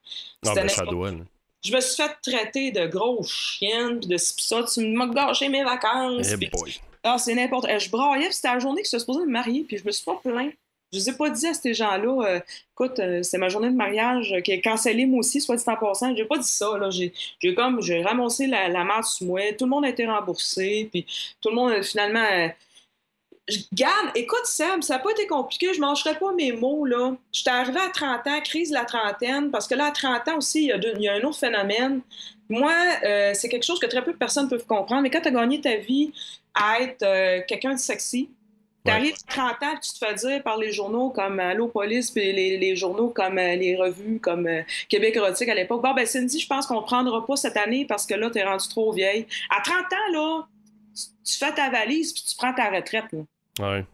[0.44, 1.18] Non, ça doit, là.
[1.64, 4.64] Je me suis fait traiter de grosse chienne, puis de ci, ça.
[4.72, 6.32] Tu m'as gâché mes vacances.
[6.32, 6.50] Eh
[7.04, 7.78] ah, c'est n'importe quoi.
[7.78, 9.92] Je braillais, puis c'était la journée que je suis supposée me marier, puis je me
[9.92, 10.54] suis pas plaint.
[10.96, 12.40] Je les ai pas dit à ces gens-là, euh,
[12.74, 15.76] écoute, euh, c'est ma journée de mariage qui est cancellée moi aussi, soit dit en
[15.76, 16.16] passant.
[16.16, 16.68] J'ai pas dit ça.
[16.90, 19.42] J'ai, comme, j'ai ramassé la, la sous moi.
[19.58, 21.06] Tout le monde a été remboursé, puis
[21.42, 22.48] tout le monde, finalement, euh,
[23.50, 26.86] je garde, écoute, Sam, ça n'a pas été compliqué, je ne mangerai pas mes mots,
[26.86, 27.16] là.
[27.32, 30.38] J'étais arrivée à 30 ans, crise de la trentaine, parce que là, à 30 ans
[30.38, 32.02] aussi, il y a, y a un autre phénomène.
[32.48, 32.74] Moi,
[33.34, 35.62] c'est quelque chose que très peu de personnes peuvent comprendre, mais quand tu as gagné
[35.62, 36.12] ta vie
[36.56, 38.30] à être quelqu'un de sexy,
[38.86, 42.12] tu arrives à 30 ans, tu te fais dire par les journaux comme Allo Police,
[42.12, 45.82] puis les, les journaux comme euh, les revues comme euh, Québec Érotique à l'époque.
[45.82, 48.38] Bon, ben Cindy, je pense qu'on ne prendra pas cette année parce que là, tu
[48.38, 49.26] es rendu trop vieille.
[49.50, 50.48] À 30 ans, là,
[50.94, 53.06] tu, fais ta valise, puis tu prends ta retraite.
[53.12, 53.20] Là.
[53.60, 53.86] Ouais.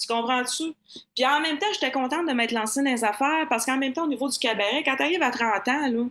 [0.00, 0.72] Tu comprends-tu?
[1.14, 3.92] Puis en même temps, j'étais contente de m'être lancée dans les affaires parce qu'en même
[3.92, 6.04] temps, au niveau du cabaret, quand tu arrives à 30 ans, là,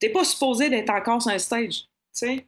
[0.00, 1.82] t'es pas supposé d'être encore sur un stage.
[1.82, 2.46] Tu sais?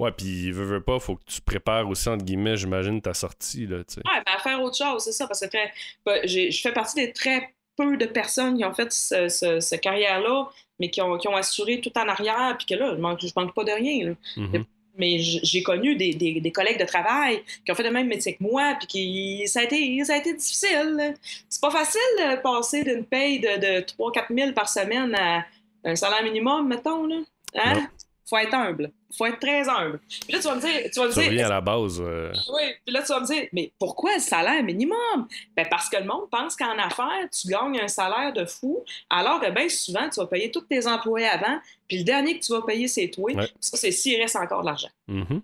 [0.00, 3.66] Ouais, puis veux, veux pas, faut que tu prépares aussi, entre guillemets, j'imagine, ta sortie,
[3.66, 4.00] là, tu sais.
[4.06, 5.58] Ouais, ben, à faire autre chose, c'est ça, parce que
[6.06, 9.60] ben, j'ai- je fais partie des très peu de personnes qui ont fait ce, ce-
[9.60, 10.48] ce carrière-là,
[10.78, 13.32] mais qui ont, qui ont assuré tout en arrière, puis que là, je manque, je
[13.36, 14.08] manque pas de rien.
[14.08, 14.14] là.
[14.36, 14.64] Mhm.
[14.96, 18.34] Mais j'ai connu des, des- des collègues de travail qui ont fait le même métier
[18.36, 21.14] que moi, puis qui, ça, a été, ça a été difficile.
[21.48, 23.48] C'est pas facile de passer d'une paye de,
[23.80, 25.44] de 3-4 000 par semaine à
[25.84, 27.06] un salaire minimum, mettons.
[27.06, 27.16] Là.
[27.54, 27.88] Hein?
[28.30, 28.92] Faut être humble.
[29.18, 29.98] Faut être très humble.
[30.08, 30.70] Puis là, tu vas me dire...
[30.92, 32.00] Tu vas me dire reviens à la base.
[32.00, 35.26] euh, oui, puis là, tu vas me dire, mais pourquoi le salaire minimum?
[35.56, 39.40] Ben parce que le monde pense qu'en affaires, tu gagnes un salaire de fou, alors
[39.40, 41.58] que bien souvent, tu vas payer tous tes employés avant,
[41.88, 43.32] puis le dernier que tu vas payer, c'est toi.
[43.32, 43.46] Ouais.
[43.46, 44.88] Puis Ça, c'est s'il reste encore de l'argent.
[45.08, 45.42] mhm.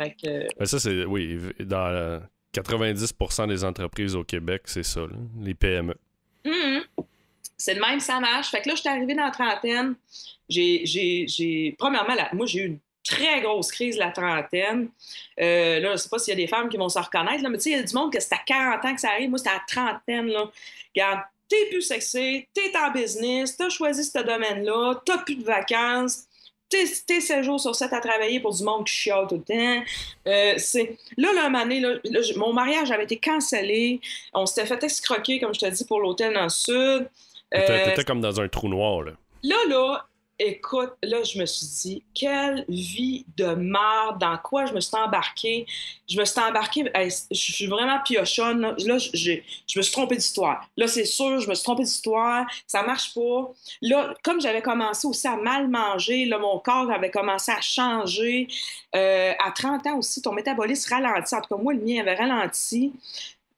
[0.00, 2.18] Fait que, euh, Ben ça, c'est, oui, dans euh,
[2.52, 5.94] 90% des entreprises au Québec, c'est ça, là, les PME.
[6.46, 6.82] hum,
[7.62, 8.50] c'est le même, ça marche.
[8.50, 9.94] Fait que là, je suis arrivée dans la trentaine.
[10.48, 11.76] J'ai.
[11.78, 14.88] Premièrement, moi, j'ai eu une très grosse crise la trentaine.
[15.40, 17.48] Euh, là, je sais pas s'il y a des femmes qui vont se reconnaître, là,
[17.48, 19.10] mais tu sais, il y a du monde que c'est à 40 ans que ça
[19.10, 19.30] arrive.
[19.30, 20.50] Moi, c'était à la trentaine, là.
[20.94, 26.24] Regarde, t'es plus sexy, t'es en business, t'as choisi ce domaine-là, t'as plus de vacances,
[26.68, 29.42] t'es t'es 7 jours sur 7 à travailler pour du monde qui chiale tout le
[29.42, 29.84] temps.
[30.26, 30.56] Euh.
[31.16, 31.94] Là, là, un moment donné, là,
[32.36, 34.00] mon mariage avait été cancellé.
[34.34, 37.08] On s'était fait escroquer, comme je te dis, pour l'hôtel dans le sud.
[37.52, 39.12] T'étais Euh, t'étais comme dans un trou noir, là.
[39.42, 40.06] Là, là,
[40.38, 44.96] écoute, là, je me suis dit, quelle vie de merde, dans quoi je me suis
[44.96, 45.66] embarquée.
[46.08, 48.74] Je me suis embarquée, hey, je suis vraiment piochonne.
[48.78, 50.68] Là, je me suis trompée d'histoire.
[50.76, 52.46] Là, c'est sûr, je me suis trompée d'histoire.
[52.66, 53.50] Ça marche pas.
[53.82, 58.48] Là, comme j'avais commencé aussi à mal manger, là, mon corps avait commencé à changer.
[58.94, 61.34] Euh, à 30 ans aussi, ton métabolisme ralentit.
[61.34, 62.92] En tout cas, moi, le mien avait ralenti.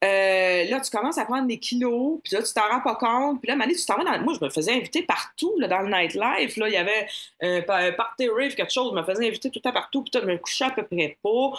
[0.05, 3.41] Euh, là, tu commences à prendre des kilos, puis là, tu t'en rends pas compte.
[3.41, 4.23] Puis là, Mané, tu t'en vas dans...
[4.23, 6.57] Moi, je me faisais inviter partout, là, dans le nightlife.
[6.57, 7.07] Là, il y avait
[7.43, 8.93] euh, un party rave, quelque chose.
[8.95, 10.03] Je me faisais inviter tout le temps partout.
[10.03, 11.53] Puis je me couchais à peu près pas.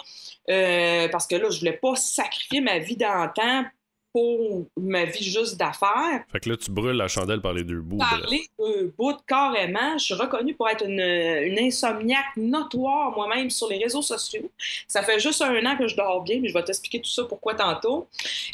[0.50, 3.64] Euh, parce que là, je voulais pas sacrifier ma vie d'antan
[4.16, 6.24] pour ma vie juste d'affaires.
[6.32, 7.98] Fait que là, tu brûles la chandelle par les deux bouts.
[7.98, 8.08] bref.
[8.08, 9.98] Parler de bout carrément.
[9.98, 14.50] Je suis reconnue pour être une, une insomniaque notoire moi-même sur les réseaux sociaux.
[14.88, 17.24] Ça fait juste un an que je dors bien, mais je vais t'expliquer tout ça
[17.24, 18.06] pourquoi tantôt.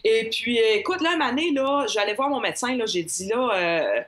[0.03, 4.01] Et puis, écoute, là, année, là, j'allais voir mon médecin, là, j'ai dit, là, euh,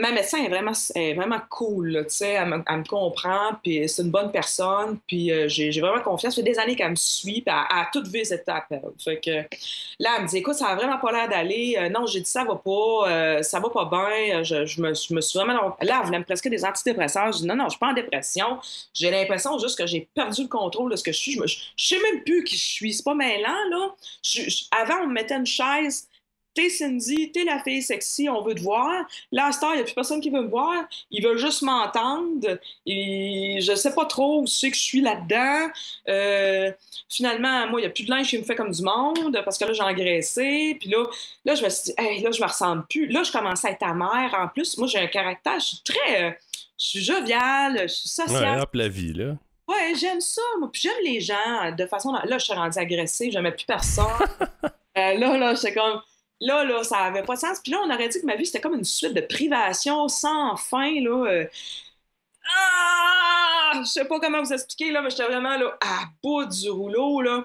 [0.00, 4.10] ma médecin est vraiment, est vraiment cool, tu sais, elle, me- comprend, puis c'est une
[4.10, 6.34] bonne personne, puis euh, j'ai vraiment confiance.
[6.34, 8.22] Ça fait des années qu'elle me suit, puis elle, elle a tout vu.
[8.24, 9.30] Fait que
[9.98, 11.76] là, elle me dit, écoute, ça a vraiment pas l'air d'aller.
[11.78, 14.42] Euh, non, j'ai dit, ça va pas, euh, ça va pas bien.
[14.42, 15.76] Je, je me, je me suis vraiment.
[15.82, 17.32] Là, elle voulait me prescrire des antidépresseurs.
[17.32, 18.58] Je dis, non, non, je suis pas en dépression.
[18.94, 21.32] J'ai l'impression juste que j'ai perdu le contrôle de ce que je suis.
[21.32, 22.92] Je, me- je, sais même plus qui je suis.
[22.94, 23.94] C'est pas mêlant, là.
[24.72, 26.08] Avant, on me mettait une chaise.
[26.54, 29.06] T'es Cindy, t'es la fille sexy, on veut te voir.
[29.30, 30.84] Là, heure, il n'y a plus personne qui veut me voir.
[31.10, 32.58] Ils veulent juste m'entendre.
[32.86, 35.68] Et je sais pas trop où c'est que je suis là-dedans.
[36.08, 36.72] Euh,
[37.08, 39.58] finalement, moi, il n'y a plus de linge qui me fait comme du monde parce
[39.58, 40.76] que là, j'ai engraissé.
[40.80, 41.04] Puis là,
[41.44, 43.06] là, je me suis dit, hey, là, je me ressemble plus.
[43.06, 44.34] Là, je commençais à être ta mère.
[44.38, 46.24] En plus, moi, j'ai un caractère, je suis très.
[46.24, 46.30] euh,
[46.78, 48.56] je suis joviale, je suis sociale.
[48.56, 49.36] Ouais, hop la vie, là.
[49.68, 50.42] Ouais, j'aime ça.
[50.58, 52.12] Moi, puis j'aime les gens de façon.
[52.12, 54.06] Là, je suis rendue agressive, j'aimais plus personne.
[54.98, 56.00] Euh, là, là, j'étais comme.
[56.40, 57.60] Là, là, ça avait pas de sens.
[57.62, 60.56] Puis là, on aurait dit que ma vie, c'était comme une suite de privations sans
[60.56, 61.26] fin, là.
[61.30, 61.44] euh.
[62.56, 63.80] Ah!
[63.82, 67.20] Je sais pas comment vous expliquer, là, mais j'étais vraiment, là, à bout du rouleau,
[67.20, 67.44] là.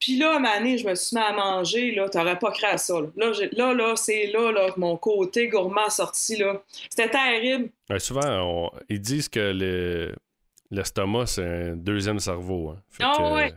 [0.00, 2.76] Puis là, moment donné, je me suis mis à manger, là, t'aurais pas cru à
[2.76, 3.06] ça, là.
[3.16, 6.62] Là, là, là, c'est là, là, que mon côté gourmand sorti, là.
[6.90, 7.70] C'était terrible.
[7.88, 10.14] Ouais, souvent, on- ils disent que le-
[10.70, 12.70] l'estomac, c'est un deuxième cerveau.
[12.70, 12.82] hein.
[12.90, 13.54] Fait Ah que- ouais.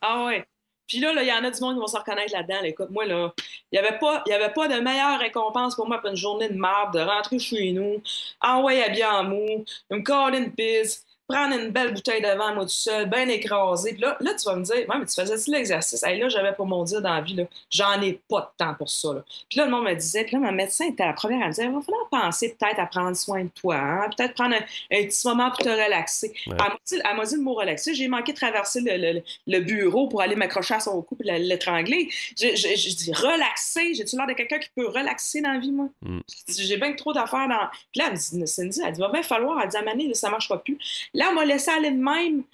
[0.00, 0.46] Ah ouais.
[0.90, 2.62] Puis là, il y en a du monde qui vont se reconnaître là-dedans.
[2.62, 2.66] là.
[2.66, 3.32] Écoute, moi, là,
[3.70, 6.94] il n'y avait, pas- pas de meilleure récompense pour moi après une journée de marde,
[6.94, 8.02] de rentrer chez nous,
[8.40, 12.64] envoyer habillé en mou, me coller une pisse, prendre une belle bouteille de vin, moi
[12.64, 13.92] tout seul, bien écrasé.
[13.92, 16.02] Puis là, là, tu vas me dire, ouais, mais tu faisais-tu l'exercice?
[16.02, 17.44] Hey, là, j'avais pas mon dire dans la vie, là.
[17.70, 19.24] J'en ai pas de temps pour ça, là.
[19.48, 21.52] Puis là, le monde me disait, puis là, ma médecin était la première à me
[21.52, 24.10] dire, il va falloir penser peut-être à prendre soin de toi, hein?
[24.16, 24.58] peut-être prendre un,
[24.96, 26.32] un petit moment pour te relaxer.
[26.46, 26.56] Ouais.
[27.04, 27.94] Elle m'a dit- le mot relaxer.
[27.94, 31.38] J'ai manqué de traverser le, le- le bureau pour aller m'accrocher à son cou et
[31.38, 32.08] l'étrangler.
[32.36, 33.94] J'ai dit relaxer?
[33.94, 35.88] J'ai-tu l'air de quelqu'un qui peut relaxer dans la vie, moi?
[36.02, 36.20] Mm.
[36.48, 37.68] J'ai bien trop d'affaires dans.
[37.92, 39.60] Puis là, elle me dit, Cindy, elle dit, va bien falloir.
[39.62, 40.78] Elle dit, à Mané, là, ça marchera plus.
[41.20, 42.44] Là, elle m'a laissé aller de même.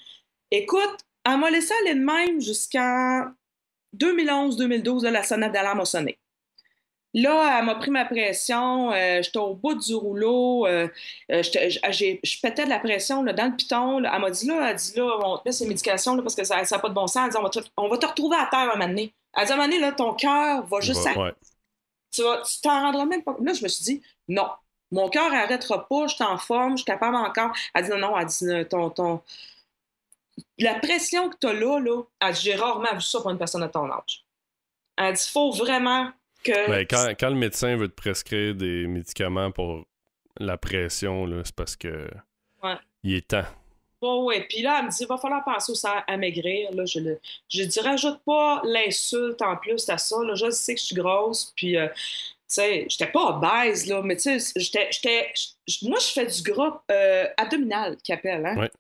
[0.50, 3.26] Écoute, elle m'a laissé aller de même jusqu'en
[3.96, 6.18] 2011-2012, là, la sonnette d'alarme a sonné.
[7.14, 10.86] Là, elle m'a pris ma pression, euh, j'étais au bout du rouleau, euh,
[11.32, 14.00] euh, j'ai- je pétais de la pression là, dans le piton.
[14.00, 14.10] là.
[14.14, 16.44] Elle m'a dit là, elle dit là, on te met ces médications là, parce que
[16.44, 17.24] ça n'a pas de bon sens.
[17.24, 19.14] Elle dit on va, te, on va te retrouver à terre un moment donné.
[19.34, 21.32] Elle dit à un moment donné, là, ton cœur va juste ouais.
[22.12, 23.34] Tu vas- tu t'en rendras même pas.
[23.40, 24.48] Là, je me suis dit non,
[24.93, 27.53] mon cœur n'arrêtera pas, je suis en forme, je suis capable encore.
[27.74, 28.91] Elle dit non, non, elle dit euh, ton.
[28.91, 29.22] ton...
[30.59, 33.39] La pression que tu as là, là, elle dit j'ai rarement vu ça pour une
[33.39, 34.24] personne de ton âge.
[34.97, 36.11] Elle dit faut vraiment
[36.45, 36.68] que.
[36.68, 39.84] Ben, quand, quand le médecin veut te prescrire des médicaments pour
[40.39, 42.09] la pression, là, c'est parce que
[42.62, 42.76] Ouais.
[43.03, 43.45] il est temps.
[44.01, 44.47] Bon, ouais.
[44.49, 46.70] Puis là, elle me dit, il va falloir penser aussi à, à maigrir.
[46.72, 47.18] Là, je, le,
[47.49, 50.16] je dis, rajoute pas l'insulte en plus à ça.
[50.22, 50.34] Là.
[50.34, 51.53] Je sais que je suis grosse.
[51.57, 51.89] Puis, euh,
[52.49, 55.32] sais, j'étais pas obèse, là, mais tu sais, j'étais,
[55.82, 58.57] moi, je fais du gras euh, abdominal, qu'ils appellent, hein.
[58.59, 58.70] Ouais.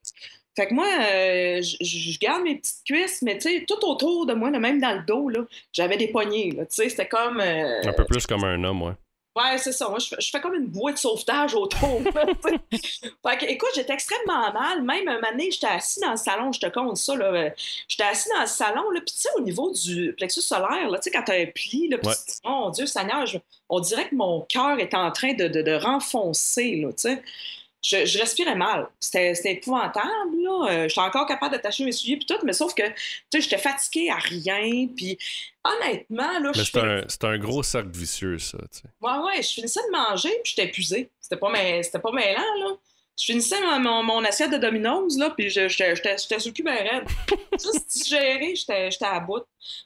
[0.58, 4.32] Fait que moi, euh, je- garde mes petites cuisses, mais tu sais, tout autour de
[4.32, 5.40] moi, même dans le dos, là,
[5.72, 6.50] j'avais des poignées.
[6.50, 7.40] Tu sais, c'était comme...
[7.40, 8.92] euh, Un peu plus comme un homme, ouais.
[9.36, 9.88] Ouais, c'est ça.
[9.90, 12.00] Moi, je fais, je fais comme une bouée de sauvetage autour.
[12.02, 14.82] tu fait que, écoute, j'étais extrêmement mal.
[14.82, 17.14] Même un moment donné, j'étais assis dans le salon, je te compte ça.
[17.16, 17.50] là, euh,
[17.86, 20.98] J'étais assis dans le salon, là, puis tu sais, au niveau du plexus solaire, là,
[20.98, 22.14] tu sais, quand t'as un pli, là, Ouais.
[22.14, 25.60] tu- mon Dieu Seigneur, je- on dirait que mon cœur est en train de, de,
[25.60, 27.22] de renfoncer, là, tu sais.
[27.86, 28.88] Je, je respirais mal.
[28.98, 30.68] C'était épouvantable, là.
[30.70, 32.94] Euh, j'étais encore capable d'attacher mes souliers puis tout, mais sauf que, tu
[33.32, 35.16] sais, j'étais fatiguée à rien, puis
[35.62, 38.58] honnêtement, là, je c'est un, un gros cercle vicieux, ça.
[38.72, 38.88] tu sais.
[39.00, 41.10] Ouais, ouais, je finissais de manger, puis j'étais épuisée.
[41.20, 41.52] C'était pas,
[41.82, 42.76] c'était pas mêlant, là.
[43.18, 46.62] Je finissais mon, mon, mon assiette de Domino's, là, puis je- j'étais sur le cul
[46.62, 47.04] ben raide.
[47.52, 49.42] Juste digérer, j'étais à bout.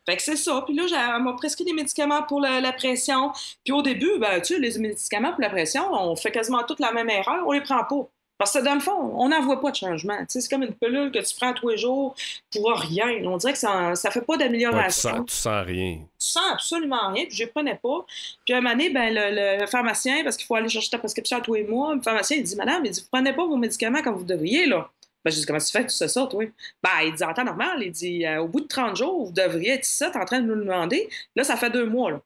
[0.07, 0.62] Fait que c'est ça.
[0.66, 3.31] Puis là, j'ai- elle m'a prescrit des médicaments pour la, la pression.
[3.65, 6.81] Puis au début, ben, tu sais, les médicaments pour la pression, on fait quasiment toute
[6.81, 8.09] la même erreur, on les prend pas.
[8.41, 10.17] Parce que dans le fond, on n'en voit pas de changement.
[10.27, 12.15] Tu c'est comme une pilule que tu prends tous les jours
[12.51, 13.09] pour rien.
[13.27, 15.11] On dirait que ça ne fait pas Ouais, tu, d'amélioration.
[15.11, 15.97] sens, tu sens rien.
[16.19, 18.07] tu sens absolument rien, puis je ne prenais pas.
[18.47, 20.99] Puis à un moment donné, ben, le, le pharmacien, parce qu'il faut aller chercher ta
[20.99, 23.45] prescription à tous les mois, le pharmacien, il dit Madame, il dit, vous prenez pas
[23.47, 24.89] vos médicaments comme vous devriez, là.
[25.23, 26.43] Ben, je dis, comment tu fais que tu sais ça, toi?
[26.83, 29.33] Ben, il dit, en temps normal, il dit, euh, au bout de 30 jours, vous
[29.33, 31.11] devriez être t'es en train de nous le demander.
[31.37, 32.21] Là, ça fait deux mois, là.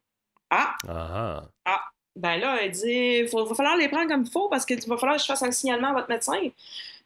[0.50, 1.80] Ah, Ah, ah.
[2.16, 4.96] Ben là, il dit, il va falloir les prendre comme il faut parce qu'il va
[4.96, 6.38] falloir que je fasse un signalement à votre médecin.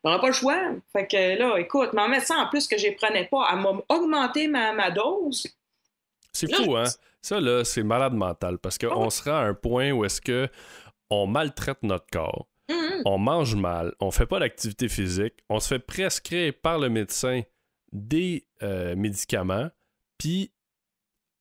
[0.05, 0.61] On n'a pas le choix.
[0.93, 3.73] Fait que là, écoute, mon médecin, en plus que je les prenais pas, elle m'a
[3.89, 5.47] augmenté ma, ma dose.
[6.33, 6.85] C'est fou, hein?
[7.21, 9.11] Ça, là, c'est malade mental parce Ah qu'on ouais.
[9.11, 10.49] se rend à un point où est-ce que
[11.11, 13.03] on maltraite notre corps, hum.
[13.05, 17.43] on mange mal, on fait pas d'activité physique, on se fait prescrire par le médecin
[17.93, 19.71] des euh, médicaments,
[20.19, 20.53] puis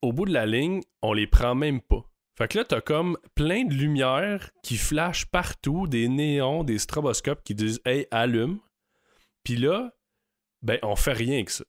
[0.01, 2.05] au bout de la ligne, on les prend même pas.
[2.37, 7.43] Fait que là, t'as comme plein de lumières qui flashent partout, des néons, des stroboscopes
[7.43, 8.59] qui disent Hey, allume.
[9.43, 9.91] Puis là,
[10.61, 11.63] ben, on fait rien que ça.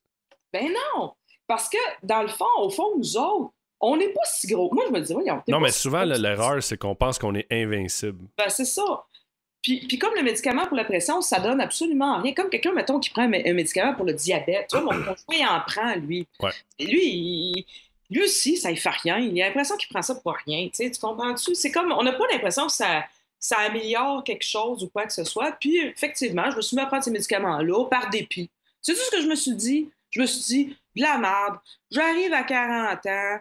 [0.53, 1.13] Ben non!
[1.47, 4.69] Parce que, dans le fond, au fond, nous autres, on n'est pas si gros.
[4.73, 5.41] Moi, je me dis, voyons.
[5.45, 8.27] t'es Non, mais si souvent, l'erreur, c'est qu'on pense qu'on est invincible.
[8.37, 9.05] Ben, c'est ça.
[9.63, 12.33] Puis, puis comme le médicament pour la pression, ça donne absolument rien.
[12.33, 14.67] Comme quelqu'un, mettons, qui prend un, mé- un médicament pour le diabète.
[14.69, 16.27] Tu vois, mon conjoint, il en prend, lui.
[16.41, 16.51] Ouais.
[16.77, 17.65] Et lui, il-
[18.09, 19.17] lui aussi, ça ne fait rien.
[19.19, 20.65] Il a l'impression qu'il prend ça pour rien.
[20.67, 21.53] Tu sais, tu comprends-tu?
[21.55, 23.03] C'est comme, on n'a pas l'impression que ça,
[23.39, 25.51] ça améliore quelque chose ou quoi que ce soit.
[25.59, 28.49] Puis, effectivement, je me suis mis à prendre ces médicaments-là par dépit.
[28.81, 29.89] C'est tout ce que je me suis dit.
[30.11, 31.57] Je me suis dit, de la merde,
[31.91, 33.39] j'arrive à 40 ans,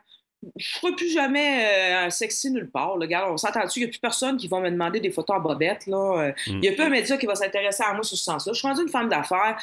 [0.55, 2.97] je ne ferai plus jamais euh, un sexy nulle part.
[2.99, 3.07] Là.
[3.07, 5.37] Regarde, on s'entend dessus, il n'y a plus personne qui va me demander des photos
[5.37, 5.85] en bobette.
[5.89, 6.61] Euh, Il Mm.
[6.61, 8.53] n'y a plus un média qui va s'intéresser à moi sur ce sens-là.
[8.53, 9.59] Je suis rendue une femme d'affaires.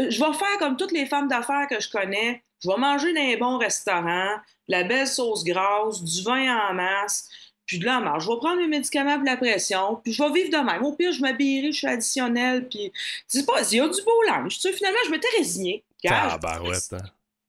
[0.00, 2.42] Euh, Je vais faire comme toutes les femmes d'affaires que je connais.
[2.62, 4.36] Je vais manger dans les bons restaurants,
[4.66, 7.28] la belle sauce grasse, du vin en masse,
[7.66, 8.24] puis de la marge.
[8.24, 10.84] Je vais prendre mes médicaments pour la pression, puis je vais vivre de même.
[10.84, 12.92] Au pire, je m'habillerai, je suis additionnelle, puis
[13.28, 14.54] dis pas, il y a du beau linge.
[14.54, 15.84] Tu sais, finalement, je m'étais résignée.
[16.08, 17.04] Ah, barouette, hein.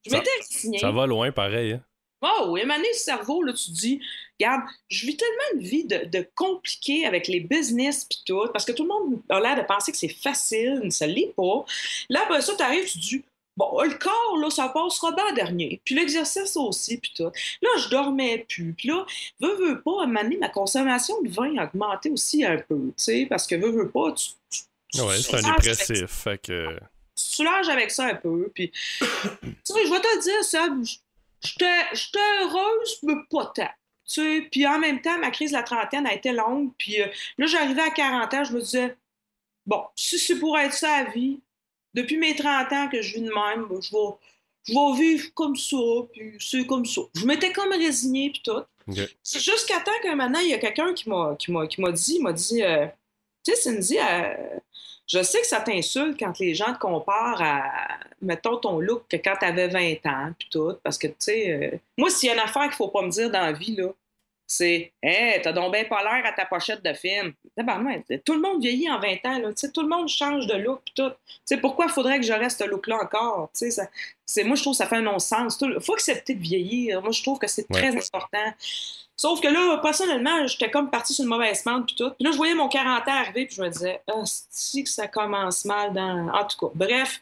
[0.06, 0.80] je m'étais résignée.
[0.80, 1.74] Ça va loin, pareil.
[1.74, 1.82] Hein?
[2.22, 4.02] Oh, oui, mané, le cerveau, là, tu te dis,
[4.40, 8.66] regarde, je vis tellement une vie de, de compliquée avec les business pis tout, parce
[8.66, 11.64] que tout le monde a l'air de penser que c'est facile, mais ça l'est pas.
[12.10, 13.24] Là, après ça, t'arrives, tu te dis,
[13.60, 15.82] bon, le corps, là, ça passera bien en dernier.
[15.84, 17.30] Puis l'exercice aussi, puis tout.
[17.62, 18.74] Là, je dormais plus.
[18.74, 19.06] Puis là,
[19.42, 22.58] veux, veux pas, à un moment donné, ma consommation de vin a augmenté aussi un
[22.58, 24.30] peu, tu sais, parce que veux, veux pas, tu...
[24.50, 26.10] tu- Ouais, c'est un dépressif.
[26.10, 26.76] Fait que.
[26.80, 26.80] tu
[27.16, 28.50] soulages avec ça un peu.
[28.56, 29.06] Puis, tu
[29.64, 30.80] sais, je vais te dire,
[31.44, 33.70] j'étais j'étais heureuse, mais pas tant.
[34.08, 36.72] Tu sais, puis en même temps, ma crise de la trentaine a été longue.
[36.80, 37.06] Puis euh,
[37.38, 38.98] là, j'arrivais à 40 ans, je me disais,
[39.68, 41.40] bon, si c'est pour être ça à vie,
[41.94, 44.14] depuis mes 30 ans que je vis de même, ben, je vais,
[44.64, 45.78] je vais vivre comme ça,
[46.12, 47.02] puis c'est comme ça.
[47.16, 48.64] Je m'étais comme résignée, puis tout.
[49.24, 51.92] C'est jusqu'à temps qu'un maintenant, il y a quelqu'un qui m'a qui m'a qui m'a
[51.92, 52.88] dit, il m'a dit, euh,
[53.46, 54.60] tu sais, Cindy, euh,
[55.08, 59.18] je sais que ça t'insulte quand les gens te comparent à, mettons, ton look que
[59.18, 62.36] quand t'avais 20 ans, puis tout, parce que, tu sais, euh, moi, s'il y a
[62.36, 63.90] une affaire qu'il faut pas me dire dans la vie, là,
[64.52, 67.34] c'est «Hey, t'as donc bien pas l'air à ta pochette de film.»
[68.26, 71.12] Tout le monde vieillit en 20 ans, là, tout le monde change de look, tout.
[71.62, 73.52] Pourquoi faudrait que je reste ce look-là encore?
[73.54, 73.84] Ça-
[74.26, 75.60] c'est, moi, je trouve que ça fait un non-sens.
[75.62, 77.00] Il faut accepter de vieillir.
[77.02, 77.80] Moi, je trouve que c'est Ouais.
[77.92, 78.54] très important.
[79.16, 82.10] Sauf que là, personnellement, j'étais comme partie sur une mauvaise pente, puis tout.
[82.12, 84.90] Puis là, je voyais mon 40 ans arriver, puis je me disais, ah, c'est que
[84.90, 86.30] ça commence mal dans.
[86.34, 87.20] En tout cas, bref,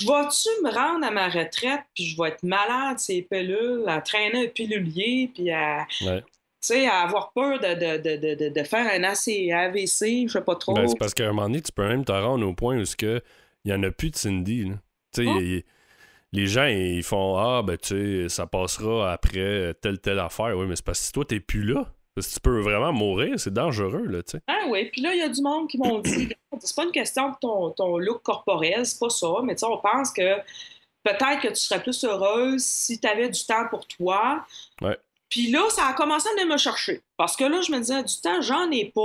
[0.00, 4.00] je vais-tu me rendre à ma retraite, puis je vais être malade, ces pilules, à
[4.00, 5.86] traîner un pilulier, puis à.
[6.02, 6.22] Ouais.
[6.60, 10.40] Tu sais, à avoir peur de, de, de, de, faire un AC, AVC, je sais
[10.40, 10.74] pas trop.
[10.74, 12.84] Ben, c'est parce qu'à un moment donné, tu peux même te rendre au point où
[13.00, 13.20] il
[13.64, 14.64] y en a plus de Cindy.
[14.64, 14.74] là.
[15.14, 15.38] Tu sais, Oh.
[16.32, 20.56] les gens, ils font Ah, ben, tu sais, ça passera après telle, telle affaire.
[20.58, 21.86] Oui, mais c'est parce que toi, t'es plus là.
[22.18, 24.40] Parce que tu peux vraiment mourir, c'est dangereux, là, tu sais.
[24.48, 26.28] Ah oui, puis là, il y a du monde qui m'ont dit
[26.60, 29.66] c'est pas une question de ton, ton look corporel, c'est pas ça, mais tu sais,
[29.66, 30.36] on pense que
[31.04, 34.44] peut-être que tu serais plus heureuse si tu avais du temps pour toi.
[34.82, 34.98] Ouais.
[35.30, 37.02] Puis là, ça a commencé à venir me chercher.
[37.18, 39.00] Parce que là, je me disais, du temps, j'en ai pas.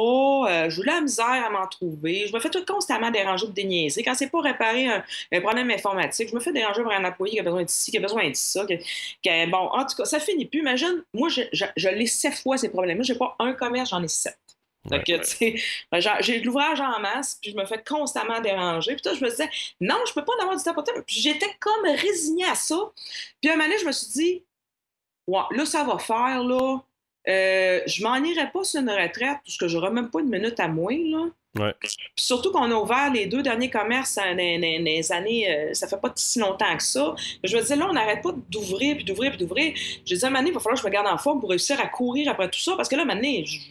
[0.65, 2.27] euh, j'ai eu la misère à m'en trouver.
[2.27, 4.03] Je me fais tout constamment déranger pour déniaiser.
[4.03, 7.33] Quand c'est pas réparer un, un problème informatique, je me fais déranger par un employé
[7.33, 8.65] qui a besoin d'ici, qui a besoin de ça.
[8.65, 10.59] bon, en tout cas, ça finit plus.
[10.59, 13.03] Imagine, moi, je, je, je l'ai sept fois ces problèmes-là.
[13.03, 14.37] J'ai pas un commerce, j'en ai sept.
[14.91, 15.01] Ouais.
[15.03, 15.55] que, tu sais,
[15.91, 18.93] ben, j'ai de l'ouvrage en masse, puis je me fais constamment déranger.
[18.93, 20.93] Puis toi, je me disais, non, je peux pas en avoir du temps pour toi.
[21.07, 22.77] Puis j'étais comme résignée à ça.
[23.41, 24.43] Puis un moment donné, je me suis dit,
[25.27, 26.77] ouais, là, ça va faire, là.
[27.29, 30.59] Euh, je m'en irais pas sur une retraite, parce que j'aurais même pas une minute
[30.59, 31.25] à moi, là.
[31.59, 31.73] Ouais.
[32.15, 36.11] Surtout qu'on a ouvert les deux derniers commerces dans les, années, euh, ça fait pas
[36.15, 37.13] si longtemps que ça.
[37.43, 39.73] Je me disais, là, on n'arrête pas d'ouvrir, puis d'ouvrir, puis d'ouvrir.
[40.03, 41.49] Je disais, à un moment il va falloir que je me garde en forme pour
[41.51, 43.61] réussir à courir après tout ça, parce que là, j-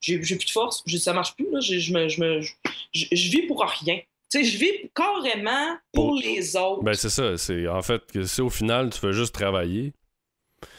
[0.00, 0.82] j'ai plus de force.
[0.86, 1.60] Je ça marche plus, là.
[1.60, 4.00] Je, je me, je, me- je- je vis pour rien.
[4.30, 6.82] Tu sais, je vis carrément pour les autres.
[6.82, 7.36] Ben, c'est ça.
[7.36, 9.92] C'est en fait que si au final, tu fais juste travailler.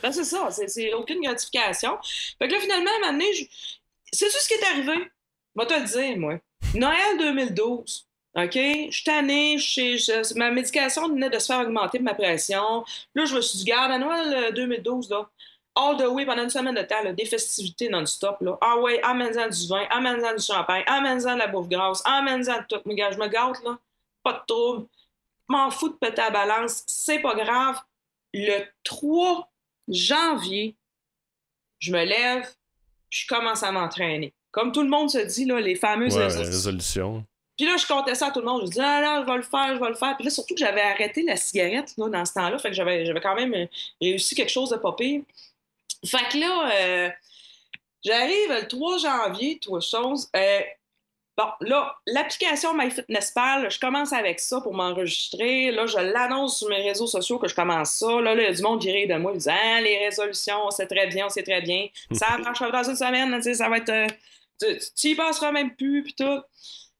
[0.01, 1.97] Ben, c'est ça, c'est- aucune gratification.
[2.39, 3.45] Fait que là, finalement, à un moment donné, je...
[4.11, 5.11] c'est tout ce qui est arrivé?
[5.55, 6.39] Vais te le dire, moi.
[6.75, 8.07] Noël 2012.
[8.35, 8.51] OK?
[8.55, 12.83] Je suis tannée, je je- ma médication venait de se faire augmenter ma pression.
[13.13, 15.29] Là, je me suis dit, garde, à Noël euh, 2012, là,
[15.75, 18.37] all the way pendant une semaine de temps, des festivités non-stop.
[18.41, 18.57] Là.
[18.61, 22.65] Ah ouais, amène-en du vin, amène-en du champagne, amène-en de la bouffe grasse, amène-en de
[22.67, 22.81] tout.
[22.85, 23.77] Je me gâte, là.
[24.23, 24.87] Pas de trouble.
[25.47, 26.83] M'en fous de péter la balance.
[26.87, 27.79] C'est pas grave.
[28.33, 29.47] Le 3
[29.87, 30.75] janvier,
[31.79, 32.47] je me lève,
[33.09, 34.33] je commence à m'entraîner.
[34.51, 36.51] Comme tout le monde se dit, là, les fameuses Ouais, résolutions.
[36.51, 37.25] résolution.
[37.57, 38.61] Puis là, je comptais ça à tout le monde.
[38.65, 40.15] Je dis, ah là, je vais le faire, je vais le faire.
[40.15, 42.57] Puis là, surtout que j'avais arrêté la cigarette là, dans ce temps-là.
[42.57, 43.65] Fait que j'avais, j'avais quand même euh,
[44.01, 45.21] réussi quelque chose de pas pire.
[46.05, 47.09] Fait que là, euh,
[48.03, 50.29] j'arrive le 3 janvier, trois choses.
[50.35, 50.61] Euh,
[51.37, 55.71] bon, là, l'application MyFitnessPal, je commence avec ça pour m'enregistrer.
[55.71, 58.21] Là, je l'annonce sur mes réseaux sociaux que je commence ça.
[58.21, 59.31] Là, là, il y a du monde qui rit de moi.
[59.33, 61.87] Ils disent, ah, les résolutions, c'est très bien, c'est très bien.
[62.11, 63.89] Ça marche dans une semaine, tu sais, ça va être.
[63.89, 64.07] euh,
[64.59, 66.41] tu, tu y passeras même plus, puis tout.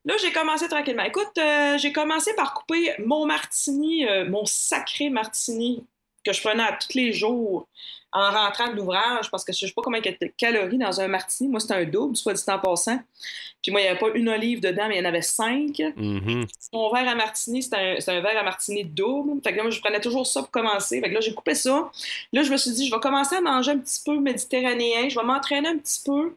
[0.06, 1.04] Là, j'ai commencé tranquillement.
[1.04, 5.86] Écoute, euh, j'ai commencé par couper mon martini, euh, mon sacré martini
[6.26, 7.68] que je prenais à tous les jours
[8.14, 11.50] en rentrant de l'ouvrage parce que je sais pas combien de calories dans un martini.
[11.50, 13.00] Moi, c'était un double, soit dit en passant.
[13.62, 15.82] Puis moi, il n'y avait pas une olive dedans, mais il y en avait cinq.
[15.96, 16.46] Mhm.
[16.74, 19.42] Mon verre à martini, c'était un, verre à martini double.
[19.44, 21.00] Fait que là, moi, je prenais toujours ça pour commencer.
[21.00, 21.90] Fait que là, j'ai coupé ça.
[22.34, 25.10] Là, je me suis dit, je vais commencer à manger un petit peu méditerranéen.
[25.10, 26.36] Je vais m'entraîner un petit peu.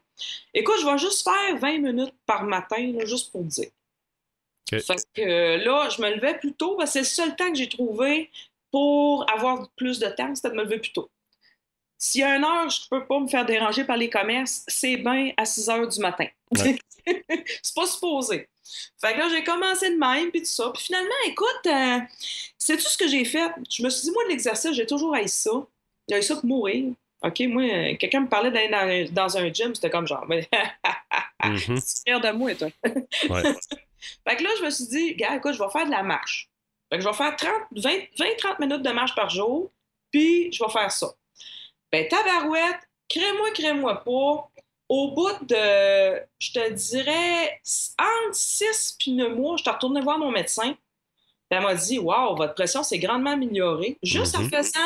[0.53, 3.69] Écoute, je vais juste faire 20 minutes par matin, là, juste pour dire.
[4.71, 4.79] Ok.
[4.79, 7.49] Fait que euh, là, je me levais plus tôt parce que c'est le seul temps
[7.51, 8.29] que j'ai trouvé
[8.71, 11.09] pour avoir plus de temps, c'était de me lever plus tôt.
[11.97, 14.97] S'il y a une heure, je peux pas me faire déranger par les commerces, c'est
[14.97, 16.27] bien à 6 heures du matin.
[16.55, 16.77] Ouais.
[17.05, 18.47] c'est pas supposé.
[19.01, 20.69] Fait que là, j'ai commencé de même, puis tout ça.
[20.73, 21.99] Puis finalement, écoute, euh,
[22.57, 23.51] c'est tout ce que j'ai fait?
[23.69, 25.51] Je me suis dit, moi, de l'exercice, j'ai toujours haï ça.
[26.09, 26.93] J'ai ça pour mourir.
[27.23, 30.47] OK, moi, quelqu'un me parlait d'aller dans, dans un gym, c'était comme genre, mais
[31.43, 32.69] es fier de moi, toi.
[33.29, 33.43] Ouais.
[34.27, 36.49] Fait que là, je me suis dit, gars, écoute, je vais faire de la marche.
[36.89, 39.71] Fait que je vais faire 30, 20, 20-30 minutes de marche par jour,
[40.11, 41.07] puis je vais faire ça.
[41.91, 44.49] Ben, tabarouette, crée-moi, crée-moi pas.
[44.89, 47.61] Au bout de, je te dirais,
[47.99, 50.75] entre 6 puis 9 mois, je suis retournée voir mon médecin.
[51.49, 53.97] Elle m'a dit, Waouh, votre pression s'est grandement améliorée.
[54.03, 54.49] Juste en Mhm.
[54.49, 54.79] faisant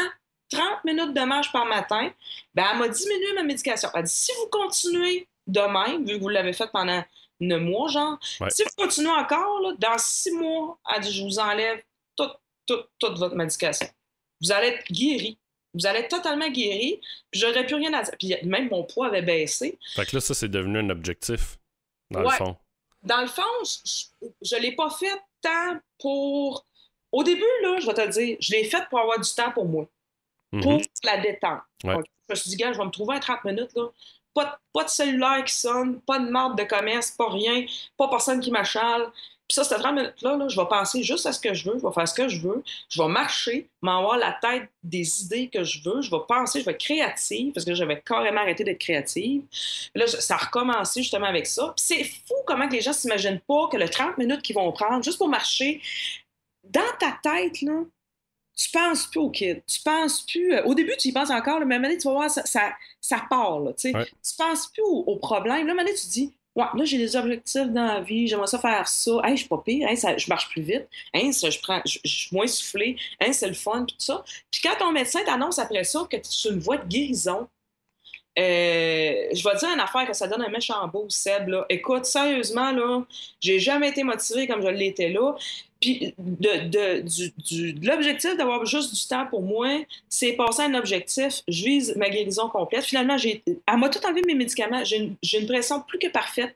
[0.51, 2.11] 30 minutes de marche par matin,
[2.53, 3.89] ben, elle m'a diminué ma médication.
[3.93, 7.03] Elle a dit, si vous continuez de même, vu que vous l'avez fait pendant
[7.39, 8.49] 9 mois, genre, Ouais.
[8.49, 11.81] si vous continuez encore, là, dans 6 mois, elle dit, je vous enlève
[12.15, 12.33] toute,
[12.67, 13.87] toute, toute votre médication.
[14.41, 15.37] Vous allez être guéri.
[15.73, 16.99] Vous allez être totalement guéri.
[17.31, 18.13] Puis j'aurais plus rien à dire.
[18.19, 19.77] Puis même mon poids avait baissé.
[19.95, 21.57] Fait que là, ça, c'est devenu un objectif,
[22.09, 22.31] dans Ouais.
[22.31, 22.57] le fond.
[23.03, 23.41] Dans le fond,
[24.41, 26.65] je ne l'ai pas fait tant pour.
[27.11, 29.51] Au début, là, je vais te le dire, je l'ai fait pour avoir du temps
[29.51, 29.87] pour moi,
[30.61, 30.81] pour Mhm.
[31.03, 31.61] la détente.
[31.83, 31.95] Ouais.
[31.95, 33.71] Donc, je me suis dit, gars, je vais me trouver à 30 minutes.
[33.75, 33.87] Là.
[34.33, 37.65] Pas, de, pas de cellulaire qui sonne, pas de marde de commerce, pas rien,
[37.97, 39.11] pas personne qui m'achale.
[39.51, 41.77] Puis ça, cette 30 minutes-là, là, je vais penser juste à ce que je veux,
[41.77, 45.49] je vais faire ce que je veux, je vais marcher, m'avoir la tête des idées
[45.49, 48.63] que je veux, je vais penser, je vais être créative, parce que j'avais carrément arrêté
[48.63, 49.41] d'être créative.
[49.51, 51.73] Puis là, ça a recommencé justement avec ça.
[51.75, 54.71] Puis c'est fou comment que les gens s'imaginent pas que le 30 minutes qu'ils vont
[54.71, 55.81] prendre juste pour marcher,
[56.63, 57.83] dans ta tête, là,
[58.55, 59.61] tu penses plus au kid.
[59.67, 60.53] Tu penses plus.
[60.53, 62.13] euh, au début, tu y penses encore, là, mais à un moment donné, tu vas
[62.13, 62.71] voir, ça, ça,
[63.01, 63.59] ça part.
[63.59, 63.71] Là.
[63.83, 64.05] Ouais.
[64.05, 65.65] Tu penses plus au, au problème.
[65.67, 68.27] Là, à un moment donné, tu dis Ouais, là, j'ai des objectifs dans la vie,
[68.27, 69.11] j'aimerais ça faire ça.
[69.23, 70.87] Hey, je suis pas pire, hey, ça, je marche plus vite.
[71.13, 72.97] Hein, ça, je, prends, je suis moins soufflé.
[73.21, 74.23] Hein, c'est le fun, tout ça.
[74.51, 77.47] Puis quand ton médecin t'annonce après ça que tu es sur une voie de guérison,
[78.39, 81.47] euh, je vais te dire une affaire que ça donne un méchant beau, Seb.
[81.49, 81.65] Là.
[81.69, 83.03] Écoute, sérieusement, là,
[83.39, 85.35] j'ai jamais été motivé comme je l'étais là.
[85.81, 89.67] Puis de, de, du, du- de l'objectif d'avoir juste du temps pour moi,
[90.07, 91.41] c'est passer à un objectif.
[91.47, 92.83] Je vise ma guérison complète.
[92.83, 94.83] Finalement, j'ai, elle m'a tout enlevé mes médicaments.
[94.83, 96.55] J'ai une, j'ai une pression plus que parfaite.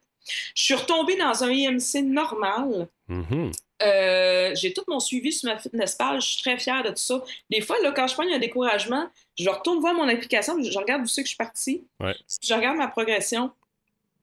[0.55, 2.87] Je suis retombée dans un IMC normal.
[3.07, 3.51] Mhm.
[3.83, 6.23] Euh, j'ai tout mon suivi sur ma fitness page.
[6.23, 7.21] Je suis très fière de tout ça.
[7.49, 9.07] Des fois, là, quand je prends un découragement,
[9.37, 11.83] je retourne voir mon application, je regarde où c'est que je suis partie.
[11.99, 12.15] Ouais.
[12.41, 13.51] Je regarde ma progression.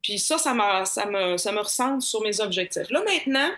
[0.02, 2.90] Puis ça, ça, me, ça me ressemble sur mes objectifs.
[2.90, 3.50] Là, maintenant,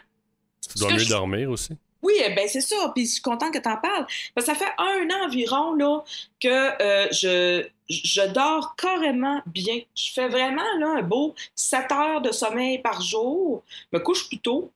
[0.70, 1.72] Tu dois mieux je- dormir aussi.
[2.02, 2.92] oui, eh ben c'est ça.
[2.94, 4.06] Puis je suis contente que tu en parles.
[4.34, 6.02] Parce que ça fait un an environ là,
[6.40, 6.48] que
[6.82, 9.80] euh, je, je dors carrément bien.
[9.94, 13.62] Je fais vraiment là, un beau 7 heures de sommeil par jour.
[13.92, 14.70] Je me couche plus tôt.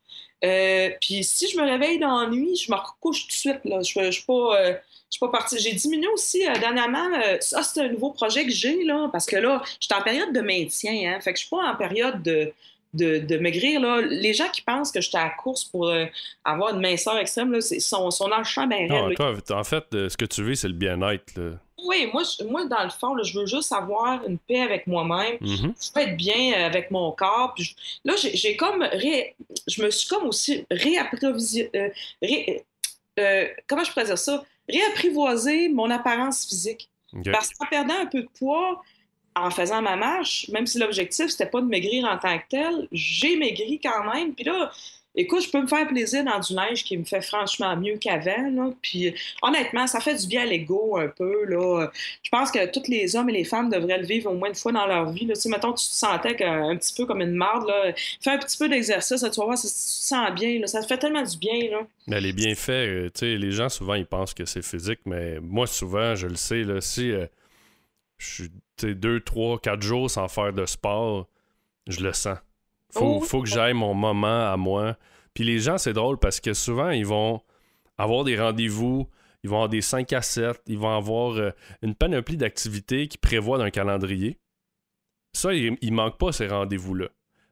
[0.44, 3.60] Euh, puis si je me réveille dans la nuit, je me recouche tout de suite.
[3.64, 3.80] Là.
[3.82, 4.74] Je ne suis pas, euh,
[5.10, 5.58] je suis pas partie.
[5.58, 7.08] J'ai diminué aussi euh, dernièrement.
[7.14, 10.02] euh, ça, c'est un nouveau projet que j'ai, là, parce que là, je suis en
[10.02, 11.14] période de maintien.
[11.14, 12.52] Hein, fait que je suis pas en période de,
[12.94, 13.80] de, de maigrir.
[13.80, 14.00] Là.
[14.02, 16.04] Les gens qui pensent que j'étais à la course pour euh,
[16.44, 19.40] avoir une minceur extrême, là, c'est, sont, sont dans le champ ben Non, raide, là.
[19.46, 21.34] toi, en fait, ce que tu veux, c'est le bien-être.
[21.36, 21.50] là.
[21.84, 24.86] Oui, moi, je- moi, dans le fond, là, je veux juste avoir une paix avec
[24.88, 25.36] moi-même.
[25.40, 25.72] Mhm.
[25.80, 27.52] Je veux être bien avec mon corps.
[27.54, 27.74] Puis je-
[28.04, 28.82] là, j'ai j'ai comme.
[28.82, 29.36] ré-
[29.68, 31.70] je me suis comme aussi réapprovisionné.
[31.76, 31.88] euh,
[32.20, 32.64] ré-
[33.20, 34.44] euh, comment je pourrais dire ça?
[34.68, 36.90] Réapprivoiser mon apparence physique.
[37.32, 38.82] Parce qu'en perdant un peu de poids,
[39.34, 42.88] en faisant ma marche, même si l'objectif, c'était pas de maigrir en tant que tel,
[42.92, 44.34] j'ai maigri quand même.
[44.34, 44.70] Puis là,
[45.18, 48.72] écoute, je peux me faire plaisir dans du linge qui me fait franchement mieux qu'avant.
[48.80, 49.12] Puis
[49.42, 51.44] honnêtement, ça fait du bien à l'ego un peu.
[51.44, 51.90] Là.
[52.22, 54.54] Je pense que tous les hommes et les femmes devraient le vivre au moins une
[54.54, 55.26] fois dans leur vie.
[55.26, 55.34] Là.
[55.34, 57.66] Tu sais, mettons, tu te sentais que- un petit peu comme une marde.
[57.66, 57.92] Là.
[58.20, 60.60] Fais un petit peu d'exercice, tu vas voir, ça, tu te sens bien.
[60.60, 60.66] Là.
[60.68, 61.70] Ça te fait tellement du bien.
[61.70, 61.80] Là.
[62.06, 65.40] Mais les bienfaits, euh, tu sais, les gens souvent ils pensent que c'est physique, mais
[65.40, 67.26] moi souvent, je le sais, là, si euh,
[68.18, 68.50] je suis
[68.94, 71.26] deux, trois, quatre jours sans faire de sport,
[71.88, 72.38] je le sens.
[72.92, 74.96] Faut, Oh faut que j'aille mon moment à moi.
[75.34, 77.40] Puis les gens, c'est drôle parce que souvent, ils vont
[77.96, 79.08] avoir des rendez-vous,
[79.44, 81.50] ils vont avoir des 5 à 7, ils vont avoir euh,
[81.82, 84.38] une panoplie d'activités qui prévoient d'un calendrier.
[85.32, 87.08] Ça, il, il manque pas ces rendez-vous-là.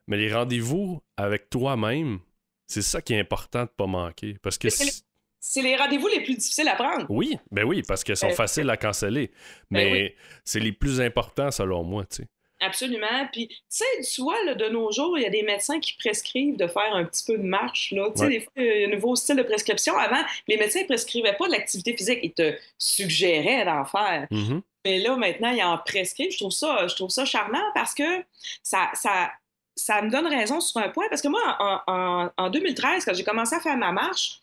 [0.07, 2.19] Mais les rendez-vous avec toi-même,
[2.65, 4.37] c'est ça qui est important de pas manquer.
[4.41, 7.05] Parce que c'est les rendez-vous les plus difficiles à prendre.
[7.09, 9.31] oui, ben oui, parce qu'elles sont Euh, faciles à canceller.
[9.71, 12.27] ben Mais c'est les plus importants selon moi, tu sais.
[12.59, 13.27] Absolument.
[13.31, 15.93] Puis, tu sais, tu vois, là, de nos jours, il y a des médecins qui
[15.93, 17.91] prescrivent de faire un petit peu de marche.
[17.91, 18.09] Là.
[18.11, 18.29] Tu sais, Ouais.
[18.29, 19.95] des fois, il y a un nouveau style de prescription.
[19.97, 22.19] Avant, les médecins ne prescrivaient pas de l'activité physique.
[22.23, 24.27] Ils te suggéraient d'en faire.
[24.31, 24.61] Mhm.
[24.85, 26.31] Mais là, maintenant, ils en prescrivent.
[26.31, 28.23] Je trouve ça, je trouve ça charmant parce que
[28.63, 29.29] ça, ça,
[29.75, 31.05] ça me donne raison sur un point.
[31.09, 34.39] Parce que moi, en, en- en 2013, quand j'ai commencé à faire ma marche,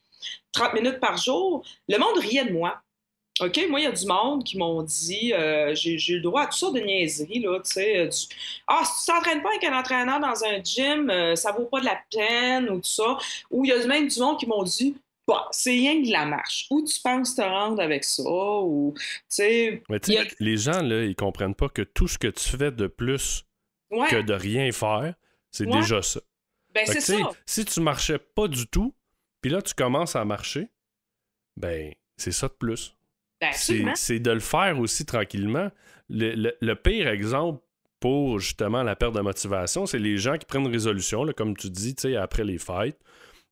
[0.53, 2.81] 30 minutes par jour, le monde riait de moi.
[3.41, 6.43] OK, moi, il y a du monde qui m'ont dit, euh, j'ai eu le droit
[6.43, 8.35] à toutes sortes de niaiseries, là, tu sais, euh, du-
[8.69, 11.81] ah, si tu t'entraînes pas avec un entraîneur dans un gym, euh, ça vaut pas
[11.81, 13.19] de la peine, ou tout ça.
[13.51, 14.97] Ou il y a même du monde qui m'ont dit,
[15.27, 16.67] bah, c'est rien que de la marche.
[16.71, 20.57] Où tu penses te rendre avec ça, ou, tu sais, Mais tu sais, a- les
[20.57, 23.45] gens, là, ils comprennent pas que tout ce que tu fais de plus
[23.91, 25.15] ouais, que de rien faire,
[25.51, 25.81] c'est Ouais.
[25.81, 26.21] déjà ça.
[26.73, 27.17] ben c'est ça.
[27.47, 28.95] Si tu marchais pas du tout,
[29.41, 30.69] puis là, tu commences à marcher,
[31.57, 32.95] ben, c'est ça de plus.
[33.41, 33.51] Ben,
[33.95, 35.71] C'est de le faire aussi tranquillement.
[36.09, 37.61] Le, le- le pire exemple
[38.01, 41.57] pour justement la perte de motivation, c'est les gens qui prennent une résolution, là, comme
[41.57, 42.99] tu dis, après les fêtes.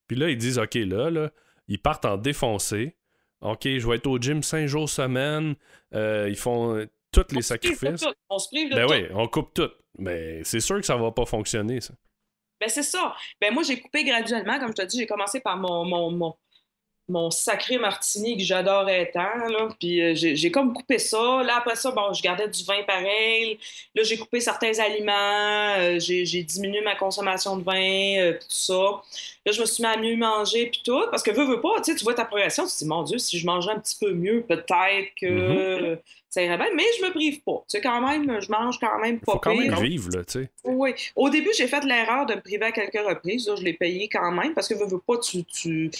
[0.06, 1.30] Puis là, ils disent, OK, là, là,
[1.68, 2.96] ils partent en défoncé.
[3.40, 5.54] OK, je vais être au gym cinq jours semaine.
[5.94, 8.00] Euh, ils font euh, tous les On sacrifices.
[8.02, 8.12] tout.
[8.30, 8.92] On se prive de Ben tout.
[8.92, 9.70] oui, on coupe tout.
[9.98, 11.94] Mais c'est sûr que ça va pas fonctionner, ça.
[12.60, 13.14] Ben, c'est ça.
[13.40, 14.58] Ben, moi, j'ai coupé graduellement.
[14.60, 16.34] Comme je te dis, j'ai commencé par mon, mon, mon,
[17.08, 19.48] mon sacré martini que j'adorais tant.
[19.48, 19.68] Là.
[19.78, 21.42] Puis euh, j'ai comme coupé ça.
[21.42, 23.58] Là, après ça, bon, je gardais du vin pareil.
[23.94, 25.74] Là, j'ai coupé certains aliments.
[25.78, 29.02] Euh, j'ai diminué ma consommation de vin, euh, tout ça.
[29.44, 31.02] Là, je me suis mis à mieux manger, puis tout.
[31.10, 33.38] Parce que veux, veux pas, tu vois ta progression, tu te dis, mon Dieu, si
[33.38, 35.26] je mangeais un petit peu mieux, peut-être que
[35.92, 35.98] Mhm.
[36.30, 36.68] ça irait bien.
[36.74, 37.64] Mais je me prive pas.
[37.68, 39.72] Tu sais, quand même, je mange quand même pas Faut quand pire.
[39.72, 40.50] même vivre, là, tu sais.
[40.64, 40.94] Oui.
[41.16, 43.48] Au début, j'ai fait l'erreur de me priver à quelques reprises.
[43.48, 45.90] Là, je l'ai payé quand même parce que veux, veux pas, tu, tu,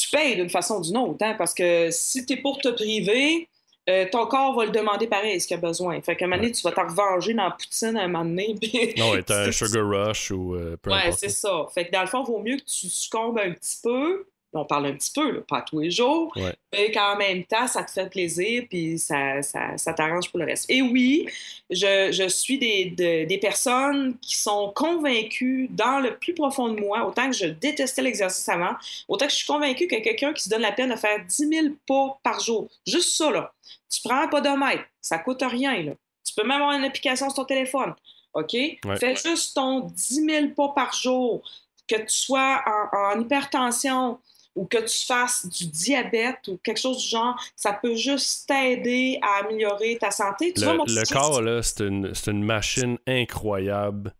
[0.00, 1.24] tu payes d'une façon ou d'une autre.
[1.24, 3.48] hein, parce que si tu es pour te priver,
[3.88, 6.00] euh, ton corps va le demander pareil, ce qu'il a besoin.
[6.02, 8.24] Fait qu'à un moment donné, tu vas t'en revenger dans la poutine à un moment
[8.24, 8.54] donné.
[8.60, 11.66] puis- Non, être un c'est- sugar rush ou euh, peu Ouais, c'est ça.
[11.74, 14.26] Fait que dans le fond, il vaut mieux que tu succombes un petit peu.
[14.52, 16.52] On parle un petit peu, là, pas tous les jours, Ouais.
[16.72, 20.46] mais qu'en même temps, ça te fait plaisir, puis ça, ça, ça t'arrange pour le
[20.46, 20.66] reste.
[20.68, 21.28] Et oui,
[21.70, 26.80] je, je suis des, de- des personnes qui sont convaincues dans le plus profond de
[26.80, 28.74] moi, autant que je détestais l'exercice avant,
[29.06, 31.48] autant que je suis convaincue que quelqu'un qui se donne la peine de faire 10
[31.48, 33.52] 000 pas par jour, juste ça, là,
[33.88, 35.92] tu prends un podomètre, ça coûte rien, là.
[36.26, 37.94] Tu peux même avoir une application sur ton téléphone.
[38.34, 38.50] OK?
[38.98, 41.42] Fais juste ton 10 000 pas par jour,
[41.88, 44.18] que tu sois en, en hypertension
[44.54, 49.18] ou que tu fasses du diabète ou quelque chose du genre, ça peut juste t'aider
[49.22, 50.52] à améliorer ta santé.
[50.52, 54.14] Tu vois, Le, mon le corps, là, c'est une, une machine incroyable.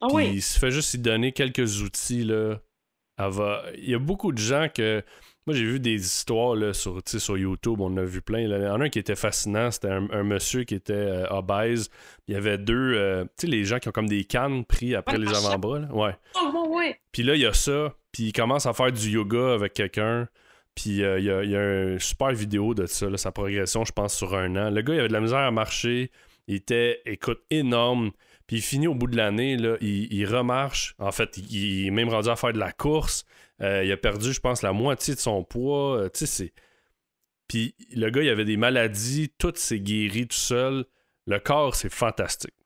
[0.00, 2.60] Ah oui, il se fait juste y donner quelques outils, là.
[3.18, 3.64] Elle va...
[3.76, 5.04] Il y a beaucoup de gens que.
[5.46, 8.40] Moi, j'ai vu des histoires là, sur, sur YouTube, on en a vu plein.
[8.40, 11.26] Il y en a un qui était fascinant, c'était un, un monsieur qui était euh,
[11.30, 11.90] obèse.
[12.28, 14.94] Il y avait deux, euh, tu sais, les gens qui ont comme des cannes pris
[14.94, 15.80] après les avant-bras.
[15.80, 15.88] là.
[15.92, 16.14] Ouais.
[16.36, 17.00] oh, bon, ouais.
[17.10, 20.28] Puis là, il y a ça, puis il commence à faire du yoga avec quelqu'un.
[20.74, 23.84] Puis euh, il y, a, y a une super vidéo de ça, là, sa progression,
[23.84, 24.70] je pense, sur un an.
[24.70, 26.10] Le gars, il avait de la misère à marcher.
[26.46, 28.12] Il était, écoute, énorme.
[28.50, 30.96] Puis il finit au bout de l'année, il, il remarche.
[30.98, 33.24] En fait, il, est même rendu à faire de la course.
[33.62, 35.98] Euh, il a perdu, je pense, la moitié de son poids.
[35.98, 36.26] Euh, tu.
[37.46, 40.84] Puis le gars, il avait des maladies, tout s'est guéri tout seul.
[41.28, 42.56] Le corps, c'est fantastique.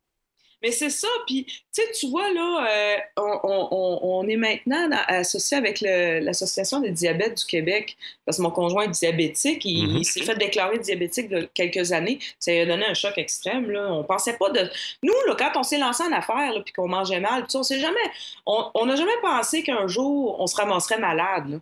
[0.64, 4.88] Mais c'est ça, puis tu sais, tu vois, là, euh, on, on- on est maintenant
[5.08, 9.96] associé avec l'Association des diabètes du Québec, parce que mon conjoint est diabétique, il, Mhm.
[9.98, 12.94] il s'est fait déclarer diabétique il y a quelques années, ça lui a donné un
[12.94, 13.92] choc extrême, là.
[13.92, 14.60] On pensait pas de...
[15.02, 17.62] Nous, là, quand on s'est lancé en affaires, là, puis qu'on mangeait mal, puis on
[17.62, 17.94] s'est jamais...
[18.46, 21.56] On n'a jamais pensé qu'un jour, on se ramasserait malade, là.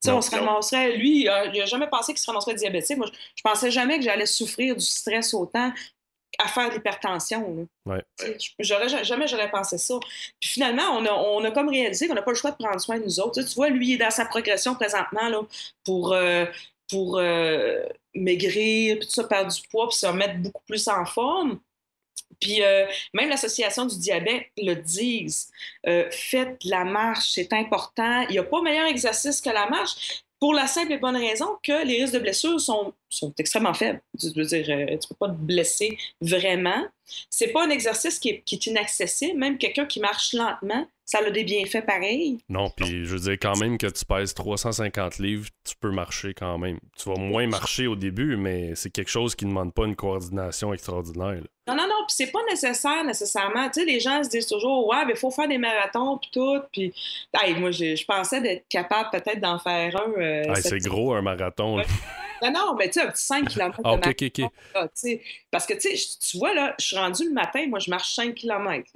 [0.00, 2.98] Tu sais, Non, on se ramasserait, lui, il n'a jamais pensé qu'il se ramasserait diabétique.
[2.98, 5.72] Moi, je, je pensais jamais que j'allais souffrir du stress autant
[6.38, 7.68] à faire l'hypertension.
[7.84, 8.02] Ouais.
[8.60, 9.98] J'aurais, jamais j'aurais pensé ça.
[10.40, 12.80] Puis finalement, on a, on a comme réalisé qu'on n'a pas le choix de prendre
[12.80, 13.34] soin de nous autres.
[13.34, 15.42] Tu, sais, tu vois, lui, il est dans sa progression présentement là,
[15.84, 16.46] pour, euh,
[16.88, 17.82] pour euh,
[18.14, 21.58] maigrir, puis tout ça, perdre du poids, puis se remettre beaucoup plus en forme.
[22.40, 25.50] Puis euh, même l'Association du diabète le disent.
[25.84, 28.22] Faites la marche, c'est important.
[28.28, 30.22] Il n'y a pas meilleur exercice que la marche.
[30.40, 34.00] Pour la simple et bonne raison que les risques de blessure sont, sont extrêmement faibles.
[34.18, 36.84] Tu veux dire, euh, tu ne peux pas te blesser vraiment.
[37.30, 39.38] C'est pas un exercice qui est, qui est inaccessible.
[39.38, 42.36] Même quelqu'un qui marche lentement, ça a des bienfaits pareils.
[42.50, 46.34] Non, puis je veux dire, quand même que tu pèses 350 livres, tu peux marcher
[46.34, 46.78] quand même.
[46.98, 49.96] Tu vas moins marcher au début, mais c'est quelque chose qui ne demande pas une
[49.96, 51.40] coordination extraordinaire.
[51.40, 51.46] là.
[51.68, 53.66] Non, non, non, puis c'est pas nécessaire nécessairement.
[53.70, 56.30] Tu sais, les gens se disent toujours, ouais, mais il faut faire des marathons, puis
[56.32, 56.60] tout.
[56.72, 56.92] Puis,
[57.42, 60.12] hey, moi, j'ai- je pensais d'être capable peut-être d'en faire un.
[60.20, 61.78] euh, c'est gros un marathon.
[61.78, 61.84] là.
[62.42, 64.50] Non, non, mais tu sais, un petit 5 km Ah, ok, ok, ok.
[64.74, 65.22] là, tu sais.
[65.50, 68.90] Parce que, tu vois, là, je suis rendu le matin, moi, je marche 5 km.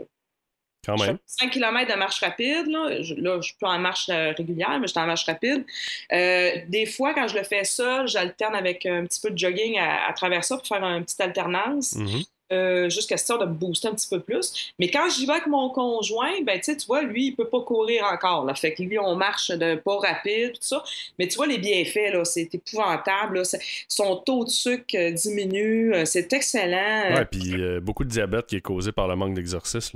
[0.84, 1.16] Quand Je même.
[1.16, 2.66] fais 5 km de marche rapide.
[2.66, 5.24] Là, je, là, je suis pas en marche euh, régulière, mais je suis en marche
[5.26, 5.64] rapide.
[6.12, 9.78] Euh, des fois, quand je le fais ça, j'alterne avec un petit peu de jogging
[9.78, 12.22] à, à travers ça pour faire une petite alternance, Mhm.
[12.52, 14.72] Euh, juste question de me booster un petit peu plus.
[14.78, 18.04] Mais quand j'y vais avec mon conjoint, ben, tu vois, lui, il peut pas courir
[18.04, 18.44] encore.
[18.44, 18.54] Là.
[18.54, 20.82] Fait que lui, on marche de pas rapide, tout ça.
[21.18, 23.42] Mais tu vois, les bienfaits, là, c'est épouvantable.
[23.88, 25.94] Son taux de sucre euh, diminue.
[25.94, 27.14] euh, C'est excellent.
[27.14, 29.92] Ouais, puis beaucoup de diabète qui est causé par le manque d'exercice.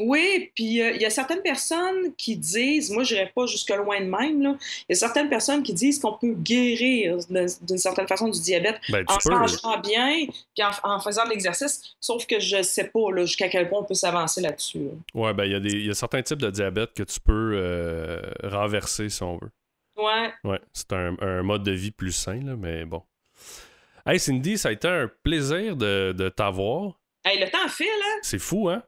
[0.00, 3.70] Oui, puis euh, il y a certaines personnes qui disent, moi je n'irai pas jusque
[3.70, 4.56] loin de même,
[4.88, 8.80] il y a certaines personnes qui disent qu'on peut guérir d'une certaine façon du diabète
[8.88, 13.00] Ben, en mangeant bien, puis en, en faisant de l'exercice, sauf que je sais pas
[13.16, 14.78] jusqu'à quel point on peut s'avancer là-dessus.
[14.78, 14.90] là.
[15.14, 19.08] Ouais, ben, il y, a y certains types de diabète que tu peux euh, renverser
[19.08, 19.50] si on veut.
[19.96, 23.02] Ouais, Ouais, c'est un, un mode de vie plus sain, là, mais bon.
[24.06, 26.98] Hey Cindy, ça a été un plaisir de, de t'avoir.
[27.24, 28.18] hey, le temps file, hein?
[28.22, 28.82] C'est fou, hein?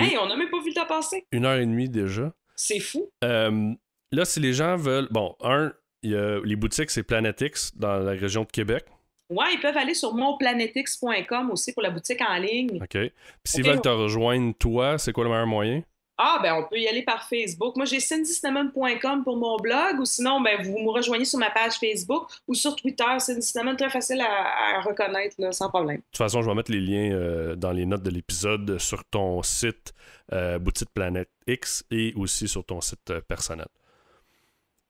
[0.00, 1.24] Hey, on n'a même pas vu le temps passer.
[1.32, 2.32] Une heure et demie déjà.
[2.56, 3.10] C'est fou.
[3.24, 3.72] Euh,
[4.12, 5.08] là, si les gens veulent.
[5.10, 5.72] Bon, un,
[6.02, 8.84] il y a, les boutiques, c'est Planetix dans la région de Québec.
[9.28, 12.82] Ouais, ils peuvent aller sur monplanetix.com aussi pour la boutique en ligne.
[12.82, 12.88] OK.
[12.90, 13.12] Puis
[13.44, 15.82] s'ils veulent te rejoindre, toi, c'est quoi le meilleur moyen?
[16.22, 17.76] Ah, ben on peut y aller par Facebook.
[17.76, 21.76] Moi, j'ai cindycinnamon.com pour mon blog, ou sinon, ben, vous me rejoignez sur ma page
[21.80, 23.04] Facebook ou sur Twitter.
[23.18, 25.96] Cindy Cinnamon, très facile à, à reconnaître, là, sans problème.
[25.96, 29.02] De toute façon, je vais mettre les liens euh, dans les notes de l'épisode sur
[29.06, 29.94] ton site
[30.34, 33.68] euh, Boutique Planète X et aussi sur ton site euh, personnel.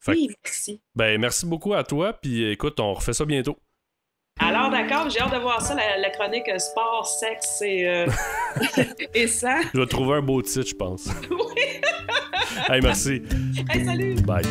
[0.00, 0.80] Fait Oui, merci.
[0.96, 3.56] ben, merci beaucoup à toi, puis écoute, on refait ça bientôt.
[4.40, 8.06] Alors, d'accord, j'ai hâte de voir ça, la, la chronique euh, sport, sexe et, euh,
[9.14, 9.60] et sang.
[9.74, 11.08] Je vais trouver un beau titre, je pense.
[11.30, 11.80] Oui.
[12.68, 13.22] hey, merci.
[13.70, 14.14] Hey, salut!
[14.22, 14.44] Bye.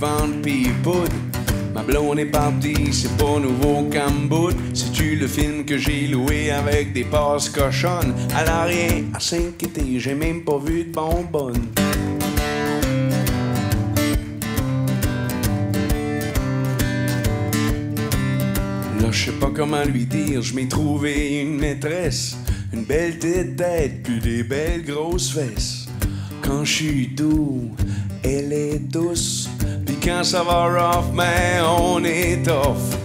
[0.00, 1.29] vendent pis poudre.
[1.80, 4.54] Ma blonde est partie, c'est pas nouveau Cambout.
[4.74, 8.12] C'est-tu le film que j'ai loué avec des passes cochonnes?
[8.34, 11.68] À l'arrière, à s'inquiéter, j'ai même pas vu de bonbonne.
[19.00, 22.36] Là, je sais pas comment lui dire, je m'ai trouvé une maîtresse,
[22.74, 25.88] une belle tête tête, puis des belles grosses fesses.
[26.42, 27.70] Quand je suis doux,
[28.22, 29.39] elle est douce,
[30.10, 32.96] quand ça va rough, mais on est tough.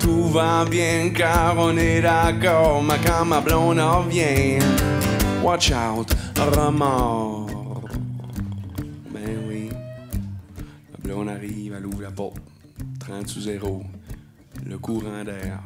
[0.00, 4.58] Tout va bien car on est d'accord, mais quand ma blonde en vient,
[5.42, 7.88] watch out, remords.
[9.10, 9.70] Ben oui,
[10.92, 12.38] ma blonde arrive, elle ouvre la porte,
[13.00, 13.82] 30 sous 0
[14.64, 15.58] le courant d'air.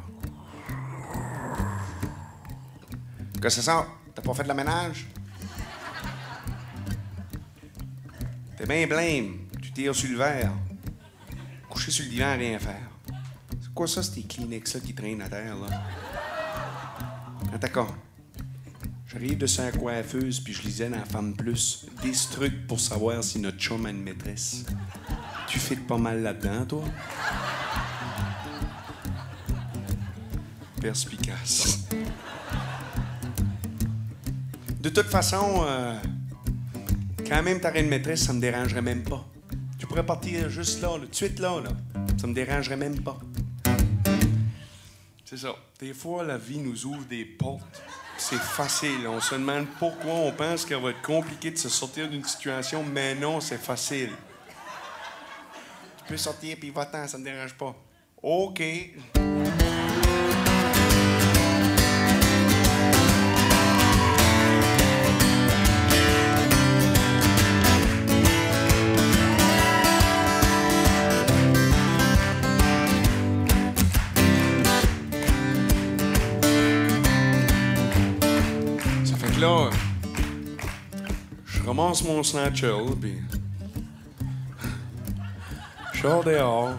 [3.39, 3.85] Que ça?
[4.15, 5.07] T'as pas fait la ménage?
[8.57, 9.33] T'es bien blême.
[9.61, 10.53] Tu tires sur le verre.
[11.69, 12.89] Coucher sur le divan, rien faire.
[13.61, 15.83] C'est Quoi ça, c'est tes Kleenex là qui traînent à terre, là?
[17.59, 17.95] D'accord.
[19.07, 23.23] J'arrive de sa coiffeuse, puis je lisais dans la Femme Plus des trucs pour savoir
[23.23, 24.65] si notre chum a une maîtresse.
[25.47, 26.83] Tu fais pas mal là-dedans, toi?
[30.81, 31.87] Perspicace.
[34.79, 35.95] De toute façon, euh,
[37.27, 39.25] quand même t'aurais une maîtresse, ça me dérangerait même pas.
[39.87, 41.69] Tu pourrais partir juste là, tout de suite là, là.
[42.19, 43.17] Ça me dérangerait même pas.
[45.23, 45.55] C'est ça.
[45.79, 47.81] Des fois, la vie nous ouvre des portes.
[48.17, 49.07] C'est facile.
[49.07, 52.83] On se demande pourquoi on pense qu'il va être compliqué de se sortir d'une situation,
[52.83, 54.09] mais non, c'est facile.
[55.99, 57.73] Tu peux sortir puis va-t'en, ça me dérange pas.
[58.21, 58.61] OK.
[79.37, 79.69] Que là,
[81.45, 83.17] je ramasse mon snatchel, puis
[85.93, 86.75] je sors dehors,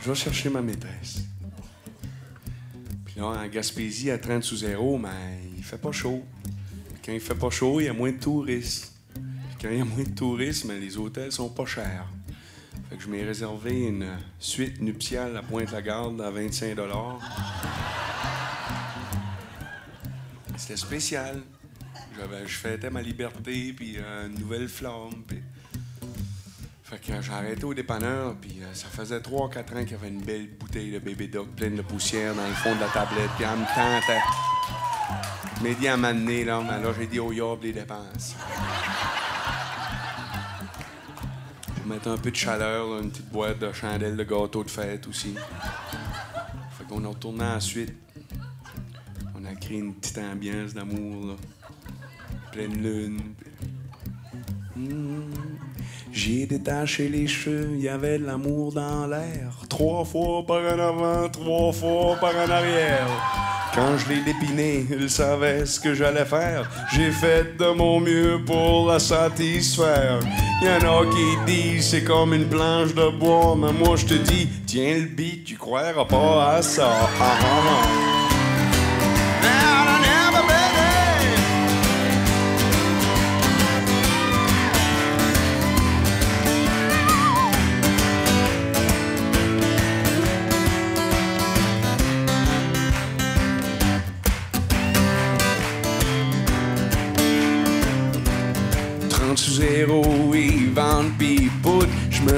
[0.00, 1.24] je vais chercher ma maîtresse.
[3.04, 6.22] Puis là, en Gaspésie, à 30 sous zéro, mais il fait pas chaud.
[7.04, 8.94] Quand il fait pas chaud, il y a moins de touristes.
[9.60, 12.06] Quand il y a moins de touristes, mais les hôtels sont pas chers.
[12.88, 16.78] Fait que je m'ai réservé une suite nuptiale à Pointe-la-Garde à 25
[20.56, 21.42] C'était spécial.
[22.46, 25.22] Je fêtais ma liberté, puis euh, une nouvelle flamme.
[25.26, 25.42] Puis...
[26.82, 30.08] Fait que j'ai arrêté au dépanneur, puis euh, ça faisait 3-4 ans qu'il y avait
[30.08, 33.30] une belle bouteille de Baby Doc pleine de poussière dans le fond de la tablette,
[33.36, 34.20] puis en me tentait.
[35.56, 38.34] Je m'ai dit à m'amener, là, mais là, j'ai dit au yob les dépenses.
[41.76, 45.06] Pour mettre un peu de chaleur, une petite boîte de chandelles de gâteau de fête
[45.06, 45.34] aussi.
[46.76, 47.94] Fait qu'on a retourné ensuite.
[49.34, 51.34] On a créé une petite ambiance d'amour, là.
[52.52, 53.20] Pleine lune.
[54.76, 55.32] Hmm.
[56.12, 59.54] J'ai détaché les cheveux, il y avait de l'amour dans l'air.
[59.70, 63.08] Trois fois par en avant, trois fois par en arrière.
[63.74, 66.68] Quand je l'ai dépiné, il savait ce que j'allais faire.
[66.92, 70.20] J'ai fait de mon mieux pour la satisfaire.
[70.60, 74.14] Y en a qui disent c'est comme une planche de bois, mais moi je te
[74.14, 76.90] dis, tiens le beat, tu croiras pas à ça.
[77.18, 78.11] Ah, ah, ah.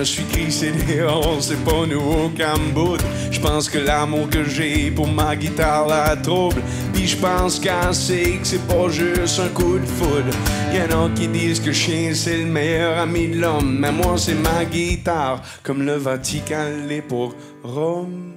[0.05, 3.01] Je suis crissé dehors, c'est pas nous au Camboud.
[3.31, 6.61] Je pense que l'amour que j'ai pour ma guitare la trouble.
[6.93, 10.37] Pis je pense qu'elle sait que c'est pas juste un coup de foudre.
[10.75, 13.79] Y'en a qui disent que chien c'est le meilleur ami de l'homme.
[13.81, 18.34] Mais moi c'est ma guitare, comme le Vatican l'est pour Rome.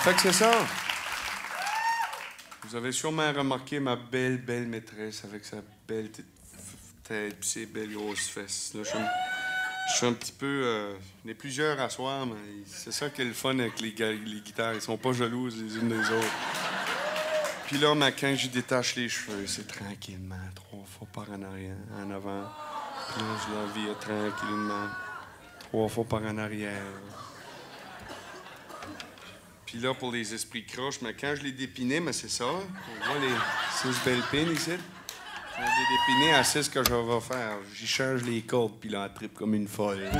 [0.00, 0.50] Fait que c'est ça.
[2.64, 6.10] Vous avez sûrement remarqué ma belle, belle maîtresse avec sa belle
[7.02, 8.72] tête et ses belles grosses fesses.
[8.74, 10.62] Là, je, suis un, petit peu...
[10.64, 10.94] euh,
[11.24, 14.74] on est plusieurs à soir, mais c'est ça qui est le fun avec les, guitares.
[14.74, 16.34] Ils sont pas jalouses les unes des autres.
[17.66, 21.76] Puis là, mais quand je détache les cheveux, c'est tranquillement, trois fois par en arrière,
[21.98, 22.44] en avant.
[23.12, 24.86] Puis là, je la vire tranquillement,
[25.60, 26.82] trois fois par en arrière.
[29.70, 32.44] Puis là, pour les esprits croches, mais quand je les dépinais, mais c'est ça.
[32.44, 33.34] On voit les
[33.70, 34.72] six belles pines ici.
[34.72, 37.56] Je les dépiner, à c'est ce que je vais faire.
[37.72, 40.10] J'y change les cordes, puis là, elle tripe comme une folle.